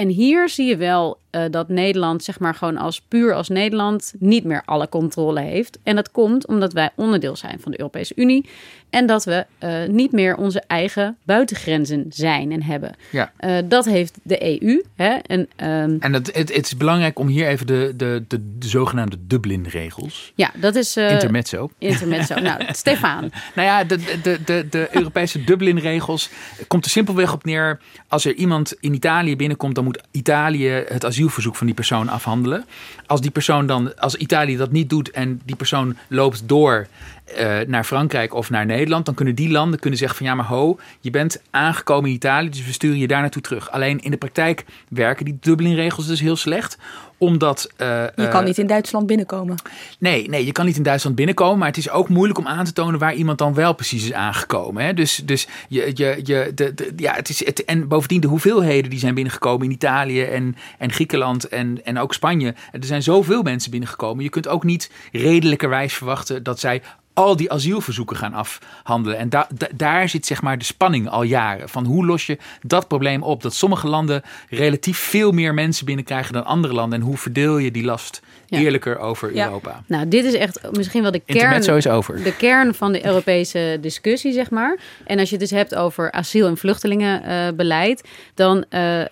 En 0.00 0.08
hier 0.08 0.48
zie 0.48 0.66
je 0.66 0.76
wel 0.76 1.18
eh, 1.30 1.42
dat 1.50 1.68
Nederland, 1.68 2.24
zeg 2.24 2.38
maar 2.38 2.54
gewoon 2.54 2.76
als 2.76 3.00
puur 3.08 3.34
als 3.34 3.48
Nederland, 3.48 4.14
niet 4.18 4.44
meer 4.44 4.62
alle 4.64 4.88
controle 4.88 5.40
heeft. 5.40 5.78
En 5.82 5.96
dat 5.96 6.10
komt 6.10 6.46
omdat 6.46 6.72
wij 6.72 6.90
onderdeel 6.94 7.36
zijn 7.36 7.60
van 7.60 7.72
de 7.72 7.78
Europese 7.78 8.12
Unie. 8.16 8.48
En 8.90 9.06
dat 9.06 9.24
we 9.24 9.46
eh, 9.58 9.88
niet 9.88 10.12
meer 10.12 10.36
onze 10.36 10.62
eigen 10.66 11.16
buitengrenzen 11.24 12.06
zijn 12.08 12.52
en 12.52 12.62
hebben. 12.62 12.94
Ja. 13.10 13.32
Eh, 13.36 13.56
dat 13.64 13.84
heeft 13.84 14.18
de 14.22 14.62
EU. 14.62 14.82
Hè? 14.96 15.08
En, 15.14 15.48
ehm, 15.56 15.96
En 16.00 16.12
het, 16.12 16.34
het, 16.34 16.54
het 16.54 16.66
is 16.66 16.76
belangrijk 16.76 17.18
om 17.18 17.26
hier 17.26 17.46
even 17.46 17.66
de, 17.66 17.92
de, 17.96 18.24
de, 18.28 18.58
de 18.58 18.68
zogenaamde 18.68 19.16
Dublin-regels... 19.26 20.32
ja, 20.34 20.50
dat 20.54 20.74
is. 20.74 20.96
Intermezzo. 20.96 21.70
Intermezzo. 21.78 22.34
nou, 22.50 22.62
Stefan. 22.70 23.32
Nou 23.54 23.68
ja, 23.68 23.84
de, 23.84 23.96
de, 24.22 24.38
de, 24.44 24.66
de 24.70 24.88
Europese 24.90 25.44
Dublin-regels 25.44 26.30
komt 26.68 26.84
er 26.84 26.90
simpelweg 26.90 27.32
op 27.32 27.44
neer. 27.44 27.80
Als 28.08 28.24
er 28.24 28.34
iemand 28.34 28.74
in 28.80 28.94
Italië 28.94 29.36
binnenkomt, 29.36 29.74
dan 29.74 29.84
moet 29.84 30.02
Italië 30.10 30.68
het 30.68 31.04
asielverzoek 31.20 31.56
van 31.56 31.66
die 31.66 31.74
persoon 31.74 32.08
afhandelen. 32.08 32.64
Als 33.06 33.20
die 33.20 33.30
persoon 33.30 33.66
dan, 33.66 33.98
als 33.98 34.14
Italië 34.14 34.56
dat 34.56 34.72
niet 34.72 34.88
doet 34.88 35.10
en 35.10 35.40
die 35.44 35.56
persoon 35.56 35.96
loopt 36.08 36.48
door 36.48 36.86
eh, 37.36 37.58
naar 37.66 37.84
Frankrijk 37.84 38.34
of 38.34 38.50
naar 38.50 38.66
Nederland, 38.66 39.04
dan 39.04 39.14
kunnen 39.14 39.34
die 39.34 39.50
landen 39.50 39.78
kunnen 39.80 39.98
zeggen 39.98 40.18
van 40.18 40.26
ja, 40.26 40.34
maar 40.34 40.46
ho, 40.46 40.78
je 41.00 41.10
bent 41.10 41.42
aangekomen 41.50 42.08
in 42.10 42.16
Italië, 42.16 42.48
dus 42.48 42.66
we 42.66 42.72
sturen 42.72 42.98
je 42.98 43.06
daar 43.06 43.20
naartoe 43.20 43.42
terug. 43.42 43.70
Alleen 43.70 44.00
in 44.00 44.10
de 44.10 44.16
praktijk 44.16 44.64
werken 44.88 45.24
die 45.24 45.36
Dublin-regels 45.40 46.06
dus 46.06 46.20
heel 46.20 46.36
slecht 46.36 46.78
omdat. 47.18 47.70
eh, 47.76 47.86
Je 47.88 48.10
eh, 48.14 48.30
kan 48.30 48.44
niet 48.44 48.58
in 48.58 48.66
Duitsland 48.66 49.06
binnenkomen. 49.06 49.56
Nee, 49.98 50.28
nee, 50.28 50.46
je 50.46 50.52
kan 50.52 50.66
niet 50.66 50.76
in 50.76 50.82
Duitsland 50.82 51.16
binnenkomen. 51.16 51.58
Maar 51.58 51.68
het 51.68 51.76
is 51.76 51.90
ook 51.90 52.08
moeilijk 52.08 52.38
om 52.38 52.46
aan 52.46 52.64
te 52.64 52.72
tonen 52.72 53.00
waar 53.00 53.14
iemand 53.14 53.38
dan 53.38 53.54
wel 53.54 53.72
precies 53.72 54.04
is 54.04 54.12
aangekomen. 54.12 54.84
Hè? 54.84 54.94
Dus, 54.94 55.16
dus 55.24 55.48
je, 55.68 55.90
je, 55.94 56.20
je, 56.24 56.52
de, 56.54 56.74
de, 56.74 56.92
ja, 56.96 57.14
het 57.14 57.28
is, 57.28 57.44
het, 57.46 57.64
en 57.64 57.88
bovendien 57.88 58.20
de 58.20 58.26
hoeveelheden 58.26 58.90
die 58.90 58.98
zijn 58.98 59.14
binnengekomen 59.14 59.66
in 59.66 59.72
Italië 59.72 60.22
en, 60.22 60.56
en 60.78 60.92
Griekenland 60.92 61.48
en, 61.48 61.84
en 61.84 61.98
ook 61.98 62.14
Spanje. 62.14 62.54
Er 62.72 62.84
zijn 62.84 63.02
zoveel 63.02 63.42
mensen 63.42 63.70
binnengekomen. 63.70 64.24
Je 64.24 64.30
kunt 64.30 64.48
ook 64.48 64.64
niet 64.64 64.90
redelijkerwijs 65.12 65.94
verwachten 65.94 66.42
dat 66.42 66.60
zij 66.60 66.82
al 67.20 67.36
die 67.36 67.52
asielverzoeken 67.52 68.16
gaan 68.16 68.34
afhandelen. 68.34 69.18
En 69.18 69.28
da, 69.28 69.48
da- 69.54 69.68
daar 69.74 70.08
zit 70.08 70.26
zeg 70.26 70.42
maar 70.42 70.58
de 70.58 70.64
spanning 70.64 71.08
al 71.08 71.22
jaren. 71.22 71.68
Van 71.68 71.84
hoe 71.84 72.06
los 72.06 72.26
je 72.26 72.38
dat 72.62 72.88
probleem 72.88 73.22
op? 73.22 73.42
Dat 73.42 73.54
sommige 73.54 73.86
landen 73.88 74.22
relatief 74.48 74.98
veel 74.98 75.32
meer 75.32 75.54
mensen 75.54 75.86
binnenkrijgen 75.86 76.32
dan 76.32 76.44
andere 76.44 76.74
landen. 76.74 77.00
En 77.00 77.04
hoe 77.06 77.16
verdeel 77.16 77.58
je 77.58 77.70
die 77.70 77.84
last. 77.84 78.22
Eerlijker 78.50 78.98
over. 78.98 79.36
Europa? 79.36 79.82
Nou, 79.86 80.08
dit 80.08 80.24
is 80.24 80.34
echt 80.34 80.60
misschien 80.72 81.02
wel 81.02 81.10
de 81.10 81.20
kern, 81.20 81.38
Intermezzo 81.38 81.76
is 81.76 81.86
over. 81.86 82.22
de 82.22 82.36
kern 82.36 82.74
van 82.74 82.92
de 82.92 83.06
Europese 83.06 83.78
discussie, 83.80 84.32
zeg 84.32 84.50
maar. 84.50 84.78
En 85.04 85.18
als 85.18 85.28
je 85.30 85.36
het 85.36 85.48
dus 85.48 85.58
hebt 85.58 85.74
over 85.74 86.12
asiel- 86.12 86.46
en 86.46 86.56
vluchtelingenbeleid, 86.56 88.08
dan 88.34 88.64
uh, 88.70 89.02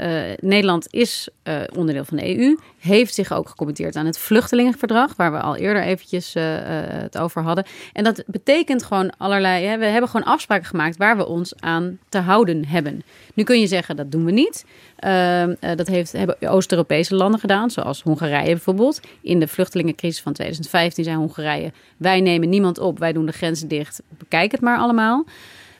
Nederland 0.40 0.86
is 0.90 1.28
uh, 1.44 1.54
onderdeel 1.76 2.04
van 2.04 2.16
de 2.16 2.38
EU, 2.38 2.56
heeft 2.78 3.14
zich 3.14 3.32
ook 3.32 3.48
gecommitteerd 3.48 3.96
aan 3.96 4.06
het 4.06 4.18
vluchtelingenverdrag, 4.18 5.16
waar 5.16 5.32
we 5.32 5.40
al 5.40 5.56
eerder 5.56 5.82
eventjes 5.82 6.34
uh, 6.36 6.42
het 6.78 7.18
over 7.18 7.42
hadden. 7.42 7.64
En 7.92 8.04
dat 8.04 8.22
betekent 8.26 8.82
gewoon 8.82 9.12
allerlei, 9.16 9.66
hè, 9.66 9.78
we 9.78 9.84
hebben 9.84 10.10
gewoon 10.10 10.26
afspraken 10.26 10.66
gemaakt 10.66 10.96
waar 10.96 11.16
we 11.16 11.26
ons 11.26 11.52
aan 11.60 11.98
te 12.08 12.18
houden 12.18 12.66
hebben. 12.66 13.02
Nu 13.34 13.44
kun 13.44 13.60
je 13.60 13.66
zeggen, 13.66 13.96
dat 13.96 14.10
doen 14.10 14.24
we 14.24 14.30
niet. 14.30 14.64
Uh, 15.04 15.44
dat 15.76 15.86
heeft, 15.86 16.12
hebben 16.12 16.48
Oost-Europese 16.48 17.14
landen 17.14 17.40
gedaan, 17.40 17.70
zoals 17.70 18.02
Hongarije 18.02 18.50
bijvoorbeeld. 18.50 19.00
In 19.20 19.40
de 19.40 19.48
vluchtelingencrisis 19.48 20.22
van 20.22 20.32
2015 20.32 21.04
zei 21.04 21.16
Hongarije: 21.16 21.72
wij 21.96 22.20
nemen 22.20 22.48
niemand 22.48 22.78
op, 22.78 22.98
wij 22.98 23.12
doen 23.12 23.26
de 23.26 23.32
grenzen 23.32 23.68
dicht, 23.68 24.02
bekijk 24.18 24.52
het 24.52 24.60
maar 24.60 24.78
allemaal. 24.78 25.24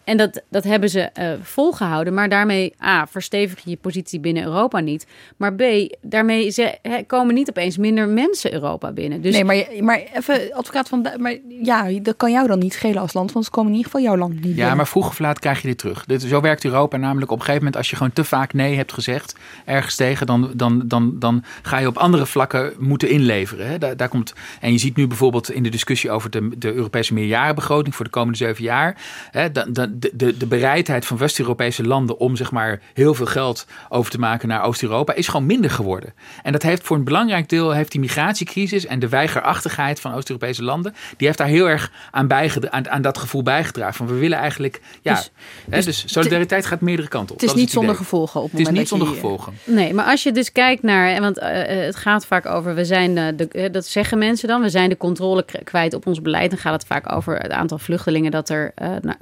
En 0.08 0.16
dat, 0.16 0.42
dat 0.50 0.64
hebben 0.64 0.88
ze 0.90 1.10
uh, 1.18 1.30
volgehouden. 1.42 2.14
Maar 2.14 2.28
daarmee, 2.28 2.74
A, 2.84 3.06
verstevig 3.06 3.64
je 3.64 3.70
je 3.70 3.76
positie 3.76 4.20
binnen 4.20 4.44
Europa 4.44 4.80
niet. 4.80 5.06
Maar 5.36 5.54
B, 5.54 5.62
daarmee 6.00 6.50
ze, 6.50 6.78
he, 6.82 7.02
komen 7.02 7.34
niet 7.34 7.48
opeens 7.48 7.76
minder 7.76 8.08
mensen 8.08 8.52
Europa 8.52 8.92
binnen. 8.92 9.20
Dus 9.20 9.34
nee, 9.34 9.44
maar, 9.44 9.64
maar 9.80 10.02
even, 10.14 10.52
advocaat 10.52 10.88
van... 10.88 11.06
Maar 11.18 11.36
ja, 11.62 11.90
dat 12.02 12.16
kan 12.16 12.30
jou 12.32 12.46
dan 12.46 12.58
niet 12.58 12.72
schelen 12.72 13.00
als 13.00 13.12
land. 13.12 13.32
Want 13.32 13.44
ze 13.44 13.50
komen 13.50 13.70
in 13.70 13.76
ieder 13.76 13.92
geval 13.92 14.06
jouw 14.06 14.16
land 14.16 14.34
niet 14.34 14.42
Ja, 14.44 14.54
binnen. 14.54 14.76
maar 14.76 14.86
vroeg 14.86 15.08
of 15.08 15.18
laat 15.18 15.38
krijg 15.38 15.62
je 15.62 15.68
dit 15.68 15.78
terug. 15.78 16.04
Dit, 16.04 16.22
zo 16.22 16.40
werkt 16.40 16.64
Europa 16.64 16.96
namelijk. 16.96 17.30
Op 17.30 17.38
een 17.38 17.44
gegeven 17.44 17.64
moment, 17.64 17.76
als 17.76 17.90
je 17.90 17.96
gewoon 17.96 18.12
te 18.12 18.24
vaak 18.24 18.52
nee 18.52 18.76
hebt 18.76 18.92
gezegd... 18.92 19.34
ergens 19.64 19.96
tegen, 19.96 20.26
dan, 20.26 20.50
dan, 20.54 20.82
dan, 20.84 21.18
dan 21.18 21.44
ga 21.62 21.78
je 21.78 21.86
op 21.86 21.96
andere 21.96 22.26
vlakken 22.26 22.72
moeten 22.78 23.08
inleveren. 23.08 23.66
Hè? 23.66 23.78
Daar, 23.78 23.96
daar 23.96 24.08
komt, 24.08 24.34
en 24.60 24.72
je 24.72 24.78
ziet 24.78 24.96
nu 24.96 25.06
bijvoorbeeld 25.06 25.50
in 25.50 25.62
de 25.62 25.68
discussie 25.68 26.10
over 26.10 26.30
de, 26.30 26.50
de 26.58 26.72
Europese 26.72 27.14
meerjarenbegroting... 27.14 27.94
voor 27.94 28.04
de 28.04 28.10
komende 28.10 28.38
zeven 28.38 28.64
jaar... 28.64 28.96
Hè, 29.30 29.52
dan, 29.52 29.72
dan, 29.72 29.97
de, 29.98 30.10
de, 30.14 30.36
de 30.36 30.46
bereidheid 30.46 31.06
van 31.06 31.16
West-Europese 31.18 31.82
landen 31.86 32.18
om 32.18 32.36
zeg 32.36 32.50
maar 32.50 32.80
heel 32.94 33.14
veel 33.14 33.26
geld 33.26 33.66
over 33.88 34.10
te 34.10 34.18
maken 34.18 34.48
naar 34.48 34.62
Oost-Europa 34.64 35.12
is 35.14 35.28
gewoon 35.28 35.46
minder 35.46 35.70
geworden. 35.70 36.14
En 36.42 36.52
dat 36.52 36.62
heeft 36.62 36.82
voor 36.82 36.96
een 36.96 37.04
belangrijk 37.04 37.48
deel 37.48 37.70
heeft 37.70 37.90
die 37.92 38.00
migratiecrisis 38.00 38.86
en 38.86 38.98
de 38.98 39.08
weigerachtigheid 39.08 40.00
van 40.00 40.12
Oost-Europese 40.14 40.62
landen, 40.64 40.94
die 41.16 41.26
heeft 41.26 41.38
daar 41.38 41.46
heel 41.46 41.68
erg 41.68 41.92
aan, 42.10 42.32
aan, 42.70 42.88
aan 42.88 43.02
dat 43.02 43.18
gevoel 43.18 43.42
bijgedragen. 43.42 43.94
Van 43.94 44.06
we 44.06 44.14
willen 44.14 44.38
eigenlijk, 44.38 44.80
ja, 45.02 45.14
Dus- 45.14 45.30
hè, 45.70 45.76
dus 45.76 45.84
dus, 45.84 46.04
solidariteit 46.12 46.66
gaat 46.66 46.80
meerdere 46.80 47.08
kanten 47.08 47.34
op. 47.34 47.40
Het 47.40 47.42
is 47.48 47.48
Dat 47.54 47.58
niet 47.60 47.70
zonder 47.70 47.90
idee. 47.90 48.04
gevolgen 48.04 48.40
op 48.40 48.50
het 48.50 48.58
Het 48.58 48.68
is 48.68 48.74
niet 48.78 48.88
zonder 48.88 49.08
je- 49.08 49.14
gevolgen. 49.14 49.52
Nee, 49.64 49.94
maar 49.94 50.04
als 50.04 50.22
je 50.22 50.32
dus 50.32 50.52
kijkt 50.52 50.82
naar, 50.82 51.20
want 51.20 51.38
uh, 51.38 51.44
het 51.66 51.96
gaat 51.96 52.26
vaak 52.26 52.46
over, 52.46 52.74
we 52.74 52.84
zijn 52.84 53.16
uh, 53.16 53.24
de, 53.36 53.48
uh, 53.52 53.72
dat 53.72 53.86
zeggen 53.86 54.18
mensen 54.18 54.48
dan, 54.48 54.60
we 54.62 54.68
zijn 54.68 54.88
de 54.88 54.96
controle 54.96 55.44
kwijt 55.64 55.94
op 55.94 56.06
ons 56.06 56.22
beleid. 56.22 56.50
Dan 56.50 56.58
gaat 56.58 56.72
het 56.72 56.84
vaak 56.86 57.12
over 57.12 57.36
het 57.38 57.50
aantal 57.50 57.78
vluchtelingen 57.78 58.30
dat 58.30 58.48
er, 58.48 58.72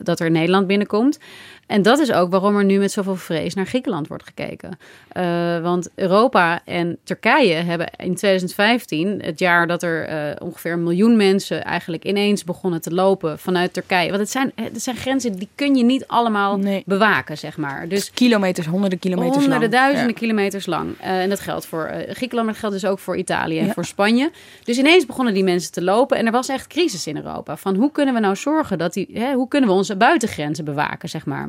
dat 0.02 0.20
er 0.20 0.26
in 0.26 0.32
Nederland 0.32 0.65
binnenkomt. 0.66 1.18
En 1.66 1.82
dat 1.82 1.98
is 1.98 2.12
ook 2.12 2.30
waarom 2.30 2.56
er 2.56 2.64
nu 2.64 2.78
met 2.78 2.92
zoveel 2.92 3.16
vrees 3.16 3.54
naar 3.54 3.66
Griekenland 3.66 4.08
wordt 4.08 4.24
gekeken. 4.24 4.78
Uh, 5.16 5.60
want 5.62 5.88
Europa 5.94 6.60
en 6.64 6.98
Turkije 7.04 7.54
hebben 7.54 7.86
in 7.96 8.14
2015, 8.14 9.22
het 9.22 9.38
jaar 9.38 9.66
dat 9.66 9.82
er 9.82 10.10
uh, 10.10 10.46
ongeveer 10.46 10.72
een 10.72 10.82
miljoen 10.82 11.16
mensen 11.16 11.64
eigenlijk 11.64 12.04
ineens 12.04 12.44
begonnen 12.44 12.80
te 12.80 12.94
lopen 12.94 13.38
vanuit 13.38 13.72
Turkije. 13.72 14.08
Want 14.08 14.20
het 14.20 14.30
zijn, 14.30 14.52
het 14.54 14.82
zijn 14.82 14.96
grenzen 14.96 15.36
die 15.36 15.48
kun 15.54 15.76
je 15.76 15.84
niet 15.84 16.06
allemaal 16.06 16.58
nee. 16.58 16.82
bewaken, 16.86 17.38
zeg 17.38 17.56
maar. 17.56 17.88
Dus 17.88 18.10
kilometers, 18.10 18.66
honderden 18.66 18.98
kilometers 18.98 19.36
honderden, 19.36 19.70
lang. 19.70 19.82
duizenden 19.82 20.12
ja. 20.12 20.18
kilometers 20.18 20.66
lang. 20.66 21.00
Uh, 21.00 21.22
en 21.22 21.28
dat 21.28 21.40
geldt 21.40 21.66
voor 21.66 21.90
Griekenland, 22.08 22.44
maar 22.44 22.54
dat 22.54 22.56
geldt 22.56 22.80
dus 22.80 22.90
ook 22.90 22.98
voor 22.98 23.16
Italië 23.16 23.58
en 23.58 23.66
ja. 23.66 23.72
voor 23.72 23.84
Spanje. 23.84 24.30
Dus 24.64 24.78
ineens 24.78 25.06
begonnen 25.06 25.34
die 25.34 25.44
mensen 25.44 25.72
te 25.72 25.82
lopen 25.82 26.16
en 26.16 26.26
er 26.26 26.32
was 26.32 26.48
echt 26.48 26.66
crisis 26.66 27.06
in 27.06 27.16
Europa. 27.16 27.56
Van 27.56 27.74
hoe 27.74 27.92
kunnen 27.92 28.14
we 28.14 28.20
nou 28.20 28.36
zorgen 28.36 28.78
dat 28.78 28.92
die, 28.92 29.08
hè, 29.12 29.32
hoe 29.32 29.48
kunnen 29.48 29.68
we 29.68 29.74
onze 29.74 29.96
buitengrenzen 29.96 30.64
bewaken, 30.64 31.08
zeg 31.08 31.26
maar. 31.26 31.48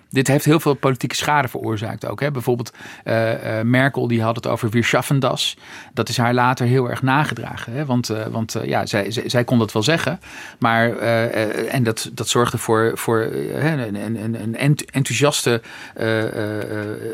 Dit 0.11 0.27
heeft 0.27 0.45
heel 0.45 0.59
veel 0.59 0.73
politieke 0.73 1.15
schade 1.15 1.47
veroorzaakt 1.47 2.07
ook. 2.07 2.19
Hè? 2.19 2.31
Bijvoorbeeld 2.31 2.73
uh, 3.05 3.31
uh, 3.31 3.61
Merkel 3.61 4.07
die 4.07 4.21
had 4.21 4.35
het 4.35 4.47
over 4.47 4.69
Weerschaffendas. 4.69 5.57
Dat 5.93 6.09
is 6.09 6.17
haar 6.17 6.33
later 6.33 6.65
heel 6.65 6.89
erg 6.89 7.01
nagedragen. 7.01 7.73
Hè? 7.73 7.85
Want, 7.85 8.09
uh, 8.09 8.25
want 8.25 8.55
ja, 8.63 8.85
zij, 8.85 9.11
zij, 9.11 9.29
zij, 9.29 9.43
kon 9.43 9.59
dat 9.59 9.71
wel 9.71 9.83
zeggen. 9.83 10.19
Maar, 10.59 10.97
en 10.97 11.83
dat, 11.83 12.09
dat 12.13 12.27
zorgde 12.27 12.57
voor, 12.57 12.91
voor 12.95 13.21
een, 13.21 13.95
een, 13.95 14.63
een 14.63 14.77
enthousiaste 14.91 15.61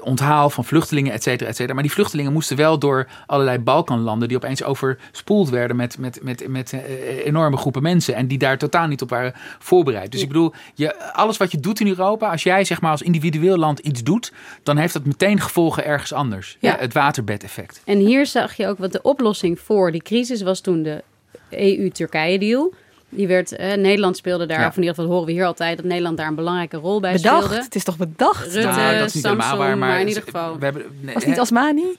onthaal 0.01 0.49
van 0.49 0.65
vluchtelingen, 0.65 1.13
et 1.13 1.23
cetera, 1.23 1.49
et 1.49 1.55
cetera. 1.55 1.73
Maar 1.73 1.83
die 1.83 1.91
vluchtelingen 1.91 2.33
moesten 2.33 2.57
wel 2.57 2.79
door 2.79 3.07
allerlei 3.25 3.59
Balkanlanden... 3.59 4.27
die 4.27 4.37
opeens 4.37 4.63
overspoeld 4.63 5.49
werden 5.49 5.75
met, 5.75 5.97
met, 5.97 6.19
met, 6.23 6.47
met 6.47 6.75
enorme 7.23 7.57
groepen 7.57 7.81
mensen. 7.81 8.15
En 8.15 8.27
die 8.27 8.37
daar 8.37 8.57
totaal 8.57 8.87
niet 8.87 9.01
op 9.01 9.09
waren 9.09 9.33
voorbereid. 9.59 10.11
Dus 10.11 10.21
ik 10.21 10.27
bedoel, 10.27 10.53
je, 10.73 11.13
alles 11.13 11.37
wat 11.37 11.51
je 11.51 11.59
doet 11.59 11.79
in 11.79 11.87
Europa... 11.87 12.31
als 12.31 12.43
jij 12.43 12.63
zeg 12.63 12.81
maar 12.81 12.85
als 12.91 13.01
individueel 13.01 13.57
land 13.57 13.79
iets 13.79 14.03
doet, 14.03 14.31
dan 14.63 14.77
heeft 14.77 14.93
dat 14.93 15.05
meteen 15.05 15.39
gevolgen 15.39 15.85
ergens 15.85 16.13
anders. 16.13 16.57
Ja. 16.59 16.71
ja 16.71 16.77
het 16.79 16.93
waterbedeffect. 16.93 17.81
En 17.85 17.97
hier 17.97 18.25
zag 18.25 18.53
je 18.53 18.67
ook 18.67 18.77
wat 18.77 18.91
de 18.91 19.01
oplossing 19.01 19.59
voor 19.59 19.91
die 19.91 20.01
crisis 20.01 20.41
was 20.41 20.61
toen 20.61 20.83
de 20.83 21.03
EU-Turkije-deal. 21.49 22.73
Die 23.09 23.27
werd, 23.27 23.55
eh, 23.55 23.73
Nederland 23.73 24.17
speelde 24.17 24.45
daar, 24.45 24.59
ja. 24.59 24.67
of 24.67 24.75
in 24.75 24.81
ieder 24.81 24.95
geval 24.95 25.11
horen 25.11 25.25
we 25.25 25.31
hier 25.31 25.45
altijd, 25.45 25.77
dat 25.77 25.85
Nederland 25.85 26.17
daar 26.17 26.27
een 26.27 26.35
belangrijke 26.35 26.77
rol 26.77 26.99
bij 26.99 27.13
bedacht. 27.13 27.43
speelde. 27.43 27.63
Het 27.63 27.75
is 27.75 27.83
toch 27.83 27.97
bedacht? 27.97 28.53
Rutte, 28.53 28.67
nou, 28.67 28.97
dat 28.97 29.07
is 29.07 29.13
niet 29.13 29.23
Samsung, 29.23 29.57
waar, 29.57 29.77
maar, 29.77 29.77
maar 29.77 29.99
in 29.99 30.07
ieder 30.07 30.23
geval. 30.23 30.57
We 30.59 30.65
hebben, 30.65 30.83
nee, 31.01 31.13
was 31.13 31.23
het 31.23 31.31
niet 31.31 31.41
Asmani? 31.41 31.97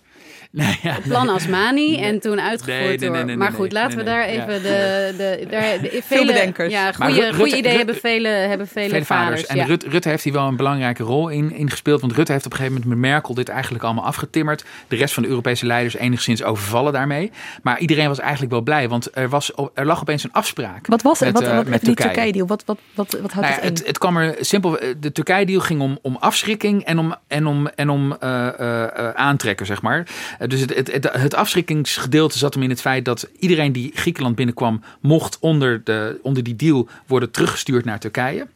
Nee, 0.51 0.79
ja, 0.83 0.97
plan 1.03 1.29
Asmani 1.29 1.91
nee. 1.91 2.01
en 2.01 2.21
toen 2.21 2.41
uitgevoerd 2.41 2.79
nee, 2.79 2.99
nee, 2.99 3.11
door. 3.11 3.25
nee, 3.25 3.37
maar 3.37 3.53
goed, 3.53 3.73
laten 3.73 3.99
we 3.99 4.05
daar 4.05 4.25
even 4.25 4.53
ja. 4.53 4.59
de, 4.59 5.15
de, 5.17 5.47
de, 5.51 5.79
de, 5.83 6.03
veel 6.05 6.27
bedenkers. 6.27 6.73
Ja, 6.73 6.93
goede, 6.93 7.35
goede 7.35 7.57
ideeën 7.57 7.77
hebben 7.77 7.95
vele, 7.95 8.29
hebben 8.29 8.69
vele, 8.69 8.89
vele 8.89 9.05
vaders. 9.05 9.29
vaders. 9.29 9.47
En 9.47 9.57
ja. 9.57 9.65
Rutte, 9.65 9.89
Rutte 9.89 10.09
heeft 10.09 10.25
hier 10.25 10.33
wel 10.33 10.47
een 10.47 10.57
belangrijke 10.57 11.03
rol 11.03 11.29
in, 11.29 11.53
in 11.53 11.71
gespeeld. 11.71 12.01
Want 12.01 12.13
Rutte 12.13 12.33
heeft 12.33 12.47
op 12.47 12.53
een 12.53 12.59
gegeven 12.59 12.81
moment 12.81 13.01
met 13.01 13.11
Merkel 13.11 13.35
dit 13.35 13.49
eigenlijk 13.49 13.85
allemaal 13.85 14.05
afgetimmerd. 14.05 14.65
De 14.89 14.97
rest 14.97 15.15
van 15.15 15.23
de 15.23 15.29
Europese 15.29 15.67
leiders 15.67 15.97
enigszins 15.97 16.43
overvallen 16.43 16.93
daarmee. 16.93 17.31
Maar 17.63 17.79
iedereen 17.79 18.09
was 18.09 18.19
eigenlijk 18.19 18.53
wel 18.53 18.61
blij, 18.61 18.89
want 18.89 19.17
er, 19.17 19.29
was, 19.29 19.53
er 19.75 19.87
lag 19.87 20.01
opeens 20.01 20.25
een 20.25 20.33
afspraak. 20.33 20.87
Wat 20.87 21.03
was 21.03 21.21
het? 21.21 21.33
Met, 21.33 21.43
wat, 21.43 21.55
wat, 21.55 21.67
met 21.67 21.81
die 21.81 21.95
Turkije. 21.95 22.15
Turkije-deal? 22.15 22.47
Wat, 22.47 22.63
wat, 22.65 22.79
wat, 22.95 23.11
wat 23.21 23.33
houdt 23.33 23.49
nou, 23.49 23.61
het 23.61 23.65
in? 23.65 23.69
Het, 23.69 23.87
het 23.87 23.99
kwam 23.99 24.17
er 24.17 24.37
simpel. 24.41 24.79
De 25.01 25.13
Turkije-deal 25.13 25.61
ging 25.61 25.81
om, 25.81 25.99
om 26.03 26.17
afschrikking 26.17 26.85
en 26.85 26.99
om, 26.99 27.15
en 27.27 27.47
om, 27.47 27.69
en 27.69 27.91
om 27.91 28.17
uh, 28.25 28.49
uh, 28.61 29.11
aantrekken, 29.11 29.67
zeg 29.67 29.83
maar. 29.83 30.07
Dus 30.47 30.61
het, 30.61 30.75
het, 30.75 30.93
het, 30.93 31.13
het 31.13 31.35
afschrikkingsgedeelte 31.35 32.39
zat 32.39 32.55
hem 32.55 32.63
in 32.63 32.71
het 32.71 32.81
feit 32.81 33.05
dat 33.05 33.29
iedereen 33.39 33.73
die 33.73 33.91
Griekenland 33.95 34.37
binnenkwam, 34.37 34.83
mocht 35.01 35.39
onder, 35.41 35.85
de, 35.85 36.19
onder 36.23 36.43
die 36.43 36.57
deal 36.57 36.89
worden 37.07 37.31
teruggestuurd 37.31 37.85
naar 37.85 37.99
Turkije. 37.99 38.47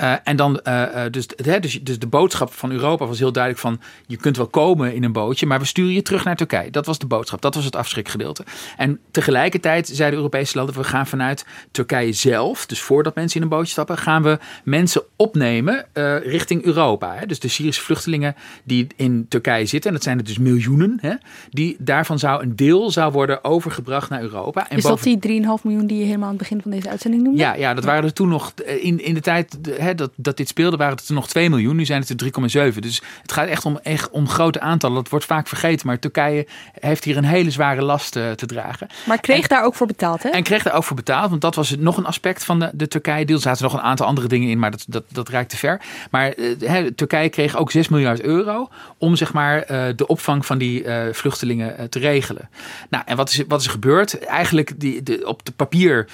Uh, 0.00 0.14
en 0.24 0.36
dan, 0.36 0.60
uh, 0.64 0.84
dus, 1.10 1.26
dus, 1.26 1.80
dus 1.82 1.98
de 1.98 2.06
boodschap 2.06 2.52
van 2.52 2.70
Europa 2.70 3.06
was 3.06 3.18
heel 3.18 3.32
duidelijk 3.32 3.62
van... 3.62 3.80
je 4.06 4.16
kunt 4.16 4.36
wel 4.36 4.46
komen 4.46 4.94
in 4.94 5.04
een 5.04 5.12
bootje, 5.12 5.46
maar 5.46 5.58
we 5.58 5.64
sturen 5.64 5.92
je 5.92 6.02
terug 6.02 6.24
naar 6.24 6.36
Turkije. 6.36 6.70
Dat 6.70 6.86
was 6.86 6.98
de 6.98 7.06
boodschap, 7.06 7.42
dat 7.42 7.54
was 7.54 7.64
het 7.64 7.76
afschrikgedeelte. 7.76 8.44
En 8.76 9.00
tegelijkertijd 9.10 9.86
zeiden 9.86 10.10
de 10.10 10.16
Europese 10.16 10.56
landen... 10.56 10.74
we 10.74 10.84
gaan 10.84 11.06
vanuit 11.06 11.46
Turkije 11.70 12.12
zelf, 12.12 12.66
dus 12.66 12.80
voordat 12.80 13.14
mensen 13.14 13.36
in 13.36 13.42
een 13.42 13.48
bootje 13.48 13.70
stappen... 13.70 13.98
gaan 13.98 14.22
we 14.22 14.38
mensen 14.64 15.02
opnemen 15.16 15.86
uh, 15.94 16.16
richting 16.18 16.64
Europa. 16.64 17.14
Hè? 17.14 17.26
Dus 17.26 17.40
de 17.40 17.48
Syrische 17.48 17.82
vluchtelingen 17.82 18.34
die 18.64 18.86
in 18.96 19.26
Turkije 19.28 19.66
zitten... 19.66 19.90
en 19.90 19.96
dat 19.96 20.04
zijn 20.04 20.18
er 20.18 20.24
dus 20.24 20.38
miljoenen... 20.38 20.98
Hè? 21.00 21.14
Die, 21.50 21.76
daarvan 21.78 22.18
zou 22.18 22.42
een 22.42 22.56
deel 22.56 22.90
zou 22.90 23.12
worden 23.12 23.44
overgebracht 23.44 24.10
naar 24.10 24.22
Europa. 24.22 24.68
En 24.68 24.76
Is 24.76 24.82
dat 24.82 25.02
die 25.02 25.18
3,5 25.28 25.62
miljoen 25.62 25.86
die 25.86 25.98
je 25.98 26.04
helemaal 26.04 26.28
aan 26.28 26.34
het 26.34 26.42
begin 26.42 26.62
van 26.62 26.70
deze 26.70 26.88
uitzending 26.88 27.22
noemde? 27.22 27.40
Ja, 27.40 27.54
ja 27.54 27.74
dat 27.74 27.84
waren 27.84 28.04
er 28.04 28.12
toen 28.12 28.28
nog 28.28 28.52
in, 28.80 29.04
in 29.04 29.14
de 29.14 29.20
tijd... 29.20 29.58
Hè, 29.88 29.94
dat, 29.94 30.10
dat 30.16 30.36
dit 30.36 30.48
speelde, 30.48 30.76
waren 30.76 30.96
het 30.96 31.08
er 31.08 31.14
nog 31.14 31.28
2 31.28 31.50
miljoen. 31.50 31.76
Nu 31.76 31.84
zijn 31.84 32.04
het 32.06 32.22
er 32.22 32.72
3,7. 32.72 32.78
Dus 32.78 33.02
het 33.22 33.32
gaat 33.32 33.48
echt 33.48 33.64
om, 33.64 33.78
echt 33.82 34.10
om 34.10 34.28
grote 34.28 34.60
aantallen. 34.60 34.96
Dat 34.96 35.08
wordt 35.08 35.24
vaak 35.24 35.48
vergeten. 35.48 35.86
Maar 35.86 35.98
Turkije 35.98 36.46
heeft 36.80 37.04
hier 37.04 37.16
een 37.16 37.24
hele 37.24 37.50
zware 37.50 37.82
last 37.82 38.16
uh, 38.16 38.30
te 38.30 38.46
dragen. 38.46 38.88
Maar 39.06 39.20
kreeg 39.20 39.42
en, 39.42 39.48
daar 39.48 39.64
ook 39.64 39.74
voor 39.74 39.86
betaald, 39.86 40.22
hè? 40.22 40.28
En 40.28 40.42
kreeg 40.42 40.62
daar 40.62 40.74
ook 40.74 40.84
voor 40.84 40.96
betaald. 40.96 41.30
Want 41.30 41.40
dat 41.40 41.54
was 41.54 41.76
nog 41.78 41.96
een 41.96 42.06
aspect 42.06 42.44
van 42.44 42.58
de, 42.58 42.70
de 42.72 42.88
Turkije-deal. 42.88 43.38
Er 43.38 43.44
zaten 43.44 43.62
nog 43.62 43.72
een 43.72 43.80
aantal 43.80 44.06
andere 44.06 44.28
dingen 44.28 44.48
in, 44.48 44.58
maar 44.58 44.70
dat, 44.70 44.84
dat, 44.88 45.04
dat 45.08 45.48
te 45.48 45.56
ver. 45.56 45.80
Maar 46.10 46.34
hè, 46.58 46.92
Turkije 46.92 47.28
kreeg 47.28 47.56
ook 47.56 47.70
6 47.70 47.88
miljard 47.88 48.20
euro 48.20 48.68
om 48.98 49.16
zeg 49.16 49.32
maar, 49.32 49.70
uh, 49.70 49.84
de 49.96 50.06
opvang 50.06 50.46
van 50.46 50.58
die 50.58 50.84
vluchtelingen 51.12 51.90
te 51.90 51.98
regelen. 51.98 52.48
Nou, 52.90 53.04
en 53.06 53.16
wat 53.16 53.28
is, 53.28 53.42
wat 53.48 53.60
is 53.60 53.66
er 53.66 53.72
gebeurd? 53.72 54.18
Eigenlijk 54.18 54.80
die, 54.80 55.02
de, 55.02 55.26
op 55.26 55.44
de 55.44 55.52
papier 55.52 56.08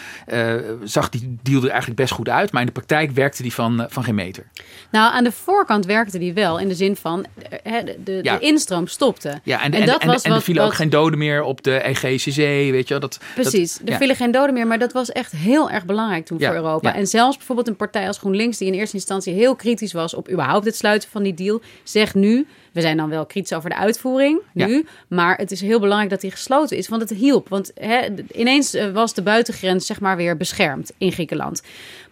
zag 0.85 1.09
die 1.09 1.39
deal 1.43 1.63
er 1.63 1.69
eigenlijk 1.69 2.01
best 2.01 2.13
goed 2.13 2.29
uit. 2.29 2.53
Maar 2.53 2.61
in 2.61 2.67
de 2.67 2.73
praktijk 2.73 3.11
werkte 3.11 3.43
die 3.43 3.53
van, 3.53 3.64
van 3.89 4.05
geen 4.05 4.15
meter. 4.15 4.47
Nou, 4.91 5.13
aan 5.15 5.25
de 5.25 5.33
voorkant 5.33 5.87
werkte 5.87 6.19
die 6.19 6.33
wel 6.33 6.59
in 6.59 6.69
de 6.69 6.75
zin 6.75 6.97
van 6.97 7.25
hè, 7.63 7.85
de, 7.85 7.97
de, 8.05 8.21
Ja. 8.23 8.37
de 8.37 8.45
instroom 8.45 8.87
stopte. 8.87 9.41
Ja, 9.43 9.63
en, 9.63 9.73
En 9.73 9.81
en, 9.81 9.87
dat 9.87 10.01
en, 10.01 10.07
was 10.09 10.23
en 10.23 10.29
er 10.31 10.35
wat- 10.37 10.45
vielen 10.45 10.65
ook 10.65 10.75
geen 10.75 10.91
doden 10.91 11.19
meer 11.19 11.43
op 11.43 11.63
de 11.63 11.83
Zee, 12.17 12.73
weet 12.73 12.83
je 12.89 12.95
wel. 12.95 13.01
Dat, 13.01 13.19
Precies, 13.35 13.73
dat, 13.73 13.87
er 13.87 13.93
ja. 13.93 13.99
vielen 13.99 14.17
geen 14.17 14.31
doden 14.31 14.55
meer, 14.55 14.67
maar 14.67 14.79
dat 14.79 14.93
was 14.93 15.13
echt 15.13 15.33
heel 15.33 15.71
erg 15.71 15.85
belangrijk 15.85 16.27
toen 16.27 16.39
Ja, 16.39 16.47
voor 16.47 16.57
Europa. 16.57 16.95
En 16.95 17.07
zelfs 17.07 17.37
bijvoorbeeld 17.37 17.69
een 17.69 17.77
partij 17.77 18.07
als 18.07 18.19
GroenLinks, 18.19 18.59
die 18.59 18.69
in 18.69 18.75
eerste 18.75 18.97
instantie 18.97 19.33
heel 19.35 19.55
kritisch 19.57 19.93
was 19.93 20.15
op 20.15 20.31
überhaupt 20.31 20.65
het 20.65 20.77
sluiten 20.77 21.09
van 21.11 21.23
die 21.23 21.35
deal, 21.35 21.61
zegt 21.83 22.15
nu, 22.15 22.47
we 22.75 22.81
zijn 22.81 22.97
dan 22.97 23.09
wel 23.09 23.27
kritisch 23.27 23.53
over 23.57 23.71
de 23.71 23.77
uitvoering 23.77 24.41
nu, 24.67 24.87
maar 25.09 25.37
het 25.37 25.51
is 25.51 25.61
heel 25.61 25.81
belangrijk 25.81 26.11
dat 26.11 26.21
die 26.21 26.31
gesloten 26.31 26.77
is, 26.77 26.89
want 26.89 27.03
het 27.03 27.19
hielp. 27.19 27.49
Want 27.49 27.71
hè, 27.75 28.01
ineens 28.33 28.75
eh, 28.75 28.91
was 28.91 29.15
de 29.15 29.23
buitengrens 29.23 29.87
zeg 29.87 30.01
maar 30.01 30.17
weer 30.17 30.37
beschermd 30.37 30.93
in 30.99 31.13
Griekenland. 31.13 31.63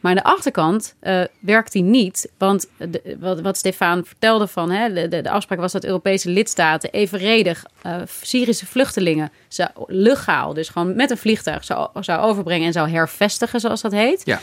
Maar 0.01 0.11
aan 0.11 0.17
de 0.17 0.25
achterkant 0.25 0.95
eh, 1.01 1.21
werkt 1.41 1.73
die 1.73 1.83
niet. 1.83 2.29
Want 2.39 2.67
de- 2.77 3.17
wat, 3.21 3.41
wat 3.41 3.57
Stefan 3.57 4.05
vertelde 4.05 4.47
van 4.47 4.71
hè, 4.71 4.93
de, 4.93 5.09
de, 5.09 5.21
de 5.23 5.31
afspraak 5.31 5.59
was 5.59 5.73
dat 5.73 5.85
Europese 5.85 6.29
lidstaten 6.31 6.91
evenredig 6.91 7.65
eh, 7.83 7.97
Syrische 8.23 8.67
vluchtelingen 8.67 9.31
zou, 9.49 9.71
legaal, 9.87 10.55
dus 10.55 10.69
gewoon 10.69 10.97
met 10.97 11.11
een 11.11 11.19
vliegtuig 11.19 11.65
zou, 11.65 11.89
zou 12.01 12.21
overbrengen 12.23 12.67
en 12.67 12.73
zou 12.73 12.89
hervestigen, 12.91 13.61
zoals 13.61 13.81
dat 13.81 13.93
heet. 13.93 14.23
Ja. 14.25 14.41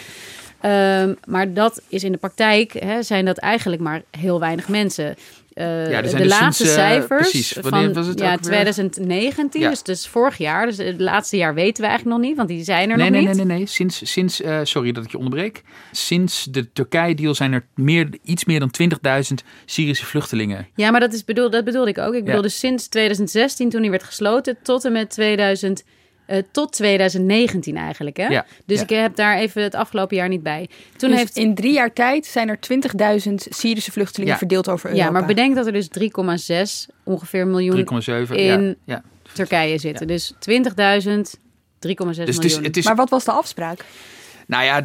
Ehm, 0.61 1.13
maar 1.25 1.53
dat 1.53 1.81
is 1.87 2.03
in 2.03 2.11
de 2.11 2.17
praktijk, 2.17 2.73
hè, 2.73 3.03
zijn 3.03 3.25
dat 3.25 3.37
eigenlijk 3.37 3.81
maar 3.81 4.01
heel 4.17 4.39
weinig 4.39 4.67
mensen. 4.67 5.15
Eh, 5.59 5.91
Ja, 5.91 6.01
de 6.01 6.15
dus 6.15 6.27
laatste 6.27 6.63
sinds, 6.63 6.77
eh, 6.79 6.87
cijfers 6.87 7.29
precies. 7.29 7.53
Wanneer 7.53 7.83
van 7.83 7.93
was 7.93 8.07
het 8.07 8.19
ja, 8.19 8.25
ook 8.25 8.39
weer? 8.39 8.41
2019, 8.41 9.61
Ja. 9.61 9.69
dus, 9.69 9.83
dus 9.83 10.07
vorig 10.07 10.37
jaar. 10.37 10.65
Dus 10.65 10.77
het 10.77 10.99
laatste 10.99 11.37
jaar 11.37 11.53
weten 11.53 11.83
we 11.83 11.89
eigenlijk 11.89 12.17
nog 12.17 12.27
niet, 12.27 12.37
want 12.37 12.49
die 12.49 12.63
zijn 12.63 12.89
er 12.89 12.97
Nee, 12.97 13.09
nog 13.09 13.19
nee, 13.19 13.27
niet. 13.27 13.35
nee, 13.37 13.45
nee, 13.45 13.57
nee. 13.57 13.65
Sinds, 13.67 14.11
sinds 14.11 14.41
eh, 14.41 14.59
sorry 14.63 14.91
dat 14.91 15.03
ik 15.03 15.11
je 15.11 15.17
onderbreek. 15.17 15.61
Sinds 15.91 16.43
de 16.43 16.71
Turkije-deal 16.71 17.33
zijn 17.35 17.53
er 17.53 17.65
meer, 17.75 18.09
iets 18.23 18.45
meer 18.45 18.59
dan 18.59 18.71
20.000 18.71 19.43
Syrische 19.65 20.05
vluchtelingen. 20.05 20.67
Ja, 20.75 20.91
maar 20.91 20.99
dat, 20.99 21.13
is 21.13 21.23
bedoel, 21.23 21.49
dat 21.49 21.63
bedoelde 21.65 21.89
ik 21.89 21.97
ook. 21.97 22.13
Ik 22.13 22.25
bedoelde 22.25 22.49
sinds 22.49 22.87
2016, 22.87 23.69
toen 23.69 23.81
die 23.81 23.89
werd 23.89 24.03
gesloten, 24.03 24.57
tot 24.63 24.85
en 24.85 24.91
met 24.91 25.09
2000, 25.09 25.83
eh, 26.29 26.43
tot 26.51 26.71
2019 26.71 27.77
eigenlijk. 27.77 28.17
Hè? 28.17 28.27
Ja, 28.27 28.45
Dus 28.65 28.77
ja. 28.77 28.83
ik 28.83 28.89
heb 28.89 29.15
daar 29.15 29.37
even 29.37 29.63
het 29.63 29.75
afgelopen 29.75 30.17
jaar 30.17 30.27
niet 30.27 30.43
bij. 30.43 30.69
Toen 30.97 31.09
Dus 31.09 31.17
heeft, 31.19 31.37
in 31.37 31.55
drie 31.55 31.73
jaar 31.73 31.93
tijd 31.93 32.25
zijn 32.25 32.49
er 32.49 32.59
20.000 33.27 33.33
Syrische 33.35 33.91
vluchtelingen 33.91 34.33
Ja. 34.33 34.39
verdeeld 34.39 34.69
over 34.69 34.89
Europa. 34.89 35.05
ja, 35.05 35.11
maar 35.11 35.25
bedenk 35.25 35.55
dat 35.55 35.65
er 35.65 35.71
dus 35.73 35.87
3,6 36.87 36.95
ongeveer 37.03 37.47
miljoen 37.47 37.75
3,7. 38.29 38.35
in 38.35 38.43
ja, 38.45 38.73
ja. 38.85 39.03
Turkije 39.33 39.77
zitten. 39.77 40.07
Dus 40.07 40.33
20.000, 40.33 40.39
3,6 40.39 40.65
Dus 41.79 42.17
het 42.17 42.27
is, 42.27 42.35
miljoen. 42.43 42.63
het 42.63 42.77
is, 42.77 42.85
Maar 42.85 42.95
wat 42.95 43.09
was 43.09 43.23
de 43.25 43.31
afspraak? 43.31 43.85
Nou 44.47 44.63
ja, 44.63 44.81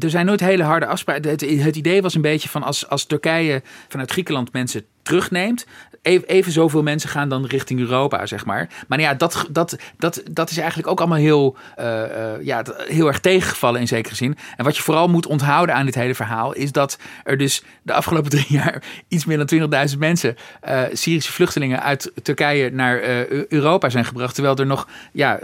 er 0.00 0.10
zijn 0.10 0.26
nooit 0.26 0.40
hele 0.40 0.62
harde 0.62 0.86
afspraken. 0.86 1.30
Het, 1.30 1.40
het 1.40 1.76
idee 1.76 2.02
was 2.02 2.14
een 2.14 2.20
beetje 2.22 2.48
van 2.48 2.62
als, 2.62 2.88
als 2.88 3.04
Turkije 3.06 3.62
vanuit 3.88 4.10
Griekenland 4.10 4.52
mensen 4.52 4.84
terugneemt, 5.08 5.66
even, 6.02 6.52
zoveel 6.52 6.82
mensen 6.82 7.10
gaan 7.10 7.28
dan 7.28 7.46
richting 7.46 7.80
Europa, 7.80 8.26
zeg 8.26 8.44
maar. 8.44 8.68
Maar 8.88 9.00
ja, 9.00 9.14
dat, 9.14 9.46
dat, 9.50 9.76
dat, 9.96 10.22
dat 10.30 10.50
is 10.50 10.56
eigenlijk 10.56 10.88
ook 10.88 10.98
allemaal 10.98 11.18
heel, 11.18 11.56
uh, 11.78 11.84
uh, 11.84 12.42
ja, 12.42 12.62
heel 12.76 13.06
erg 13.06 13.20
tegengevallen 13.20 13.80
in 13.80 13.86
zekere 13.86 14.14
zin. 14.14 14.36
En 14.56 14.64
wat 14.64 14.76
je 14.76 14.82
vooral 14.82 15.08
moet 15.08 15.26
onthouden 15.26 15.74
aan 15.74 15.84
dit 15.84 15.94
hele 15.94 16.14
verhaal 16.14 16.52
is 16.52 16.72
dat 16.72 16.98
er 17.24 17.36
dus 17.36 17.62
de 17.82 17.92
afgelopen 17.92 18.30
drie 18.38 18.46
jaar 18.48 18.82
iets 19.08 19.24
meer 19.24 19.46
dan 19.46 19.88
20.000 19.92 19.98
mensen, 19.98 20.36
uh, 20.68 20.82
Syrische 20.92 21.32
vluchtelingen 21.32 21.82
uit 21.82 22.12
Turkije 22.22 22.70
naar 22.70 23.00
Europa 23.48 23.88
zijn 23.88 24.04
gebracht. 24.04 24.34
Terwijl 24.34 24.56
er 24.56 24.66
nog 24.66 24.88
ja, 25.12 25.38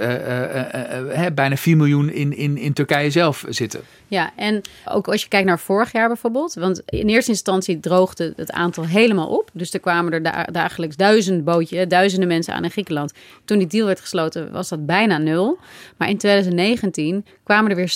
bijna 1.35 1.57
4 1.57 1.77
miljoen 1.77 2.11
in, 2.11 2.37
in, 2.37 2.57
in 2.57 2.73
Turkije 2.73 3.11
zelf 3.11 3.45
zitten. 3.49 3.81
Ja, 4.15 4.33
en 4.37 4.61
ook 4.85 5.09
als 5.09 5.23
je 5.23 5.29
kijkt 5.29 5.47
naar 5.47 5.59
vorig 5.59 5.93
jaar 5.93 6.09
bijvoorbeeld. 6.09 6.55
Want 6.55 6.83
in 6.87 7.09
eerste 7.09 7.31
instantie 7.31 7.81
droogde 7.81 8.33
het 8.37 8.53
aantal 8.53 8.87
helemaal 8.87 9.29
op. 9.29 9.51
Dus 9.53 9.73
er 9.73 9.81
kwamen 9.81 10.13
er 10.13 10.23
da 10.23 10.43
dagelijks 10.53 10.97
duizend 10.97 11.45
bootjes, 11.45 11.89
duizenden 11.89 12.29
mensen 12.29 12.55
aan 12.55 12.65
in 12.65 12.71
Griekenland. 12.71 13.13
Toen 13.45 13.59
die 13.59 13.67
deal 13.67 13.87
werd 13.87 14.01
gesloten 14.01 14.53
was 14.53 14.69
dat 14.69 14.87
bijna 14.87 15.19
nul. 15.19 15.59
Maar 15.97 16.09
in 16.09 16.19
2019 16.19 17.25
kwamen 17.43 17.71
er 17.71 17.77
weer 17.77 17.95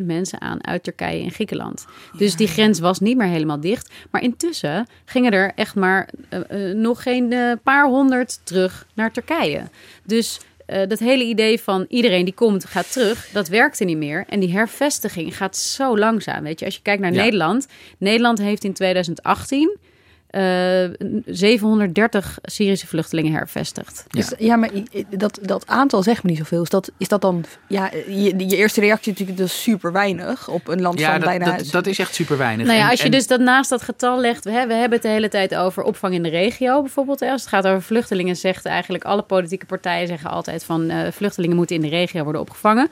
60.000 0.00 0.06
mensen 0.06 0.40
aan 0.40 0.66
uit 0.66 0.82
Turkije 0.82 1.22
in 1.22 1.30
Griekenland. 1.30 1.86
Dus 2.16 2.36
die 2.36 2.48
grens 2.48 2.78
was 2.78 3.00
niet 3.00 3.16
meer 3.16 3.28
helemaal 3.28 3.60
dicht. 3.60 3.92
Maar 4.10 4.22
intussen 4.22 4.86
gingen 5.04 5.32
er 5.32 5.52
echt 5.54 5.74
maar 5.74 6.08
uh, 6.30 6.40
uh, 6.50 6.74
nog 6.74 7.02
geen 7.02 7.32
uh, 7.32 7.52
paar 7.62 7.88
honderd 7.88 8.40
terug 8.44 8.86
naar 8.94 9.12
Turkije. 9.12 9.62
Dus 10.04 10.40
uh, 10.72 10.82
dat 10.88 10.98
hele 10.98 11.24
idee 11.24 11.60
van 11.60 11.84
iedereen 11.88 12.24
die 12.24 12.34
komt 12.34 12.64
gaat 12.64 12.92
terug, 12.92 13.28
dat 13.32 13.48
werkte 13.48 13.84
niet 13.84 13.96
meer. 13.96 14.24
En 14.28 14.40
die 14.40 14.52
hervestiging 14.52 15.36
gaat 15.36 15.56
zo 15.56 15.98
langzaam. 15.98 16.42
Weet 16.42 16.58
je, 16.58 16.64
als 16.64 16.74
je 16.74 16.82
kijkt 16.82 17.02
naar 17.02 17.12
ja. 17.12 17.22
Nederland. 17.22 17.66
Nederland 17.98 18.38
heeft 18.38 18.64
in 18.64 18.72
2018 18.72 19.60
uh, 19.60 19.89
730 20.30 22.38
Syrische 22.42 22.86
vluchtelingen 22.86 23.32
hervestigd. 23.32 24.04
Ja, 24.08 24.20
dus, 24.20 24.32
ja 24.38 24.56
maar 24.56 24.70
dat, 25.08 25.38
dat 25.42 25.66
aantal 25.66 26.02
zegt 26.02 26.22
me 26.22 26.30
niet 26.30 26.38
zoveel. 26.38 26.62
Is 26.62 26.68
dat, 26.68 26.90
is 26.96 27.08
dat 27.08 27.20
dan, 27.20 27.44
ja, 27.68 27.90
je, 28.06 28.48
je 28.48 28.56
eerste 28.56 28.80
reactie 28.80 29.12
natuurlijk, 29.12 29.38
dat 29.38 29.46
is 29.46 29.62
super 29.62 29.92
weinig 29.92 30.48
op 30.48 30.68
een 30.68 30.80
land 30.80 30.98
ja, 30.98 31.10
van 31.10 31.20
dat, 31.20 31.28
bijna... 31.28 31.56
Dat, 31.56 31.70
dat 31.70 31.86
is 31.86 31.98
echt 31.98 32.14
super 32.14 32.38
weinig. 32.38 32.66
Nou 32.66 32.78
ja, 32.78 32.90
als 32.90 32.98
je 32.98 33.04
en, 33.04 33.10
dus 33.10 33.26
dat 33.26 33.40
naast 33.40 33.70
dat 33.70 33.82
getal 33.82 34.20
legt, 34.20 34.44
we, 34.44 34.50
hè, 34.50 34.66
we 34.66 34.74
hebben 34.74 34.92
het 34.92 35.02
de 35.02 35.08
hele 35.08 35.28
tijd 35.28 35.54
over 35.54 35.82
opvang 35.82 36.14
in 36.14 36.22
de 36.22 36.28
regio 36.28 36.82
bijvoorbeeld. 36.82 37.22
Als 37.22 37.40
het 37.40 37.50
gaat 37.50 37.66
over 37.66 37.82
vluchtelingen, 37.82 38.36
zegt 38.36 38.66
eigenlijk 38.66 39.04
alle 39.04 39.22
politieke 39.22 39.66
partijen 39.66 40.06
zeggen 40.06 40.30
altijd 40.30 40.64
van 40.64 40.90
uh, 40.90 40.98
vluchtelingen 41.10 41.56
moeten 41.56 41.76
in 41.76 41.82
de 41.82 41.88
regio 41.88 42.22
worden 42.22 42.40
opgevangen. 42.40 42.88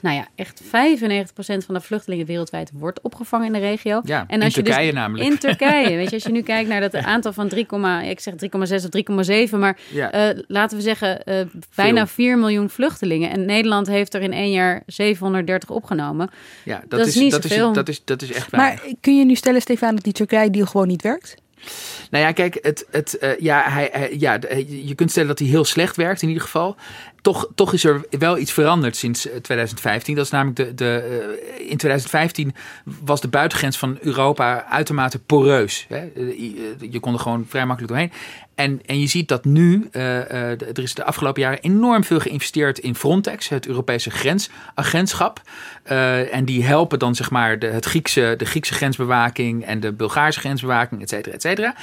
Nou 0.00 0.16
ja, 0.16 0.26
echt 0.34 0.62
95% 0.62 0.66
van 1.66 1.74
de 1.74 1.80
vluchtelingen 1.80 2.26
wereldwijd 2.26 2.70
wordt 2.74 3.00
opgevangen 3.00 3.46
in 3.46 3.52
de 3.52 3.58
regio. 3.58 4.00
Ja, 4.04 4.24
en 4.28 4.42
als 4.42 4.56
in 4.56 4.64
Turkije 4.64 4.86
dus, 4.86 4.94
namelijk. 4.94 5.30
In 5.30 5.38
Turkije. 5.38 5.96
Weet 6.00 6.08
je, 6.08 6.14
als 6.14 6.22
je 6.22 6.30
nu 6.30 6.42
kijkt 6.42 6.68
naar 6.68 6.80
dat 6.80 6.94
aantal 6.94 7.32
van 7.32 7.48
3, 7.48 7.66
ik 8.08 8.20
zeg 8.20 8.34
3,6 8.34 8.50
of 8.50 9.48
3,7, 9.50 9.58
maar 9.58 9.78
ja. 9.92 10.32
uh, 10.34 10.42
laten 10.46 10.76
we 10.76 10.82
zeggen 10.82 11.22
uh, 11.24 11.40
bijna 11.74 12.06
4 12.06 12.38
miljoen 12.38 12.70
vluchtelingen. 12.70 13.30
En 13.30 13.44
Nederland 13.44 13.86
heeft 13.86 14.14
er 14.14 14.20
in 14.20 14.32
één 14.32 14.50
jaar 14.50 14.82
730 14.86 15.70
opgenomen. 15.70 16.30
Ja, 16.64 16.78
dat, 16.78 16.90
dat 16.90 17.00
is, 17.00 17.06
is, 17.06 17.20
niet 17.20 17.30
dat 17.30 17.42
zoveel. 17.42 17.68
Is, 17.68 17.74
dat, 17.74 17.88
is, 17.88 18.02
dat 18.04 18.22
is 18.22 18.32
echt 18.32 18.50
Maar 18.50 18.82
kun 19.00 19.18
je 19.18 19.24
nu 19.24 19.34
stellen, 19.34 19.60
Stefan, 19.60 19.94
dat 19.94 20.04
die 20.04 20.12
Turkije-deal 20.12 20.66
gewoon 20.66 20.88
niet 20.88 21.02
werkt? 21.02 21.36
Nou 22.10 22.24
ja, 22.24 22.32
kijk, 22.32 22.58
het, 22.62 22.86
het, 22.90 23.16
uh, 23.20 23.38
ja, 23.38 23.62
hij, 23.66 23.88
hij, 23.92 24.16
ja, 24.18 24.38
je 24.66 24.94
kunt 24.94 25.10
stellen 25.10 25.28
dat 25.28 25.38
hij 25.38 25.48
heel 25.48 25.64
slecht 25.64 25.96
werkt 25.96 26.22
in 26.22 26.28
ieder 26.28 26.42
geval. 26.42 26.76
Toch, 27.22 27.48
toch 27.54 27.72
is 27.72 27.84
er 27.84 28.04
wel 28.10 28.38
iets 28.38 28.52
veranderd 28.52 28.96
sinds 28.96 29.28
2015. 29.42 30.14
Dat 30.14 30.24
is 30.24 30.30
namelijk 30.30 30.56
de, 30.56 30.74
de, 30.74 31.36
uh, 31.60 31.70
in 31.70 31.76
2015 31.76 32.54
was 32.84 33.20
de 33.20 33.28
buitengrens 33.28 33.78
van 33.78 33.98
Europa 34.00 34.64
uitermate 34.64 35.18
poreus. 35.18 35.86
Hè? 35.88 36.08
Je 36.90 37.00
kon 37.00 37.12
er 37.12 37.20
gewoon 37.20 37.46
vrij 37.48 37.66
makkelijk 37.66 37.92
doorheen. 37.92 38.12
En, 38.54 38.80
en 38.86 39.00
je 39.00 39.06
ziet 39.06 39.28
dat 39.28 39.44
nu, 39.44 39.88
er 39.92 40.78
is 40.78 40.94
de 40.94 41.04
afgelopen 41.04 41.42
jaren 41.42 41.60
enorm 41.60 42.04
veel 42.04 42.20
geïnvesteerd 42.20 42.78
in 42.78 42.94
Frontex, 42.94 43.48
het 43.48 43.66
Europese 43.66 44.10
grensagentschap. 44.10 45.40
Uh, 45.90 46.34
en 46.34 46.44
die 46.44 46.64
helpen 46.64 46.98
dan 46.98 47.14
zeg 47.14 47.30
maar 47.30 47.58
de, 47.58 47.66
het 47.66 47.84
Griekse, 47.84 48.34
de 48.36 48.44
Griekse 48.44 48.74
grensbewaking 48.74 49.64
en 49.64 49.80
de 49.80 49.92
Bulgaarse 49.92 50.40
grensbewaking, 50.40 51.02
et 51.02 51.08
cetera, 51.08 51.34
et 51.34 51.42
cetera. 51.42 51.74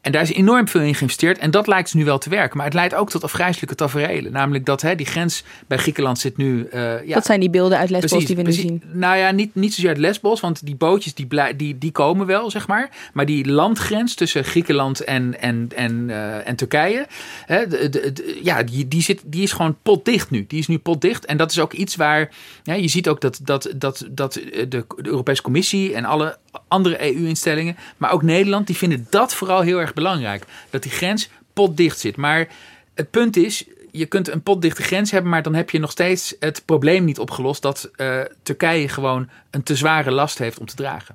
En 0.00 0.12
daar 0.12 0.22
is 0.22 0.32
enorm 0.32 0.68
veel 0.68 0.80
in 0.80 0.94
geïnvesteerd. 0.94 1.38
En 1.38 1.50
dat 1.50 1.66
lijkt 1.66 1.92
dus 1.92 2.00
nu 2.00 2.04
wel 2.04 2.18
te 2.18 2.30
werken. 2.30 2.56
Maar 2.56 2.66
het 2.66 2.74
leidt 2.74 2.94
ook 2.94 3.10
tot 3.10 3.24
afgrijzelijke 3.24 3.74
tafereelen. 3.74 4.32
Namelijk 4.32 4.66
dat 4.66 4.82
hè, 4.82 4.94
die 4.94 5.06
grens 5.06 5.44
bij 5.66 5.78
Griekenland 5.78 6.18
zit 6.18 6.36
nu... 6.36 6.68
Uh, 6.74 7.06
ja, 7.06 7.14
dat 7.14 7.26
zijn 7.26 7.40
die 7.40 7.50
beelden 7.50 7.78
uit 7.78 7.90
Lesbos 7.90 8.10
precies, 8.10 8.26
die 8.26 8.36
we 8.36 8.42
precies, 8.42 8.62
nu 8.62 8.68
zien. 8.68 8.82
Nou 8.92 9.16
ja, 9.16 9.30
niet, 9.30 9.54
niet 9.54 9.74
zozeer 9.74 9.88
uit 9.88 9.98
Lesbos. 9.98 10.40
Want 10.40 10.66
die 10.66 10.76
bootjes 10.76 11.14
die, 11.14 11.28
die, 11.56 11.78
die 11.78 11.92
komen 11.92 12.26
wel, 12.26 12.50
zeg 12.50 12.66
maar. 12.66 12.88
Maar 13.12 13.26
die 13.26 13.50
landgrens 13.50 14.14
tussen 14.14 14.44
Griekenland 14.44 15.04
en, 15.04 15.40
en, 15.40 15.68
en, 15.76 16.08
uh, 16.08 16.48
en 16.48 16.56
Turkije... 16.56 17.06
Hè, 17.46 17.66
de, 17.66 17.88
de, 17.88 18.12
de, 18.12 18.40
ja, 18.42 18.62
die, 18.62 18.88
die, 18.88 19.02
zit, 19.02 19.22
die 19.24 19.42
is 19.42 19.52
gewoon 19.52 19.76
potdicht 19.82 20.30
nu. 20.30 20.44
Die 20.48 20.58
is 20.58 20.66
nu 20.66 20.78
potdicht. 20.78 21.24
En 21.24 21.36
dat 21.36 21.50
is 21.50 21.58
ook 21.58 21.72
iets 21.72 21.96
waar... 21.96 22.28
Ja, 22.62 22.74
je 22.74 22.88
ziet 22.88 23.08
ook 23.08 23.20
dat, 23.20 23.40
dat, 23.50 23.72
dat, 23.76 24.06
dat 24.10 24.32
de, 24.32 24.66
de 24.68 24.84
Europese 24.96 25.42
Commissie 25.42 25.94
en 25.94 26.04
alle 26.04 26.38
andere 26.68 27.14
EU-instellingen... 27.14 27.76
maar 27.96 28.12
ook 28.12 28.22
Nederland, 28.22 28.66
die 28.66 28.76
vinden 28.76 29.06
dat 29.10 29.34
vooral 29.34 29.60
heel 29.60 29.80
erg 29.80 29.94
belangrijk. 29.94 30.44
Dat 30.70 30.82
die 30.82 30.92
grens 30.92 31.28
potdicht 31.52 31.98
zit. 31.98 32.16
Maar 32.16 32.48
het 32.94 33.10
punt 33.10 33.36
is, 33.36 33.64
je 33.90 34.06
kunt 34.06 34.28
een 34.28 34.42
potdichte 34.42 34.82
grens 34.82 35.10
hebben, 35.10 35.30
maar 35.30 35.42
dan 35.42 35.54
heb 35.54 35.70
je 35.70 35.78
nog 35.78 35.90
steeds 35.90 36.34
het 36.40 36.62
probleem 36.64 37.04
niet 37.04 37.18
opgelost 37.18 37.62
dat 37.62 37.90
uh, 37.96 38.20
Turkije 38.42 38.88
gewoon 38.88 39.28
een 39.50 39.62
te 39.62 39.76
zware 39.76 40.10
last 40.10 40.38
heeft 40.38 40.58
om 40.58 40.66
te 40.66 40.74
dragen. 40.74 41.14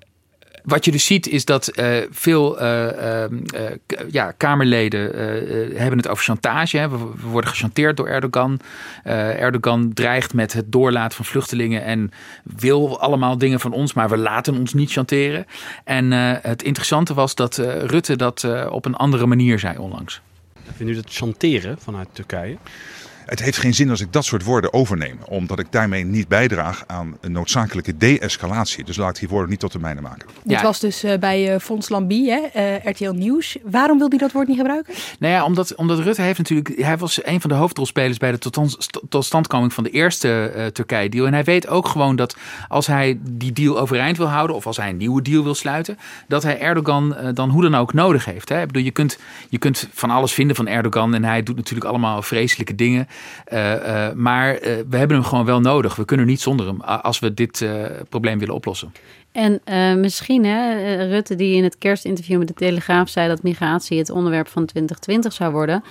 Wat 0.66 0.86
je 0.86 0.91
dus 0.91 1.05
ziet 1.05 1.28
is 1.28 1.45
dat 1.45 1.72
uh, 1.80 1.97
veel 2.09 2.61
uh, 2.61 3.24
ja, 4.09 4.32
Kamerleden 4.32 5.01
hebben 5.78 5.97
het 5.97 6.07
over 6.07 6.24
chantage. 6.24 6.78
Hè. 6.78 6.89
We, 6.89 6.97
we, 6.97 7.28
worden 7.28 7.49
gechanteerd 7.49 7.97
door 7.97 8.07
Erdogan. 8.07 8.59
Erdogan 9.03 9.93
dreigt 9.93 10.34
met 10.34 10.53
het 10.53 10.72
doorlaten 10.72 11.16
van 11.16 11.26
vluchtelingen 11.26 11.84
en 11.84 12.11
wil 12.43 12.99
allemaal 12.99 13.38
dingen 13.38 13.59
van 13.59 13.72
ons, 13.74 13.93
maar 13.93 14.09
we 14.09 14.18
laten 14.18 14.57
ons 14.57 14.74
niet 14.74 14.91
chanteren. 14.91 15.45
En 15.84 16.11
het 16.41 16.63
interessante 16.63 17.13
was 17.13 17.36
dat 17.36 17.57
Rutte 17.86 18.16
dat 18.16 18.47
op 18.70 18.86
een 18.86 18.95
andere 18.95 19.26
manier 19.26 19.59
zei 19.59 19.78
onlangs. 19.78 20.22
Vindt 20.76 20.91
u 20.91 20.95
dat 20.95 21.13
chanteren 21.13 21.78
vanuit 21.80 22.07
Turkije? 22.11 22.57
Het 23.26 23.39
heeft 23.41 23.57
geen 23.57 23.73
zin 23.73 23.89
als 23.89 24.01
ik 24.01 24.13
dat 24.13 24.26
soort 24.26 24.43
woorden 24.43 24.73
overneem, 24.73 25.17
omdat 25.26 25.59
ik 25.59 25.67
daarmee 25.69 26.03
niet 26.03 26.28
bijdraag 26.28 26.84
aan 26.88 27.17
een 27.21 27.32
noodzakelijke 27.32 27.97
de-escalatie. 27.97 28.84
Dus 28.84 28.97
laat 28.97 29.13
ik 29.13 29.19
die 29.19 29.30
woorden 29.30 29.49
niet 29.49 29.59
tot 29.59 29.71
de 29.71 29.80
mijne 29.80 30.01
maken. 30.01 30.28
Dit 30.43 30.57
ja. 30.57 30.63
was 30.63 30.80
dus 30.80 31.03
uh, 31.03 31.17
bij 31.17 31.53
uh, 31.53 31.59
Fons 31.59 31.89
Lambie, 31.89 32.32
hè, 32.32 32.41
uh, 32.55 32.86
RTL 32.86 33.11
Nieuws. 33.11 33.57
Waarom 33.63 33.97
wil 33.97 34.09
hij 34.09 34.17
dat 34.17 34.32
woord 34.32 34.47
niet 34.47 34.57
gebruiken? 34.57 34.93
Nou 35.19 35.34
ja, 35.34 35.43
omdat, 35.43 35.76
omdat 35.76 35.99
Rutte 35.99 36.21
heeft 36.21 36.38
natuurlijk, 36.38 36.82
hij 36.82 36.97
was 36.97 37.26
een 37.26 37.41
van 37.41 37.49
de 37.49 37.55
hoofdrolspelers 37.55 38.17
bij 38.17 38.32
de 38.32 38.51
totstandkoming 39.09 39.73
van 39.73 39.84
de 39.84 39.89
eerste 39.89 40.53
uh, 40.55 40.65
Turkije-deal. 40.65 41.26
En 41.26 41.34
hij 41.34 41.43
weet 41.43 41.67
ook 41.67 41.88
gewoon 41.88 42.15
dat 42.15 42.36
als 42.67 42.88
hij 42.88 43.19
die 43.21 43.53
deal 43.53 43.80
overeind 43.80 44.17
wil 44.17 44.30
houden, 44.30 44.55
of 44.55 44.67
als 44.67 44.78
hij 44.78 44.89
een 44.89 44.97
nieuwe 44.97 45.21
deal 45.21 45.43
wil 45.43 45.55
sluiten, 45.55 45.97
dat 46.28 46.43
hij 46.43 46.59
Erdogan 46.59 47.15
dan 47.34 47.49
hoe 47.49 47.61
dan 47.61 47.76
ook 47.76 47.93
nodig 47.93 48.26
heeft. 48.26 48.49
Hè? 48.49 48.61
Ik 48.61 48.67
bedoel, 48.67 48.84
je 48.84 48.91
kunt, 48.91 49.17
je 49.49 49.57
kunt 49.57 49.89
van 49.93 50.09
alles 50.09 50.34
vinden 50.34 50.55
van 50.55 50.67
Erdogan 50.67 51.13
en 51.13 51.23
hij 51.23 51.43
doet 51.43 51.55
natuurlijk 51.55 51.89
allemaal 51.89 52.21
vreselijke 52.21 52.76
dingen. 52.76 53.07
Uh, 53.53 53.74
uh, 53.74 54.11
maar 54.11 54.53
uh, 54.53 54.59
we 54.89 54.97
hebben 54.97 55.18
hem 55.18 55.26
gewoon 55.26 55.45
wel 55.45 55.59
nodig. 55.59 55.95
We 55.95 56.05
kunnen 56.05 56.26
niet 56.26 56.41
zonder 56.41 56.68
hem 56.68 56.82
als 56.82 57.20
we 57.20 57.34
dit 57.34 57.66
probleem 58.09 58.39
willen 58.39 58.55
oplossen. 58.55 58.93
En 59.32 59.61
misschien, 59.99 60.45
hè, 60.45 60.95
Rutte 61.05 61.36
die 61.36 61.55
in 61.55 61.63
het 61.63 61.78
kerstinterview 61.78 62.38
met 62.38 62.47
de 62.47 62.53
Telegraaf 62.53 63.09
zei 63.09 63.28
dat 63.28 63.43
migratie 63.43 63.97
het 63.97 64.09
onderwerp 64.09 64.47
van 64.47 64.66
2020 64.66 65.34
zou 65.34 65.51
worden. 65.51 65.84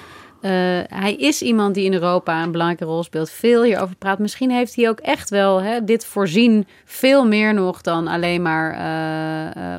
hij 0.89 1.14
is 1.14 1.43
iemand 1.43 1.75
die 1.75 1.85
in 1.85 1.93
Europa 1.93 2.43
een 2.43 2.51
belangrijke 2.51 2.85
rol 2.85 3.03
speelt, 3.03 3.31
veel 3.31 3.62
hierover 3.62 3.97
praat. 3.97 4.18
Misschien 4.18 4.51
heeft 4.51 4.77
hij 4.77 4.89
ook 4.89 5.01
echt 5.01 5.31
wel 5.31 5.62
hè, 5.62 5.85
dit 5.85 6.07
voorzien, 6.07 6.66
veel 6.85 7.27
meer 7.27 7.55
nog 7.55 7.81
dan 7.81 8.07
alleen 8.07 8.43
maar 8.43 8.70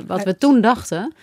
wat 0.06 0.24
we 0.24 0.36
toen 0.38 0.60
dachten. 0.60 1.14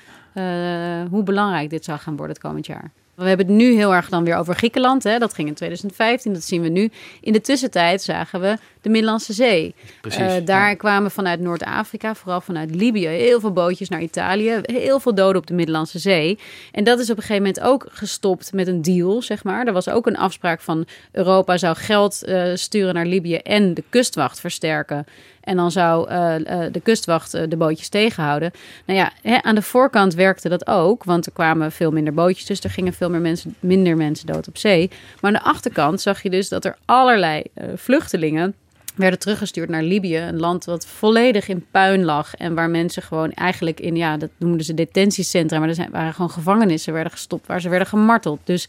hoe 1.09 1.23
belangrijk 1.23 1.69
dit 1.69 1.85
zou 1.85 1.99
gaan 1.99 2.15
worden 2.15 2.35
het 2.35 2.45
komend 2.45 2.65
jaar. 2.65 2.91
We 3.15 3.27
hebben 3.27 3.45
het 3.45 3.55
nu 3.55 3.75
heel 3.75 3.93
erg 3.93 4.09
dan 4.09 4.23
weer 4.23 4.35
over 4.35 4.55
Griekenland. 4.55 5.03
Hè? 5.03 5.19
Dat 5.19 5.33
ging 5.33 5.47
in 5.47 5.53
2015, 5.53 6.33
dat 6.33 6.43
zien 6.43 6.61
we 6.61 6.69
nu. 6.69 6.91
In 7.21 7.33
de 7.33 7.41
tussentijd 7.41 8.01
zagen 8.01 8.41
we 8.41 8.57
de 8.83 8.89
Middellandse 8.89 9.33
Zee. 9.33 9.75
Precies, 10.01 10.21
uh, 10.21 10.45
daar 10.45 10.69
ja. 10.69 10.75
kwamen 10.75 11.11
vanuit 11.11 11.39
Noord-Afrika, 11.39 12.15
vooral 12.15 12.41
vanuit 12.41 12.75
Libië, 12.75 13.07
heel 13.07 13.39
veel 13.39 13.51
bootjes 13.51 13.89
naar 13.89 14.01
Italië. 14.01 14.59
Heel 14.61 14.99
veel 14.99 15.15
doden 15.15 15.41
op 15.41 15.47
de 15.47 15.53
Middellandse 15.53 15.99
Zee. 15.99 16.39
En 16.71 16.83
dat 16.83 16.99
is 16.99 17.09
op 17.09 17.17
een 17.17 17.23
gegeven 17.23 17.43
moment 17.43 17.61
ook 17.63 17.87
gestopt 17.89 18.53
met 18.53 18.67
een 18.67 18.81
deal, 18.81 19.21
zeg 19.21 19.43
maar. 19.43 19.67
Er 19.67 19.73
was 19.73 19.89
ook 19.89 20.07
een 20.07 20.17
afspraak 20.17 20.61
van 20.61 20.85
Europa 21.11 21.57
zou 21.57 21.75
geld 21.75 22.21
uh, 22.25 22.51
sturen 22.53 22.93
naar 22.93 23.05
Libië 23.05 23.35
en 23.35 23.73
de 23.73 23.83
kustwacht 23.89 24.39
versterken. 24.39 25.05
En 25.41 25.55
dan 25.55 25.71
zou 25.71 26.09
uh, 26.09 26.35
uh, 26.39 26.65
de 26.71 26.79
kustwacht 26.83 27.31
de 27.31 27.57
bootjes 27.57 27.89
tegenhouden. 27.89 28.51
Nou 28.85 28.99
ja, 28.99 29.11
hè, 29.21 29.41
aan 29.41 29.55
de 29.55 29.61
voorkant 29.61 30.13
werkte 30.13 30.49
dat 30.49 30.67
ook, 30.67 31.03
want 31.03 31.25
er 31.25 31.31
kwamen 31.31 31.71
veel 31.71 31.91
minder 31.91 32.13
bootjes, 32.13 32.45
dus 32.45 32.59
er 32.59 32.69
gingen 32.69 32.93
veel 32.93 33.09
meer 33.09 33.21
mensen, 33.21 33.55
minder 33.59 33.97
mensen 33.97 34.27
dood 34.27 34.47
op 34.47 34.57
zee. 34.57 34.89
Maar 35.21 35.33
aan 35.33 35.41
de 35.43 35.49
achterkant 35.49 36.01
zag 36.01 36.23
je 36.23 36.29
dus 36.29 36.49
dat 36.49 36.65
er 36.65 36.77
allerlei 36.85 37.43
vluchtelingen 37.75 38.55
werden 38.95 39.19
teruggestuurd 39.19 39.69
naar 39.69 39.83
Libië. 39.83 40.17
Een 40.17 40.39
land 40.39 40.65
wat 40.65 40.85
volledig 40.85 41.47
in 41.47 41.65
puin 41.71 42.03
lag. 42.03 42.35
En 42.35 42.53
waar 42.53 42.69
mensen 42.69 43.01
gewoon 43.01 43.31
eigenlijk 43.31 43.79
in, 43.79 43.95
ja, 43.95 44.17
dat 44.17 44.29
noemden 44.37 44.65
ze 44.65 44.73
detentiecentra. 44.73 45.59
Maar 45.59 45.67
er 45.67 45.75
zijn, 45.75 45.91
waren 45.91 46.13
gewoon 46.13 46.29
gevangenissen 46.29 46.93
werden 46.93 47.11
gestopt 47.11 47.47
waar 47.47 47.61
ze 47.61 47.69
werden 47.69 47.87
gemarteld. 47.87 48.39
Dus 48.43 48.67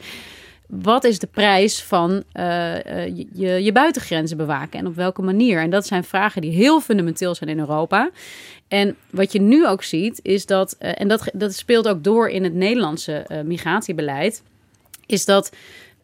wat 0.67 1.05
is 1.05 1.19
de 1.19 1.27
prijs 1.27 1.83
van 1.83 2.11
uh, 2.11 2.23
je, 3.33 3.63
je 3.63 3.73
buitengrenzen 3.73 4.37
bewaken 4.37 4.79
en 4.79 4.87
op 4.87 4.95
welke 4.95 5.23
manier? 5.23 5.61
En 5.61 5.71
dat 5.71 5.87
zijn 5.87 6.05
vragen 6.05 6.41
die 6.41 6.51
heel 6.51 6.81
fundamenteel 6.81 7.35
zijn 7.35 7.51
in 7.51 7.59
Europa. 7.59 8.11
En 8.69 8.97
wat 9.11 9.33
je 9.33 9.41
nu 9.41 9.67
ook 9.67 9.83
ziet, 9.83 10.21
is 10.23 10.47
dat, 10.47 10.77
uh, 10.81 10.91
en 10.95 11.09
dat, 11.09 11.31
dat 11.33 11.55
speelt 11.55 11.89
ook 11.89 12.05
door 12.05 12.29
in 12.29 12.45
het 12.45 12.55
Nederlandse 12.55 13.43
migratiebeleid, 13.45 14.43
is 15.07 15.25
dat 15.25 15.51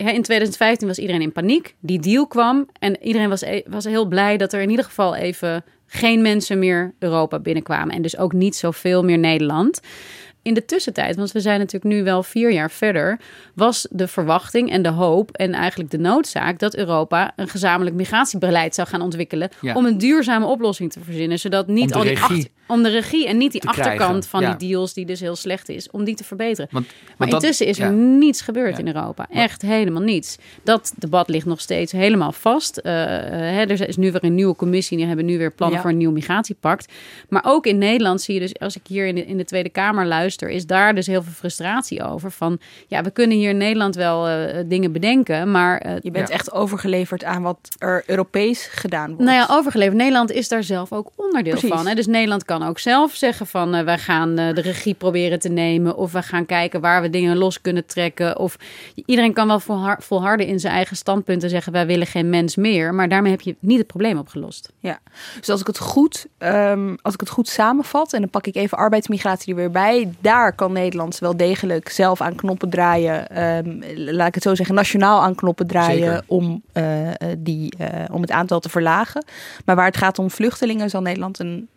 in 0.09 0.23
2015 0.23 0.89
was 0.89 0.99
iedereen 0.99 1.23
in 1.23 1.33
paniek. 1.33 1.75
Die 1.81 2.01
deal 2.01 2.27
kwam 2.27 2.69
en 2.79 3.03
iedereen 3.03 3.29
was, 3.29 3.43
e-, 3.43 3.63
was 3.67 3.85
heel 3.85 4.07
blij 4.07 4.37
dat 4.37 4.53
er 4.53 4.61
in 4.61 4.71
ieder 4.71 4.85
geval 4.85 5.15
even 5.15 5.65
geen 5.87 6.23
mensen 6.23 6.59
meer 6.59 6.95
Europa 6.99 7.39
binnenkwamen. 7.39 7.95
En 7.95 8.03
dus 8.03 8.17
ook 8.19 8.33
niet 8.33 8.57
zoveel 8.57 9.05
meer 9.05 9.19
Nederland 9.19 9.81
in 10.43 10.55
de 10.55 10.65
tussentijd, 10.65 11.17
want 11.17 11.33
we 11.33 11.41
zijn 11.41 11.59
natuurlijk 11.59 11.95
nu 11.95 12.05
wel 12.05 12.23
vier 12.23 12.53
jaar 12.53 12.71
verder, 12.71 13.21
was 13.55 13.87
de 13.91 14.09
verwachting 14.09 14.71
en 14.71 14.83
de 14.83 14.89
hoop 14.89 15.31
en 15.31 15.53
eigenlijk 15.53 15.91
de 15.91 15.99
noodzaak 15.99 16.59
dat 16.59 16.77
Europa 16.77 17.33
een 17.37 17.49
gezamenlijk 17.49 17.97
migratiebeleid 17.97 18.75
zou 18.75 18.89
gaan 18.89 19.01
ontwikkelen 19.01 19.51
ja. 19.61 19.75
om 19.75 19.87
een 19.87 19.99
duurzame 19.99 20.47
oplossing 20.47 20.93
te 20.93 21.01
verzinnen, 21.01 21.39
zodat 21.39 21.67
niet 21.67 21.95
al 21.95 22.03
die 22.03 22.21
achter, 22.21 22.47
om 22.71 22.83
de 22.83 22.89
regie 22.89 23.27
en 23.27 23.37
niet 23.37 23.53
die 23.53 23.69
achterkant 23.69 24.27
van 24.27 24.41
ja. 24.41 24.55
die 24.55 24.69
deals 24.69 24.93
die 24.93 25.07
dus 25.07 25.21
heel 25.21 25.37
slecht 25.37 25.69
is, 25.69 25.91
om 25.91 26.05
die 26.05 26.15
te 26.15 26.25
verbeteren. 26.25 26.69
Want, 26.73 26.87
maar 27.17 27.29
intussen 27.29 27.67
is 27.67 27.79
er 27.79 27.93
niets 27.93 28.41
gebeurd 28.41 28.79
in 28.79 28.87
Europa, 28.87 29.27
echt 29.31 29.63
helemaal 29.63 30.03
niets. 30.03 30.39
Dat 30.63 30.93
debat 30.97 31.29
ligt 31.29 31.47
nog 31.47 31.61
steeds 31.61 31.93
helemaal 31.93 32.33
vast. 32.33 32.79
Uh, 32.79 32.93
hè, 32.93 33.61
er 33.61 33.89
is 33.89 33.97
nu 33.97 34.13
weer 34.13 34.25
een 34.25 34.35
nieuwe 34.35 34.57
commissie, 34.57 34.97
die 34.97 35.07
hebben 35.07 35.25
nu 35.25 35.39
weer 35.39 35.53
plannen 35.53 35.81
voor 35.81 35.91
een 35.91 35.97
nieuw 35.97 36.11
migratiepact. 36.11 36.93
Maar 37.29 37.43
ook 37.47 37.67
in 37.67 37.79
Nederland 37.79 38.21
zie 38.21 38.35
je 38.35 38.41
dus, 38.41 38.59
als 38.59 38.77
ik 38.77 38.83
hier 38.87 39.07
in 39.07 39.15
de, 39.15 39.27
in 39.27 39.37
de 39.37 39.45
Tweede 39.45 39.69
Kamer 39.69 40.07
luister, 40.07 40.51
is 40.51 40.67
daar 40.67 40.95
dus 40.95 41.07
heel 41.07 41.23
veel 41.23 41.33
frustratie 41.33 42.05
over. 42.05 42.31
Van 42.31 42.59
ja, 42.87 43.03
we 43.03 43.11
kunnen 43.11 43.37
hier 43.37 43.51
in 43.51 43.57
Nederland 43.57 43.95
wel 43.95 44.29
uh, 44.29 44.57
dingen 44.67 44.93
bedenken, 44.93 45.51
maar. 45.51 45.87
Uh, 45.87 45.93
je 46.01 46.11
bent 46.11 46.29
ja. 46.29 46.35
echt 46.35 46.53
overgeleverd 46.53 47.25
aan 47.25 47.43
wat 47.43 47.59
er 47.79 48.03
Europees 48.07 48.67
gedaan 48.67 49.07
wordt. 49.07 49.23
Nou 49.23 49.37
ja, 49.37 49.47
overgeleverd. 49.51 49.97
Nederland 49.97 50.33
is 50.33 50.49
daar 50.49 50.63
zelf 50.63 50.93
ook 50.93 51.11
onderdeel 51.17 51.53
Precies. 51.53 51.71
van. 51.71 51.87
Hè? 51.87 51.95
Dus 51.95 52.07
Nederland 52.07 52.45
kan 52.45 52.60
ook 52.63 52.79
zelf 52.79 53.15
zeggen 53.15 53.47
van 53.47 53.75
uh, 53.75 53.83
wij 53.83 53.99
gaan 53.99 54.35
de 54.35 54.61
regie 54.61 54.95
proberen 54.95 55.39
te 55.39 55.49
nemen. 55.49 55.97
Of 55.97 56.13
we 56.13 56.23
gaan 56.23 56.47
kijken 56.47 56.81
waar 56.81 57.03
we 57.03 57.11
dingen 57.11 57.37
los 57.37 57.61
kunnen 57.61 57.87
trekken. 57.87 58.39
Of 58.39 58.57
iedereen 58.95 59.33
kan 59.33 59.47
wel 59.47 59.61
volhar 59.61 60.03
volharden 60.03 60.47
in 60.47 60.61
zijn 60.61 60.75
eigen 60.75 60.97
standpunt 60.97 61.43
en 61.43 61.51
zeggen 61.51 61.73
wij 61.73 61.87
willen 61.87 62.07
geen 62.07 62.31
mens 62.31 62.57
meer. 62.57 62.95
Maar 62.95 63.09
daarmee 63.09 63.31
heb 63.31 63.41
je 63.41 63.57
niet 63.59 63.79
het 63.79 63.87
probleem 63.87 64.19
opgelost. 64.19 64.73
Ja, 64.79 64.99
dus 65.39 65.49
als 65.49 65.61
ik 65.61 65.67
het 65.67 65.79
goed, 65.79 66.27
um, 66.39 66.99
als 67.03 67.15
ik 67.15 67.21
het 67.21 67.29
goed 67.29 67.49
samenvat 67.49 68.13
en 68.13 68.21
dan 68.21 68.31
pak 68.31 68.47
ik 68.47 68.55
even 68.55 68.79
arbeidsmigratie 68.79 69.53
er 69.53 69.59
weer 69.59 69.71
bij. 69.71 70.13
Daar 70.21 70.53
kan 70.53 70.73
Nederland 70.73 71.19
wel 71.19 71.37
degelijk 71.37 71.89
zelf 71.89 72.21
aan 72.21 72.35
knoppen 72.35 72.71
draaien. 72.71 73.43
Um, 73.43 73.83
laat 73.97 74.29
ik 74.29 74.35
het 74.35 74.43
zo 74.43 74.55
zeggen, 74.55 74.75
nationaal 74.75 75.23
aan 75.23 75.35
knoppen 75.35 75.67
draaien 75.67 76.23
om, 76.27 76.63
uh, 76.75 77.09
die, 77.39 77.75
uh, 77.81 77.87
om 78.11 78.21
het 78.21 78.31
aantal 78.31 78.61
te 78.61 78.69
verlagen. 78.69 79.25
Maar 79.65 79.77
waar 79.77 79.87
het 79.87 79.97
gaat 79.97 80.19
om 80.19 80.31
vluchtelingen 80.31 80.91
zal 80.91 81.03
Nederland 81.03 81.39
een 81.39 81.69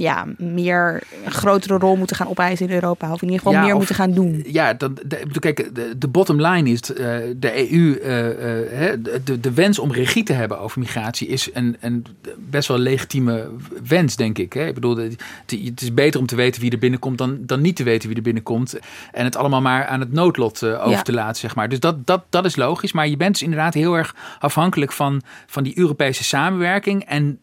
ja, 0.00 0.26
meer 0.38 1.02
een 1.24 1.30
grotere 1.30 1.78
rol 1.78 1.96
moeten 1.96 2.16
gaan 2.16 2.28
opeisen 2.28 2.68
in 2.68 2.74
Europa. 2.74 3.12
Of 3.12 3.22
in 3.22 3.28
ieder 3.28 3.38
geval 3.38 3.52
ja, 3.52 3.60
meer 3.60 3.72
of, 3.72 3.78
moeten 3.78 3.94
gaan 3.94 4.12
doen. 4.12 4.44
Ja, 4.46 4.74
dat, 4.74 4.96
de, 5.06 5.38
kijk, 5.38 5.74
de, 5.74 5.98
de 5.98 6.08
bottom 6.08 6.40
line 6.40 6.70
is, 6.70 6.80
uh, 6.90 6.96
de 7.36 7.72
EU, 7.72 8.00
uh, 8.02 8.88
uh, 8.88 8.96
de, 9.24 9.40
de 9.40 9.52
wens 9.52 9.78
om 9.78 9.92
regie 9.92 10.22
te 10.22 10.32
hebben 10.32 10.60
over 10.60 10.80
migratie 10.80 11.28
is 11.28 11.50
een, 11.52 11.76
een 11.80 12.06
best 12.38 12.68
wel 12.68 12.78
legitieme 12.78 13.48
wens, 13.86 14.16
denk 14.16 14.38
ik. 14.38 14.52
Hè? 14.52 14.66
Ik 14.66 14.74
bedoel, 14.74 14.96
het, 14.96 15.22
het 15.46 15.82
is 15.82 15.94
beter 15.94 16.20
om 16.20 16.26
te 16.26 16.36
weten 16.36 16.60
wie 16.60 16.70
er 16.70 16.78
binnenkomt 16.78 17.18
dan, 17.18 17.38
dan 17.40 17.60
niet 17.60 17.76
te 17.76 17.84
weten 17.84 18.08
wie 18.08 18.16
er 18.16 18.22
binnenkomt. 18.22 18.78
En 19.12 19.24
het 19.24 19.36
allemaal 19.36 19.60
maar 19.62 19.86
aan 19.86 20.00
het 20.00 20.12
noodlot 20.12 20.64
over 20.64 20.90
ja. 20.90 21.02
te 21.02 21.12
laten, 21.12 21.40
zeg 21.40 21.54
maar. 21.54 21.68
Dus 21.68 21.80
dat, 21.80 22.06
dat, 22.06 22.24
dat 22.30 22.44
is 22.44 22.56
logisch. 22.56 22.92
Maar 22.92 23.08
je 23.08 23.16
bent 23.16 23.32
dus 23.32 23.42
inderdaad 23.42 23.74
heel 23.74 23.94
erg 23.94 24.14
afhankelijk 24.38 24.92
van, 24.92 25.22
van 25.46 25.62
die 25.62 25.78
Europese 25.78 26.24
samenwerking. 26.24 27.04
En 27.04 27.38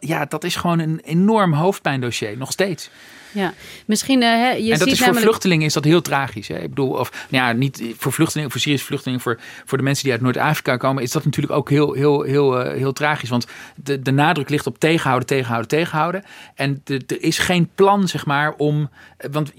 ja, 0.00 0.24
dat 0.24 0.44
is 0.44 0.56
gewoon 0.56 0.78
een 0.78 1.00
enorm 1.00 1.52
hoofdpijndossier, 1.52 2.36
nog 2.36 2.52
steeds. 2.52 2.90
Ja, 3.32 3.54
misschien. 3.86 4.22
Uh, 4.22 4.28
je 4.28 4.36
en 4.36 4.68
dat 4.68 4.78
ziet 4.78 4.86
is 4.86 4.98
voor 4.98 4.98
namelijk... 4.98 5.26
vluchtelingen 5.26 5.66
is 5.66 5.72
dat 5.72 5.84
heel 5.84 6.02
tragisch. 6.02 6.48
Hè? 6.48 6.58
Ik 6.58 6.68
bedoel, 6.68 6.90
of 6.90 7.26
nou 7.28 7.44
ja, 7.44 7.52
niet 7.52 7.82
voor 7.96 8.12
vluchtelingen, 8.12 8.50
voor 8.50 8.60
Syrische 8.60 8.86
vluchtelingen, 8.86 9.20
voor, 9.20 9.38
voor 9.64 9.78
de 9.78 9.84
mensen 9.84 10.04
die 10.04 10.12
uit 10.12 10.22
Noord-Afrika 10.22 10.76
komen, 10.76 11.02
is 11.02 11.10
dat 11.10 11.24
natuurlijk 11.24 11.52
ook 11.52 11.70
heel, 11.70 11.92
heel, 11.92 12.22
heel, 12.22 12.66
uh, 12.66 12.72
heel 12.72 12.92
tragisch. 12.92 13.28
Want 13.28 13.46
de, 13.76 14.02
de 14.02 14.10
nadruk 14.10 14.48
ligt 14.48 14.66
op 14.66 14.78
tegenhouden, 14.78 15.28
tegenhouden, 15.28 15.68
tegenhouden. 15.68 16.22
En 16.54 16.80
de, 16.84 17.00
er 17.06 17.22
is 17.22 17.38
geen 17.38 17.68
plan, 17.74 18.08
zeg 18.08 18.26
maar, 18.26 18.54
om. 18.56 18.90
Want 19.30 19.52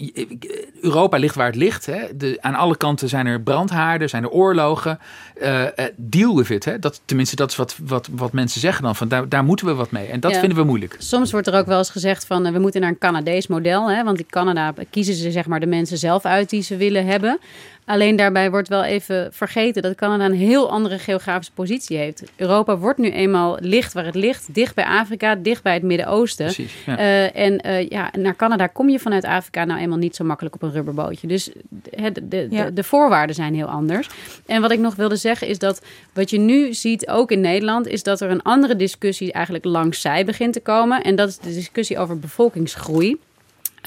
Europa 0.81 1.17
ligt 1.17 1.35
waar 1.35 1.45
het 1.45 1.55
ligt. 1.55 1.85
Hè? 1.85 2.17
De, 2.17 2.37
aan 2.41 2.55
alle 2.55 2.77
kanten 2.77 3.09
zijn 3.09 3.25
er 3.25 3.41
brandhaarden, 3.41 4.09
zijn 4.09 4.23
er 4.23 4.29
oorlogen. 4.29 4.99
Uh, 5.41 5.63
deal 5.95 6.35
with 6.35 6.49
it. 6.49 6.65
Hè? 6.65 6.79
Dat, 6.79 7.01
tenminste, 7.05 7.35
dat 7.35 7.49
is 7.49 7.55
wat, 7.55 7.75
wat, 7.83 8.09
wat 8.11 8.33
mensen 8.33 8.61
zeggen 8.61 8.83
dan. 8.83 8.95
Van 8.95 9.07
daar, 9.07 9.29
daar 9.29 9.43
moeten 9.43 9.65
we 9.65 9.73
wat 9.73 9.91
mee. 9.91 10.07
En 10.07 10.19
dat 10.19 10.31
Ja. 10.31 10.39
vinden 10.39 10.57
we 10.57 10.63
moeilijk. 10.63 10.95
Soms 10.97 11.31
wordt 11.31 11.47
er 11.47 11.53
ook 11.53 11.65
wel 11.65 11.77
eens 11.77 11.89
gezegd 11.89 12.25
van 12.25 12.51
we 12.53 12.59
moeten 12.59 12.81
naar 12.81 12.89
een 12.89 12.97
Canadees 12.97 13.47
model. 13.47 13.59
Hè? 13.69 14.03
Want 14.03 14.19
in 14.19 14.25
Canada 14.29 14.73
kiezen 14.89 15.13
ze 15.13 15.31
zeg 15.31 15.45
maar 15.47 15.59
de 15.59 15.65
mensen 15.65 15.97
zelf 15.97 16.25
uit 16.25 16.49
die 16.49 16.61
ze 16.61 16.75
willen 16.77 17.05
hebben. 17.05 17.39
Alleen 17.85 18.15
daarbij 18.15 18.51
wordt 18.51 18.67
wel 18.67 18.83
even 18.83 19.29
vergeten 19.33 19.81
dat 19.81 19.95
Canada 19.95 20.25
een 20.25 20.33
heel 20.33 20.69
andere 20.71 20.99
geografische 20.99 21.53
positie 21.53 21.97
heeft. 21.97 22.23
Europa 22.35 22.77
wordt 22.77 22.99
nu 22.99 23.11
eenmaal 23.11 23.57
licht 23.59 23.93
waar 23.93 24.05
het 24.05 24.15
ligt, 24.15 24.53
dicht 24.53 24.75
bij 24.75 24.85
Afrika, 24.85 25.35
dicht 25.35 25.63
bij 25.63 25.73
het 25.73 25.83
Midden-Oosten. 25.83 26.45
Precies, 26.45 26.73
ja. 26.85 26.99
Uh, 26.99 27.35
en 27.35 27.67
uh, 27.67 27.89
ja, 27.89 28.11
naar 28.17 28.35
Canada 28.35 28.67
kom 28.67 28.89
je 28.89 28.99
vanuit 28.99 29.25
Afrika 29.25 29.65
nou 29.65 29.79
eenmaal 29.79 29.97
niet 29.97 30.15
zo 30.15 30.23
makkelijk 30.23 30.55
op 30.55 30.61
een 30.61 30.71
rubberbootje. 30.71 31.27
Dus 31.27 31.49
de, 31.69 32.11
de, 32.11 32.27
de, 32.27 32.47
Ja. 32.49 32.65
de, 32.65 32.73
de 32.73 32.83
voorwaarden 32.83 33.35
zijn 33.35 33.55
heel 33.55 33.67
anders. 33.67 34.09
En 34.45 34.61
wat 34.61 34.71
ik 34.71 34.79
nog 34.79 34.95
wilde 34.95 35.15
zeggen 35.15 35.47
is 35.47 35.59
dat 35.59 35.81
wat 36.13 36.29
je 36.29 36.39
nu 36.39 36.73
ziet, 36.73 37.07
ook 37.07 37.31
in 37.31 37.41
Nederland, 37.41 37.87
is 37.87 38.03
dat 38.03 38.21
er 38.21 38.29
een 38.29 38.41
andere 38.41 38.75
discussie 38.75 39.31
eigenlijk 39.31 39.65
langs 39.65 40.01
zij 40.01 40.25
begint 40.25 40.53
te 40.53 40.59
komen. 40.59 41.03
En 41.03 41.15
dat 41.15 41.29
is 41.29 41.37
de 41.37 41.53
discussie 41.53 41.97
over 41.99 42.19
bevolkingsgroei. 42.19 43.17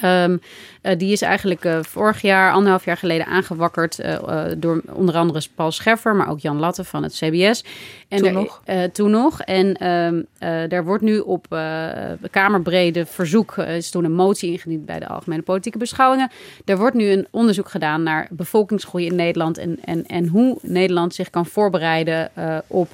Um, 0.03 0.41
uh, 0.83 0.91
die 0.97 1.11
is 1.11 1.21
eigenlijk 1.21 1.65
uh, 1.65 1.79
vorig 1.81 2.21
jaar, 2.21 2.51
anderhalf 2.53 2.85
jaar 2.85 2.97
geleden 2.97 3.25
aangewakkerd 3.25 3.99
uh, 3.99 4.17
door 4.57 4.81
onder 4.91 5.15
andere 5.15 5.41
Paul 5.55 5.71
Scheffer, 5.71 6.15
maar 6.15 6.29
ook 6.29 6.39
Jan 6.39 6.59
Latte 6.59 6.83
van 6.83 7.03
het 7.03 7.13
CBS. 7.13 7.63
En 8.07 8.17
Toen 8.17 8.27
er, 8.27 8.33
nog? 8.33 8.61
toen 8.93 9.11
nog. 9.11 9.41
En 9.41 9.87
um, 9.87 10.25
daar 10.69 10.83
wordt 10.83 11.03
nu 11.03 11.19
op 11.19 11.47
kamerbrede 12.31 13.05
verzoek, 13.05 13.57
is 13.57 13.89
toen 13.89 14.03
een 14.03 14.13
motie 14.13 14.51
ingediend 14.51 14.85
bij 14.85 14.99
de 14.99 15.07
Algemene 15.07 15.41
Politieke 15.41 15.77
Beschouwingen. 15.77 16.31
Er 16.65 16.77
wordt 16.77 16.95
nu 16.95 17.09
een 17.09 17.27
onderzoek 17.31 17.69
gedaan 17.69 18.03
naar 18.03 18.27
bevolkingsgroei 18.31 19.05
in 19.05 19.15
Nederland 19.15 19.57
en, 19.57 19.77
en, 19.83 20.05
en 20.05 20.27
hoe 20.27 20.57
Nederland 20.61 21.13
zich 21.13 21.29
kan 21.29 21.45
voorbereiden 21.45 22.29
op 22.67 22.89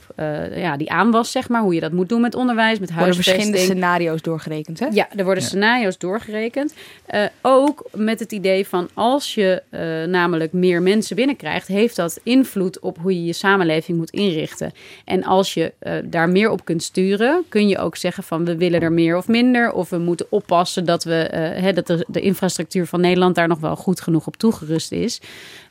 ja, 0.56 0.78
die 0.78 0.91
aanwas, 0.91 1.32
zeg 1.32 1.49
maar. 1.49 1.62
Hoe 1.62 1.74
je 1.74 1.80
dat 1.80 1.91
moet 1.91 2.10
doen 2.10 2.22
met 2.22 2.36
onderwijs, 2.36 2.80
met 2.80 2.89
Er 2.89 2.95
worden 2.95 3.14
huisvesting. 3.14 3.45
verschillende 3.45 3.80
scenario's 3.82 4.22
doorgerekend, 4.22 4.80
hè? 4.80 4.88
Ja, 4.91 5.08
er 5.16 5.24
worden 5.24 5.43
Ja. 5.43 5.49
scenario's 5.49 5.97
doorgerekend. 5.97 6.74
Uh, 7.14 7.26
ook 7.42 7.89
met 7.94 8.20
het 8.20 8.32
idee 8.32 8.68
van 8.68 8.89
als 8.94 9.36
je 9.36 9.62
uh, 9.72 10.12
namelijk 10.12 10.54
meer 10.54 10.82
mensen 10.82 11.16
binnenkrijgt, 11.16 11.68
heeft 11.68 11.96
dat 11.96 12.20
invloed 12.24 12.80
op 12.80 12.98
hoe 12.98 13.14
je 13.14 13.26
je 13.26 13.34
samenleving 13.34 13.98
moet 13.98 14.10
inrichten. 14.10 14.72
En 15.06 15.24
als 15.24 15.54
je 15.54 15.74
uh, 15.82 15.94
daar 16.04 16.30
meer 16.30 16.50
op 16.50 16.66
kunt 16.66 16.84
sturen, 16.84 17.44
kun 17.50 17.68
je 17.68 17.78
ook 17.78 17.96
zeggen 17.96 18.24
van 18.24 18.46
we 18.46 18.58
willen 18.58 18.82
er 18.82 18.92
meer 18.92 19.18
of 19.18 19.28
minder. 19.28 19.72
Of 19.72 19.89
we 19.89 19.98
moeten 19.98 20.26
oppassen 20.30 20.86
dat, 20.86 21.04
we, 21.04 21.14
hè, 21.56 21.74
dat 21.74 22.04
de 22.08 22.22
infrastructuur 22.22 22.86
van 22.86 23.02
Nederland 23.02 23.36
daar 23.36 23.48
nog 23.48 23.60
wel 23.60 23.76
goed 23.76 24.02
genoeg 24.02 24.28
op 24.28 24.38
toegerust 24.38 24.92
is. 24.92 25.22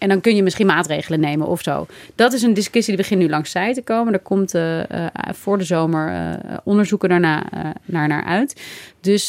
En 0.01 0.09
dan 0.09 0.21
kun 0.21 0.37
je 0.37 0.43
misschien 0.43 0.67
maatregelen 0.67 1.21
nemen 1.21 1.47
of 1.47 1.63
zo. 1.63 1.87
Dat 2.15 2.33
is 2.33 2.43
een 2.43 2.55
discussie 2.55 2.95
die 2.95 3.03
begint 3.03 3.21
nu 3.21 3.29
langs 3.29 3.51
zij 3.51 3.75
te 3.75 3.83
komen. 3.83 4.13
Er 4.13 4.19
komt 4.19 4.55
uh, 4.55 4.79
uh, 4.79 5.07
voor 5.33 5.59
de 5.59 5.65
zomer 5.65 6.13
uh, 6.13 6.57
onderzoeken 6.65 7.09
daarna 7.09 7.45
naar, 7.85 8.09
naar 8.09 8.25
uit. 8.25 8.63
Dus 9.01 9.29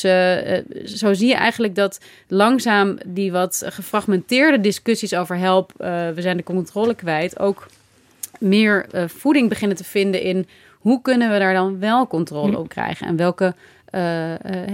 zo 0.86 1.13
zie 1.13 1.28
je 1.28 1.36
eigenlijk 1.36 1.76
dat 1.76 1.99
langzaam 2.28 2.97
die 3.05 3.32
wat 3.32 3.63
gefragmenteerde 3.65 4.61
discussies 4.61 5.13
over 5.15 5.38
help, 5.38 5.72
we 5.78 6.17
zijn 6.17 6.38
de 6.38 6.43
controle 6.43 6.95
kwijt, 6.95 7.39
ook 7.39 7.67
meer 8.39 8.86
voeding 9.07 9.49
beginnen 9.49 9.78
te 9.78 9.84
vinden 9.84 10.22
in 10.22 10.47
hoe 10.80 11.01
kunnen 11.01 11.32
we 11.32 11.39
daar 11.39 11.53
dan 11.53 11.80
wel 11.80 12.07
controle 12.07 12.57
op 12.57 12.69
krijgen 12.69 13.07
en 13.07 13.15
welke 13.15 13.55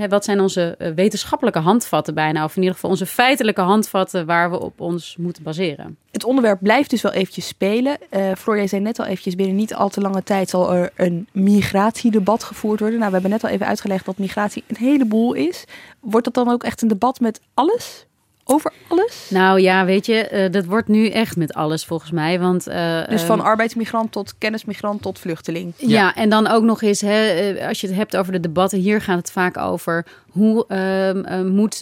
wat 0.09 0.26
zijn 0.26 0.39
onze 0.39 0.76
uh, 0.80 0.89
wetenschappelijke 0.95 1.59
handvatten 1.59 2.13
bijna, 2.13 2.43
of 2.43 2.55
in 2.55 2.61
ieder 2.61 2.76
geval 2.76 2.89
onze 2.89 3.05
feitelijke 3.05 3.61
handvatten 3.61 4.26
waar 4.26 4.51
we 4.51 4.59
op 4.59 4.80
ons 4.80 5.15
moeten 5.20 5.43
baseren. 5.43 5.97
Het 6.11 6.24
onderwerp 6.24 6.59
blijft 6.61 6.89
dus 6.89 7.01
wel 7.01 7.11
eventjes 7.11 7.47
spelen. 7.47 7.97
Floor, 8.38 8.57
jij 8.57 8.68
zei 8.68 8.82
net 8.82 8.99
al 8.99 9.05
eventjes, 9.05 9.36
binnen 9.36 9.55
niet 9.55 9.74
al 9.76 9.89
te 9.89 10.01
lange 10.01 10.24
tijd 10.24 10.49
zal 10.49 10.74
er 10.74 10.91
een 10.95 11.28
migratiedebat 11.32 12.43
gevoerd 12.43 12.80
worden. 12.80 12.99
Nou, 12.99 13.11
we 13.11 13.18
hebben 13.20 13.32
net 13.34 13.43
al 13.43 13.49
even 13.49 13.68
uitgelegd 13.68 14.05
dat 14.05 14.18
migratie 14.18 14.63
een 14.68 14.78
heleboel 14.80 15.34
is. 15.34 15.65
Wordt 15.99 16.26
dat 16.26 16.34
dan 16.34 16.49
ook 16.49 16.63
echt 16.63 16.82
een 16.82 16.88
debat 16.88 17.20
met 17.20 17.41
alles? 17.53 18.05
Over 18.47 18.71
alles? 18.87 19.27
Nou 19.29 19.61
ja, 19.61 19.85
weet 19.85 20.05
je, 20.05 20.29
uh, 20.33 20.51
dat 20.51 20.65
wordt 20.65 20.87
nu 20.87 21.09
echt 21.09 21.35
met 21.35 21.53
alles 21.53 21.85
volgens 21.85 22.11
mij. 22.11 22.39
Want, 22.39 22.67
uh, 22.67 23.07
dus 23.07 23.21
van 23.21 23.41
arbeidsmigrant 23.41 24.11
tot 24.11 24.37
kennismigrant 24.37 25.01
tot 25.01 25.19
vluchteling. 25.19 25.73
Ja, 25.77 25.87
ja 25.87 26.15
en 26.15 26.29
dan 26.29 26.47
ook 26.47 26.63
nog 26.63 26.81
eens, 26.81 27.01
hè, 27.01 27.67
als 27.67 27.81
je 27.81 27.87
het 27.87 27.95
hebt 27.95 28.17
over 28.17 28.31
de 28.31 28.39
debatten, 28.39 28.79
hier 28.79 29.01
gaat 29.01 29.17
het 29.17 29.31
vaak 29.31 29.57
over 29.57 30.05
hoe 30.27 30.65
uh, 30.67 31.41
moet 31.41 31.77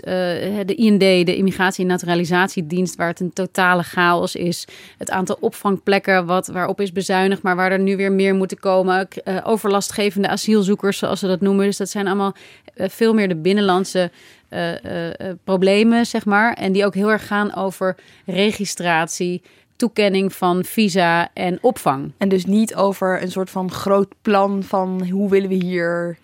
de 0.66 0.76
IND, 0.76 1.00
de 1.00 1.36
Immigratie- 1.36 1.84
en 1.84 1.90
Naturalisatiedienst, 1.90 2.96
waar 2.96 3.08
het 3.08 3.20
een 3.20 3.34
totale 3.34 3.84
chaos 3.84 4.36
is, 4.36 4.68
het 4.98 5.10
aantal 5.10 5.38
opvangplekken 5.40 6.26
wat, 6.26 6.48
waarop 6.48 6.82
is 6.82 6.92
bezuinigd, 6.92 7.42
maar 7.42 7.56
waar 7.56 7.72
er 7.72 7.80
nu 7.80 7.98
weer 7.98 8.12
meer 8.12 8.36
moeten 8.36 8.60
komen, 8.60 9.08
overlastgevende 9.44 10.28
asielzoekers, 10.28 10.98
zoals 10.98 11.20
ze 11.20 11.28
dat 11.28 11.42
noemen. 11.42 11.66
Dus 11.66 11.78
dat 11.78 11.90
zijn 11.90 12.08
allemaal 12.08 12.36
veel 12.76 13.14
meer 13.14 13.28
de 13.28 13.36
binnenlandse 13.36 14.12
uh, 14.50 14.74
problemen, 15.44 16.06
zeg 16.06 16.26
maar. 16.26 16.54
En 16.54 16.72
die 16.72 16.86
ook 16.86 16.94
heel 16.94 17.12
erg 17.12 17.28
gaan 17.28 17.56
over 17.56 17.96
registratie, 18.26 19.42
toekenning 19.76 20.34
van 20.34 20.64
visa 20.64 21.30
en 21.34 21.58
opvang. 21.62 22.12
En 22.18 22.30
dus 22.30 22.46
niet 22.46 22.76
over 22.76 23.22
een 23.22 23.32
soort 23.32 23.50
van 23.50 23.72
groot 23.72 24.14
plan 24.22 24.64
van 24.64 25.08
hoe 25.10 25.30
willen 25.30 25.50
we 25.50 25.56
hier 25.56 26.18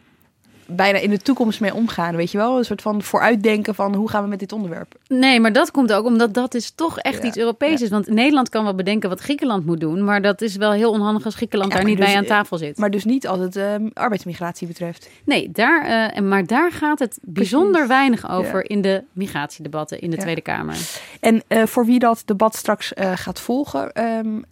bijna 0.75 0.97
in 0.97 1.09
de 1.09 1.17
toekomst 1.17 1.59
mee 1.59 1.73
omgaan, 1.73 2.15
weet 2.15 2.31
je 2.31 2.37
wel? 2.37 2.57
Een 2.57 2.65
soort 2.65 2.81
van 2.81 3.01
vooruitdenken 3.01 3.75
van 3.75 3.95
hoe 3.95 4.09
gaan 4.09 4.23
we 4.23 4.29
met 4.29 4.39
dit 4.39 4.51
onderwerp. 4.51 4.95
Nee, 5.07 5.39
maar 5.39 5.53
dat 5.53 5.71
komt 5.71 5.93
ook 5.93 6.05
omdat 6.05 6.33
dat 6.33 6.53
is 6.53 6.71
toch 6.71 6.99
echt 6.99 7.23
iets 7.23 7.37
Europees 7.37 7.81
is. 7.81 7.89
Want 7.89 8.07
Nederland 8.07 8.49
kan 8.49 8.63
wel 8.63 8.75
bedenken 8.75 9.09
wat 9.09 9.19
Griekenland 9.19 9.65
moet 9.65 9.79
doen, 9.79 10.03
maar 10.03 10.21
dat 10.21 10.41
is 10.41 10.55
wel 10.55 10.71
heel 10.71 10.91
onhandig 10.91 11.25
als 11.25 11.35
Griekenland 11.35 11.71
daar 11.71 11.83
niet 11.83 11.97
dus, 11.97 12.05
bij 12.05 12.17
aan 12.17 12.25
tafel 12.25 12.57
zit. 12.57 12.77
Maar 12.77 12.91
dus 12.91 13.05
niet 13.05 13.27
als 13.27 13.39
het 13.39 13.55
uh, 13.55 13.75
arbeidsmigratie 13.93 14.67
betreft. 14.67 15.09
Nee, 15.25 15.51
daar, 15.51 16.13
uh, 16.15 16.23
maar 16.23 16.45
daar 16.45 16.71
gaat 16.71 16.99
het 16.99 17.19
bijzonder 17.21 17.87
weinig 17.87 18.29
over 18.31 18.69
in 18.69 18.81
de 18.81 19.03
migratiedebatten 19.13 19.99
in 19.99 20.09
de 20.09 20.17
Tweede 20.17 20.41
Kamer. 20.41 20.75
En 21.19 21.43
uh, 21.47 21.65
voor 21.65 21.85
wie 21.85 21.99
dat 21.99 22.21
debat 22.25 22.55
straks 22.55 22.91
gaat 23.15 23.39
volgen, 23.39 24.03
um, 24.03 24.43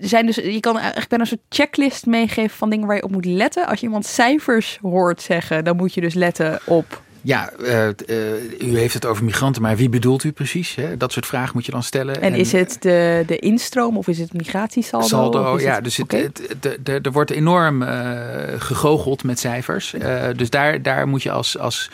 zijn 0.00 0.26
dus, 0.26 0.34
je 0.34 0.60
kan 0.60 0.76
eigenlijk 0.76 1.08
bijna 1.08 1.24
een 1.24 1.30
soort 1.30 1.42
checklist 1.48 2.06
meegeven 2.06 2.56
van 2.56 2.70
dingen 2.70 2.86
waar 2.86 2.96
je 2.96 3.02
op 3.02 3.10
moet 3.10 3.24
letten. 3.24 3.66
Als 3.66 3.80
je 3.80 3.86
iemand 3.86 4.06
cijfers 4.06 4.78
hoort 4.82 5.22
zeggen, 5.22 5.64
dan 5.64 5.76
moet 5.76 5.94
je 5.94 6.00
dus 6.00 6.14
letten 6.14 6.60
op. 6.64 7.02
Ja, 7.22 7.52
uh, 7.60 7.86
uh, 7.86 7.92
u 8.60 8.78
heeft 8.78 8.94
het 8.94 9.06
over 9.06 9.24
migranten, 9.24 9.62
maar 9.62 9.76
wie 9.76 9.88
bedoelt 9.88 10.24
u 10.24 10.32
precies? 10.32 10.74
Hè? 10.74 10.96
Dat 10.96 11.12
soort 11.12 11.26
vragen 11.26 11.50
moet 11.54 11.66
je 11.66 11.72
dan 11.72 11.82
stellen. 11.82 12.14
En, 12.14 12.32
en 12.32 12.38
is 12.38 12.52
het 12.52 12.76
de, 12.80 13.22
de 13.26 13.38
instroom 13.38 13.96
of 13.96 14.08
is 14.08 14.18
het 14.18 14.32
migratiesaldo? 14.32 15.06
Saldo, 15.06 15.60
ja. 15.60 15.80
Dus 15.80 15.96
het, 15.96 16.12
het, 16.60 17.06
er 17.06 17.12
wordt 17.12 17.30
enorm 17.30 17.82
uh, 17.82 17.88
gegoocheld 18.58 19.24
met 19.24 19.38
cijfers. 19.38 19.94
dus 20.36 20.50
daar, 20.50 20.82
daar 20.82 21.08
moet 21.08 21.22
je 21.22 21.30
als, 21.30 21.58
als, 21.58 21.90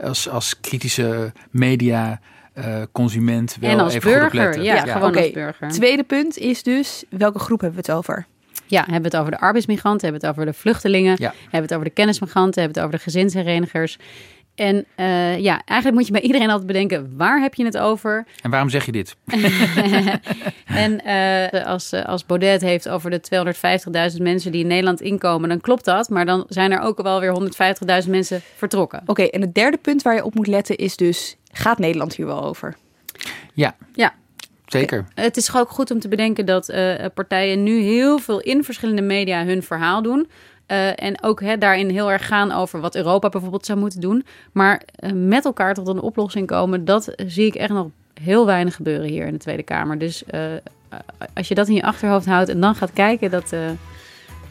als, 0.00 0.28
als 0.28 0.60
kritische 0.60 1.32
media 1.50 2.20
uh, 2.58 2.82
consument 2.92 3.56
wel 3.60 3.70
en 3.70 3.80
als 3.80 3.94
even 3.94 4.12
burger, 4.12 4.54
goed. 4.54 4.64
Ja, 4.64 4.74
ja. 4.74 4.92
gewoon 4.92 5.08
okay. 5.08 5.22
als 5.22 5.32
burger. 5.32 5.68
Tweede 5.68 6.02
punt 6.02 6.38
is 6.38 6.62
dus, 6.62 7.04
welke 7.10 7.38
groep 7.38 7.60
hebben 7.60 7.80
we 7.80 7.90
het 7.90 7.98
over? 7.98 8.26
Ja, 8.66 8.80
hebben 8.80 9.10
we 9.10 9.16
het 9.16 9.16
over 9.16 9.30
de 9.30 9.38
arbeidsmigranten, 9.38 10.08
hebben 10.08 10.20
we 10.20 10.26
het 10.26 10.36
over 10.36 10.52
de 10.52 10.58
vluchtelingen, 10.58 11.16
ja. 11.18 11.32
hebben 11.32 11.50
we 11.50 11.58
het 11.58 11.72
over 11.72 11.84
de 11.84 11.90
kennismigranten, 11.90 12.62
hebben 12.62 12.82
we 12.82 12.86
het 12.86 12.94
over 12.94 13.04
de 13.04 13.10
gezinsherenigers. 13.10 13.98
En 14.58 14.86
uh, 14.96 15.38
ja, 15.38 15.62
eigenlijk 15.64 15.98
moet 15.98 16.06
je 16.06 16.12
bij 16.12 16.20
iedereen 16.20 16.48
altijd 16.48 16.66
bedenken, 16.66 17.12
waar 17.16 17.40
heb 17.40 17.54
je 17.54 17.64
het 17.64 17.78
over? 17.78 18.26
En 18.42 18.50
waarom 18.50 18.68
zeg 18.68 18.86
je 18.86 18.92
dit? 18.92 19.16
en 20.84 21.00
uh, 21.06 21.66
als, 21.66 21.92
als 21.92 22.26
Baudet 22.26 22.60
heeft 22.60 22.88
over 22.88 23.10
de 23.10 23.20
250.000 24.16 24.22
mensen 24.22 24.52
die 24.52 24.60
in 24.60 24.66
Nederland 24.66 25.00
inkomen, 25.00 25.48
dan 25.48 25.60
klopt 25.60 25.84
dat. 25.84 26.08
Maar 26.08 26.26
dan 26.26 26.44
zijn 26.48 26.72
er 26.72 26.80
ook 26.80 27.02
wel 27.02 27.20
weer 27.20 27.50
150.000 28.04 28.10
mensen 28.10 28.40
vertrokken. 28.56 29.00
Oké, 29.00 29.10
okay, 29.10 29.26
en 29.26 29.40
het 29.40 29.54
derde 29.54 29.76
punt 29.76 30.02
waar 30.02 30.14
je 30.14 30.24
op 30.24 30.34
moet 30.34 30.46
letten 30.46 30.76
is 30.76 30.96
dus, 30.96 31.36
gaat 31.58 31.78
Nederland 31.78 32.14
hier 32.14 32.26
wel 32.26 32.44
over? 32.44 32.76
Ja. 33.52 33.76
Ja. 33.92 34.14
Zeker. 34.66 35.04
Het 35.14 35.36
is 35.36 35.54
ook 35.56 35.70
goed 35.70 35.90
om 35.90 36.00
te 36.00 36.08
bedenken 36.08 36.46
dat 36.46 36.70
uh, 36.70 36.94
partijen 37.14 37.62
nu 37.62 37.80
heel 37.80 38.18
veel 38.18 38.40
in 38.40 38.64
verschillende 38.64 39.02
media 39.02 39.44
hun 39.44 39.62
verhaal 39.62 40.02
doen. 40.02 40.28
Uh, 40.66 41.02
en 41.02 41.22
ook 41.22 41.40
hè, 41.40 41.58
daarin 41.58 41.90
heel 41.90 42.10
erg 42.10 42.26
gaan 42.26 42.52
over 42.52 42.80
wat 42.80 42.94
Europa 42.94 43.28
bijvoorbeeld 43.28 43.66
zou 43.66 43.78
moeten 43.78 44.00
doen. 44.00 44.26
Maar 44.52 44.82
uh, 45.00 45.10
met 45.12 45.44
elkaar 45.44 45.74
tot 45.74 45.88
een 45.88 46.00
oplossing 46.00 46.46
komen, 46.46 46.84
dat 46.84 47.12
zie 47.26 47.46
ik 47.46 47.54
echt 47.54 47.72
nog 47.72 47.88
heel 48.22 48.46
weinig 48.46 48.74
gebeuren 48.74 49.08
hier 49.08 49.26
in 49.26 49.32
de 49.32 49.38
Tweede 49.38 49.62
Kamer. 49.62 49.98
Dus 49.98 50.22
als 51.34 51.48
je 51.48 51.54
dat 51.54 51.68
in 51.68 51.74
je 51.74 51.82
achterhoofd 51.82 52.26
houdt 52.26 52.48
en 52.48 52.60
dan 52.60 52.74
gaat 52.74 52.92
kijken, 52.92 53.30
dat 53.30 53.52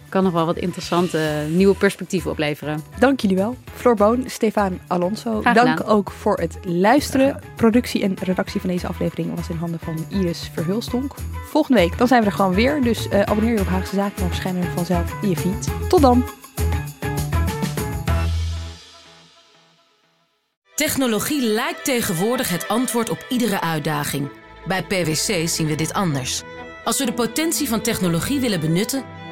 kan 0.09 0.23
nog 0.23 0.33
wel 0.33 0.45
wat 0.45 0.57
interessante 0.57 1.45
nieuwe 1.49 1.75
perspectieven 1.75 2.31
opleveren. 2.31 2.83
Dank 2.99 3.19
jullie 3.19 3.35
wel. 3.35 3.55
Floor 3.73 3.95
Boon, 3.95 4.23
Stefan 4.27 4.79
Alonso. 4.87 5.41
Dank 5.53 5.89
ook 5.89 6.11
voor 6.11 6.37
het 6.37 6.57
luisteren. 6.65 7.39
Productie 7.55 8.03
en 8.03 8.15
redactie 8.23 8.59
van 8.59 8.69
deze 8.69 8.87
aflevering 8.87 9.35
was 9.35 9.49
in 9.49 9.57
handen 9.57 9.79
van 9.79 10.05
Iris 10.09 10.49
Verhulstonk. 10.53 11.15
Volgende 11.49 11.81
week 11.81 11.97
dan 11.97 12.07
zijn 12.07 12.21
we 12.21 12.27
er 12.27 12.33
gewoon 12.33 12.53
weer. 12.53 12.81
Dus 12.81 13.07
uh, 13.07 13.21
abonneer 13.21 13.53
je 13.53 13.59
op 13.59 13.67
Haagse 13.67 13.95
Zaken. 13.95 14.19
Dan 14.19 14.27
verschijnen 14.27 14.61
we 14.61 14.67
vanzelf 14.75 15.13
in 15.21 15.29
je 15.29 15.35
feed. 15.35 15.89
Tot 15.89 16.01
dan. 16.01 16.23
Technologie 20.75 21.41
lijkt 21.41 21.83
tegenwoordig 21.83 22.49
het 22.49 22.67
antwoord 22.67 23.09
op 23.09 23.25
iedere 23.29 23.61
uitdaging. 23.61 24.29
Bij 24.67 24.83
PwC 24.83 25.47
zien 25.47 25.67
we 25.67 25.75
dit 25.75 25.93
anders. 25.93 26.43
Als 26.83 26.99
we 26.99 27.05
de 27.05 27.13
potentie 27.13 27.67
van 27.67 27.81
technologie 27.81 28.39
willen 28.39 28.59
benutten 28.59 29.03